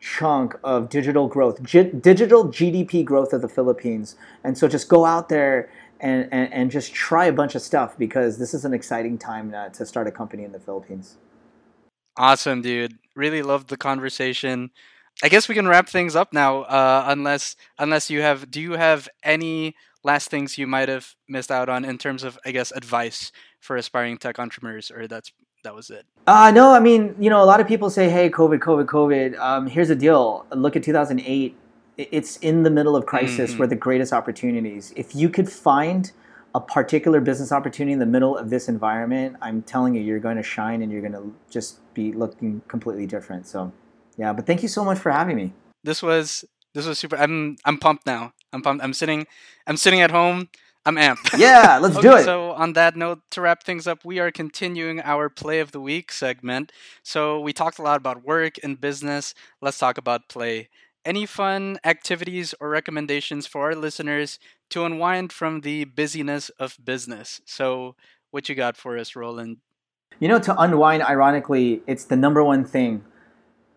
chunk 0.00 0.54
of 0.64 0.88
digital 0.88 1.28
growth, 1.28 1.62
G- 1.62 1.84
digital 1.84 2.44
GDP 2.48 3.04
growth 3.04 3.32
of 3.32 3.40
the 3.42 3.48
Philippines. 3.48 4.16
And 4.42 4.56
so 4.58 4.66
just 4.68 4.88
go 4.88 5.04
out 5.04 5.28
there 5.28 5.70
and, 6.00 6.28
and, 6.32 6.52
and 6.52 6.70
just 6.70 6.92
try 6.94 7.26
a 7.26 7.32
bunch 7.32 7.54
of 7.54 7.62
stuff 7.62 7.96
because 7.96 8.38
this 8.38 8.52
is 8.54 8.64
an 8.64 8.74
exciting 8.74 9.16
time 9.18 9.54
uh, 9.54 9.68
to 9.70 9.86
start 9.86 10.06
a 10.06 10.10
company 10.10 10.44
in 10.44 10.52
the 10.52 10.58
Philippines. 10.58 11.16
Awesome, 12.16 12.62
dude. 12.62 12.98
Really 13.14 13.42
loved 13.42 13.68
the 13.68 13.76
conversation. 13.76 14.70
I 15.22 15.28
guess 15.28 15.48
we 15.48 15.54
can 15.54 15.68
wrap 15.68 15.88
things 15.88 16.16
up 16.16 16.32
now. 16.32 16.62
Uh, 16.62 17.04
unless 17.08 17.56
unless 17.78 18.10
you 18.10 18.22
have, 18.22 18.50
do 18.50 18.60
you 18.60 18.72
have 18.72 19.08
any 19.22 19.74
last 20.02 20.28
things 20.28 20.58
you 20.58 20.66
might 20.66 20.88
have 20.88 21.14
missed 21.28 21.50
out 21.50 21.68
on 21.68 21.84
in 21.84 21.98
terms 21.98 22.24
of, 22.24 22.38
I 22.44 22.50
guess, 22.50 22.72
advice 22.72 23.32
for 23.60 23.76
aspiring 23.76 24.18
tech 24.18 24.38
entrepreneurs, 24.38 24.90
or 24.90 25.06
that's 25.06 25.32
that 25.62 25.74
was 25.74 25.90
it? 25.90 26.04
Uh, 26.26 26.50
no, 26.54 26.72
I 26.72 26.80
mean, 26.80 27.14
you 27.18 27.30
know, 27.30 27.42
a 27.42 27.46
lot 27.46 27.60
of 27.60 27.66
people 27.66 27.88
say, 27.90 28.08
hey, 28.10 28.28
COVID, 28.28 28.58
COVID, 28.58 28.86
COVID. 28.86 29.38
Um, 29.38 29.66
here's 29.66 29.88
the 29.88 29.96
deal. 29.96 30.44
Look 30.52 30.76
at 30.76 30.82
2008. 30.82 31.56
It's 31.96 32.36
in 32.38 32.64
the 32.64 32.70
middle 32.70 32.96
of 32.96 33.06
crisis 33.06 33.54
Mhm. 33.54 33.58
where 33.60 33.68
the 33.68 33.76
greatest 33.76 34.12
opportunities. 34.12 34.92
If 34.96 35.14
you 35.14 35.28
could 35.28 35.48
find 35.50 36.10
a 36.54 36.60
particular 36.60 37.20
business 37.20 37.50
opportunity 37.50 37.92
in 37.92 37.98
the 37.98 38.06
middle 38.06 38.36
of 38.36 38.48
this 38.48 38.68
environment, 38.68 39.36
I'm 39.42 39.62
telling 39.62 39.94
you, 39.94 40.00
you're 40.00 40.20
going 40.20 40.36
to 40.36 40.42
shine 40.42 40.82
and 40.82 40.92
you're 40.92 41.00
going 41.00 41.12
to 41.12 41.34
just 41.50 41.80
be 41.94 42.12
looking 42.12 42.62
completely 42.68 43.06
different. 43.06 43.46
So, 43.46 43.72
yeah, 44.16 44.32
but 44.32 44.46
thank 44.46 44.62
you 44.62 44.68
so 44.68 44.84
much 44.84 44.98
for 44.98 45.10
having 45.10 45.36
me. 45.36 45.52
This 45.82 46.02
was 46.02 46.44
this 46.72 46.86
was 46.86 46.98
super. 46.98 47.16
I'm 47.16 47.56
I'm 47.64 47.78
pumped 47.78 48.06
now. 48.06 48.32
I'm 48.52 48.62
pumped. 48.62 48.84
I'm 48.84 48.94
sitting 48.94 49.26
I'm 49.66 49.76
sitting 49.76 50.00
at 50.00 50.10
home. 50.10 50.48
I'm 50.86 50.96
amped. 50.96 51.38
Yeah, 51.38 51.78
let's 51.80 51.98
do 51.98 52.16
it. 52.16 52.24
So, 52.24 52.52
on 52.52 52.74
that 52.74 52.94
note, 52.94 53.20
to 53.30 53.40
wrap 53.40 53.62
things 53.62 53.86
up, 53.86 54.04
we 54.04 54.18
are 54.18 54.30
continuing 54.30 55.00
our 55.00 55.30
Play 55.30 55.60
of 55.60 55.72
the 55.72 55.80
Week 55.80 56.12
segment. 56.12 56.72
So, 57.02 57.40
we 57.40 57.54
talked 57.54 57.78
a 57.78 57.82
lot 57.82 57.96
about 57.96 58.22
work 58.22 58.56
and 58.62 58.78
business. 58.78 59.34
Let's 59.62 59.78
talk 59.78 59.96
about 59.96 60.28
play. 60.28 60.68
Any 61.04 61.26
fun 61.26 61.78
activities 61.84 62.54
or 62.60 62.70
recommendations 62.70 63.46
for 63.46 63.62
our 63.64 63.74
listeners 63.74 64.38
to 64.70 64.84
unwind 64.84 65.32
from 65.32 65.60
the 65.60 65.84
busyness 65.84 66.48
of 66.58 66.78
business? 66.82 67.42
So, 67.44 67.94
what 68.30 68.48
you 68.48 68.54
got 68.54 68.76
for 68.76 68.96
us, 68.96 69.14
Roland? 69.14 69.58
You 70.18 70.28
know, 70.28 70.38
to 70.38 70.58
unwind, 70.58 71.02
ironically, 71.02 71.82
it's 71.86 72.04
the 72.04 72.16
number 72.16 72.42
one 72.42 72.64
thing. 72.64 73.04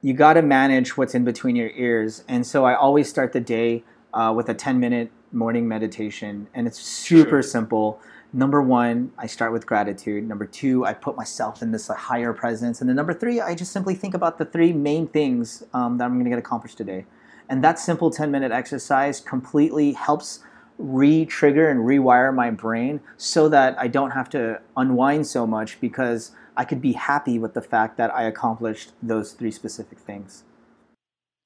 You 0.02 0.14
got 0.14 0.34
to 0.34 0.42
manage 0.42 0.96
what's 0.96 1.16
in 1.16 1.26
between 1.26 1.56
your 1.56 1.72
ears. 1.72 2.24
And 2.30 2.46
so 2.48 2.64
I 2.64 2.76
always 2.76 3.10
start 3.10 3.34
the 3.34 3.40
day 3.42 3.84
uh, 4.14 4.34
with 4.36 4.48
a 4.48 4.54
10 4.54 4.80
minute 4.80 5.12
morning 5.32 5.68
meditation. 5.68 6.48
And 6.54 6.66
it's 6.68 6.80
super 6.80 7.30
Sure. 7.30 7.42
simple. 7.42 8.00
Number 8.32 8.62
one, 8.62 9.12
I 9.18 9.26
start 9.28 9.52
with 9.52 9.66
gratitude. 9.66 10.28
Number 10.28 10.46
two, 10.46 10.86
I 10.86 10.94
put 10.94 11.18
myself 11.18 11.62
in 11.62 11.72
this 11.72 11.88
higher 11.88 12.34
presence. 12.34 12.80
And 12.80 12.90
then 12.90 12.96
number 12.96 13.14
three, 13.14 13.42
I 13.42 13.56
just 13.56 13.72
simply 13.72 13.96
think 13.96 14.14
about 14.14 14.38
the 14.38 14.46
three 14.46 14.74
main 14.74 15.08
things 15.08 15.64
um, 15.74 15.98
that 15.98 16.06
I'm 16.06 16.14
going 16.14 16.26
to 16.26 16.30
get 16.30 16.40
accomplished 16.40 16.78
today. 16.78 17.06
And 17.50 17.64
that 17.64 17.80
simple 17.80 18.12
10 18.12 18.32
minute 18.32 18.52
exercise 18.52 19.20
completely 19.20 19.94
helps 19.94 20.40
re 20.78 21.26
trigger 21.26 21.70
and 21.70 21.82
rewire 21.82 22.34
my 22.34 22.52
brain 22.52 23.02
so 23.18 23.50
that 23.50 23.78
I 23.80 23.88
don't 23.88 24.12
have 24.12 24.30
to 24.32 24.62
unwind 24.76 25.28
so 25.28 25.48
much 25.48 25.80
because 25.82 26.32
I 26.56 26.66
could 26.66 26.82
be 26.82 26.94
happy 26.94 27.40
with 27.40 27.54
the 27.54 27.62
fact 27.62 27.98
that 27.98 28.14
I 28.14 28.24
accomplished 28.24 28.92
those 29.02 29.34
three 29.34 29.52
specific 29.52 30.00
things. 30.00 30.44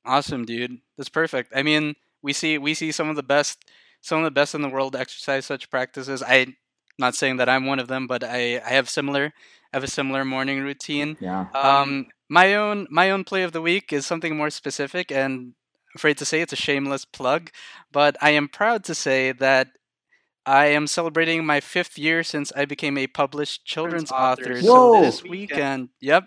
Awesome, 0.06 0.46
dude. 0.46 0.80
That's 0.98 1.10
perfect. 1.10 1.54
I 1.56 1.64
mean, 1.64 1.96
we 2.22 2.34
see 2.34 2.58
we 2.58 2.74
see 2.74 2.92
some 2.92 3.10
of 3.10 3.16
the 3.16 3.24
best 3.24 3.64
some 4.02 4.18
of 4.18 4.24
the 4.24 4.32
best 4.32 4.56
in 4.56 4.62
the 4.62 4.70
world 4.70 4.96
exercise 4.96 5.46
such 5.46 5.70
practices. 5.70 6.24
I 6.24 6.56
not 6.98 7.16
saying 7.16 7.38
that 7.38 7.50
I'm 7.50 7.66
one 7.66 7.80
of 7.80 7.88
them, 7.88 8.08
but 8.08 8.24
I, 8.24 8.62
I 8.66 8.70
have 8.70 8.90
similar 8.90 9.34
I 9.74 9.78
have 9.78 9.84
a 9.84 9.88
similar 9.88 10.26
morning 10.26 10.62
routine. 10.62 11.18
Yeah. 11.20 11.48
Um, 11.54 12.08
my 12.30 12.56
own 12.56 12.88
my 12.90 13.12
own 13.12 13.24
play 13.24 13.44
of 13.44 13.52
the 13.52 13.62
week 13.62 13.94
is 13.94 14.06
something 14.06 14.36
more 14.36 14.50
specific, 14.50 15.12
and 15.12 15.54
afraid 15.96 16.18
to 16.18 16.26
say 16.26 16.42
it's 16.42 16.54
a 16.54 16.56
shameless 16.56 17.06
plug, 17.06 17.52
but 17.92 18.16
I 18.22 18.32
am 18.32 18.48
proud 18.48 18.84
to 18.86 18.96
say 18.96 19.32
that 19.34 19.68
I 20.46 20.68
am 20.68 20.88
celebrating 20.88 21.46
my 21.46 21.60
fifth 21.60 21.98
year 21.98 22.24
since 22.24 22.52
I 22.56 22.66
became 22.66 22.98
a 22.98 23.08
published 23.08 23.66
children's 23.66 24.12
author. 24.12 24.62
So 24.62 24.94
Whoa. 24.94 25.02
this 25.02 25.24
weekend, 25.24 25.90
yep, 26.00 26.24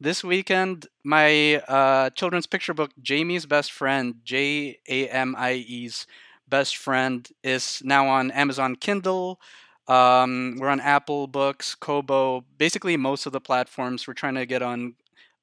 this 0.00 0.24
weekend, 0.24 0.86
my 1.04 1.56
uh, 1.56 2.10
children's 2.10 2.46
picture 2.46 2.74
book, 2.74 2.90
Jamie's 3.02 3.46
Best 3.46 3.70
Friend, 3.70 4.14
J 4.24 4.78
A 4.88 5.08
M 5.08 5.34
I 5.36 5.52
E's 5.52 6.06
Best 6.48 6.76
Friend, 6.76 7.28
is 7.42 7.82
now 7.84 8.08
on 8.08 8.30
Amazon 8.30 8.76
Kindle. 8.76 9.40
Um, 9.86 10.56
we're 10.58 10.70
on 10.70 10.80
Apple 10.80 11.26
Books, 11.26 11.74
Kobo, 11.74 12.44
basically 12.56 12.96
most 12.96 13.26
of 13.26 13.32
the 13.32 13.40
platforms. 13.40 14.08
We're 14.08 14.14
trying 14.14 14.36
to 14.36 14.46
get 14.46 14.62
on 14.62 14.94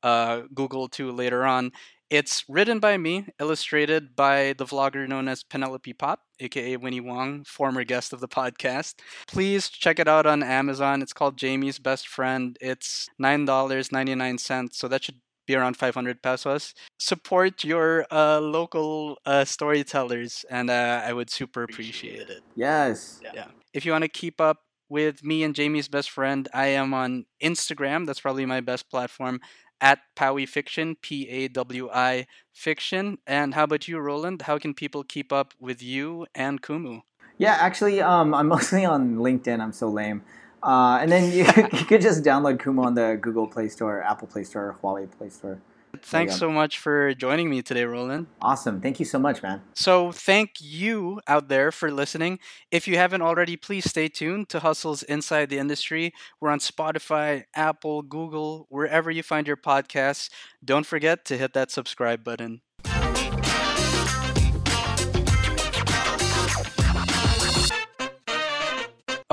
uh, 0.02 0.42
Google 0.54 0.88
too 0.90 1.12
later 1.12 1.46
on. 1.46 1.72
It's 2.12 2.44
written 2.50 2.80
by 2.80 2.98
me, 2.98 3.28
illustrated 3.40 4.18
by 4.18 4.54
the 4.58 4.66
vlogger 4.66 5.08
known 5.08 5.30
as 5.30 5.44
Penelope 5.44 5.94
Pop, 5.94 6.20
aka 6.42 6.76
Winnie 6.76 7.00
Wong, 7.00 7.46
former 7.46 7.86
guest 7.86 8.12
of 8.12 8.20
the 8.20 8.28
podcast. 8.28 8.96
Please 9.30 9.70
check 9.70 9.98
it 9.98 10.10
out 10.10 10.26
on 10.26 10.44
Amazon. 10.44 11.02
It's 11.02 11.14
called 11.14 11.38
Jamie's 11.38 11.80
Best 11.80 12.10
Friend. 12.10 12.58
It's 12.60 13.08
$9.99, 13.24 14.74
so 14.74 14.90
that 14.90 15.06
should 15.06 15.22
be 15.48 15.56
around 15.56 15.78
500 15.78 16.22
pesos. 16.22 16.74
Support 17.00 17.64
your 17.64 18.06
uh, 18.12 18.42
local 18.42 19.18
uh, 19.26 19.46
storytellers, 19.46 20.44
and 20.50 20.70
uh, 20.70 21.04
I 21.06 21.14
would 21.14 21.30
super 21.30 21.64
appreciate 21.64 22.30
it. 22.30 22.42
Yes. 22.58 23.22
Yeah. 23.24 23.46
If 23.74 23.86
you 23.86 23.94
want 23.94 24.04
to 24.04 24.10
keep 24.10 24.42
up 24.42 24.58
with 24.90 25.24
me 25.24 25.44
and 25.44 25.56
Jamie's 25.56 25.88
best 25.88 26.10
friend, 26.12 26.50
I 26.54 26.68
am 26.68 26.94
on 26.94 27.26
Instagram. 27.42 28.06
That's 28.06 28.20
probably 28.20 28.46
my 28.46 28.60
best 28.60 28.92
platform 28.92 29.40
at 29.82 30.00
Pawi 30.16 30.48
Fiction, 30.48 30.96
P 31.02 31.28
A 31.28 31.48
W 31.50 31.90
I 31.92 32.28
Fiction. 32.54 33.18
And 33.28 33.56
how 33.56 33.64
about 33.64 33.88
you, 33.88 34.00
Roland? 34.00 34.44
How 34.44 34.58
can 34.58 34.74
people 34.74 35.04
keep 35.04 35.34
up 35.34 35.54
with 35.60 35.82
you 35.84 36.28
and 36.34 36.62
Kumu? 36.62 37.02
Yeah, 37.38 37.58
actually, 37.60 38.02
um, 38.02 38.34
I'm 38.34 38.48
mostly 38.56 38.86
on 38.86 39.18
LinkedIn. 39.18 39.60
I'm 39.60 39.74
so 39.74 39.90
lame. 39.90 40.22
Uh, 40.64 41.00
and 41.02 41.12
then 41.12 41.32
you, 41.32 41.44
you 41.80 41.86
could 41.86 42.02
just 42.02 42.24
download 42.24 42.58
Kumu 42.58 42.86
on 42.86 42.94
the 42.94 43.18
Google 43.20 43.48
Play 43.48 43.68
Store, 43.68 44.04
Apple 44.04 44.28
Play 44.28 44.44
Store, 44.44 44.78
Huawei 44.82 45.10
Play 45.18 45.30
Store. 45.30 45.60
Thanks 46.04 46.38
so 46.38 46.50
much 46.50 46.80
for 46.80 47.14
joining 47.14 47.50
me 47.50 47.62
today, 47.62 47.86
Roland. 47.86 48.28
Awesome. 48.42 48.82
Thank 48.82 49.00
you 49.00 49.06
so 49.06 49.20
much, 49.20 49.42
man. 49.42 49.62
So, 49.74 50.12
thank 50.12 50.56
you 50.60 51.22
out 51.28 51.48
there 51.48 51.72
for 51.72 51.92
listening. 51.92 52.40
If 52.72 52.88
you 52.88 52.98
haven't 52.98 53.22
already, 53.22 53.56
please 53.58 53.90
stay 53.90 54.08
tuned 54.08 54.50
to 54.50 54.60
Hustles 54.60 55.04
Inside 55.04 55.50
the 55.50 55.58
Industry. 55.58 56.14
We're 56.40 56.50
on 56.50 56.60
Spotify, 56.60 57.46
Apple, 57.56 58.02
Google, 58.02 58.68
wherever 58.70 59.10
you 59.10 59.24
find 59.24 59.48
your 59.48 59.58
podcasts. 59.58 60.30
Don't 60.64 60.86
forget 60.86 61.26
to 61.26 61.38
hit 61.38 61.54
that 61.54 61.72
subscribe 61.72 62.24
button. 62.24 62.62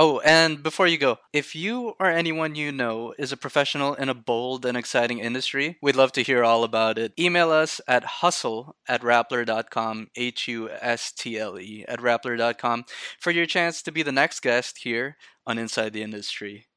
Oh, 0.01 0.21
and 0.21 0.63
before 0.63 0.87
you 0.87 0.97
go, 0.97 1.17
if 1.33 1.53
you 1.53 1.93
or 1.99 2.05
anyone 2.05 2.55
you 2.55 2.71
know 2.71 3.13
is 3.19 3.33
a 3.33 3.37
professional 3.37 3.95
in 3.95 4.07
a 4.07 4.13
bold 4.13 4.65
and 4.65 4.77
exciting 4.77 5.19
industry, 5.19 5.77
we'd 5.81 5.97
love 5.97 6.13
to 6.13 6.23
hear 6.23 6.41
all 6.41 6.63
about 6.63 6.97
it. 6.97 7.11
Email 7.19 7.51
us 7.51 7.81
at 7.85 8.05
hustle 8.05 8.77
at 8.87 9.01
rappler.com, 9.01 10.07
H 10.15 10.47
U 10.47 10.69
S 10.69 11.11
T 11.11 11.37
L 11.37 11.59
E, 11.59 11.83
at 11.85 11.99
rappler.com, 11.99 12.85
for 13.19 13.31
your 13.31 13.45
chance 13.45 13.81
to 13.81 13.91
be 13.91 14.01
the 14.01 14.13
next 14.13 14.39
guest 14.39 14.77
here 14.83 15.17
on 15.45 15.57
Inside 15.57 15.91
the 15.91 16.01
Industry. 16.01 16.68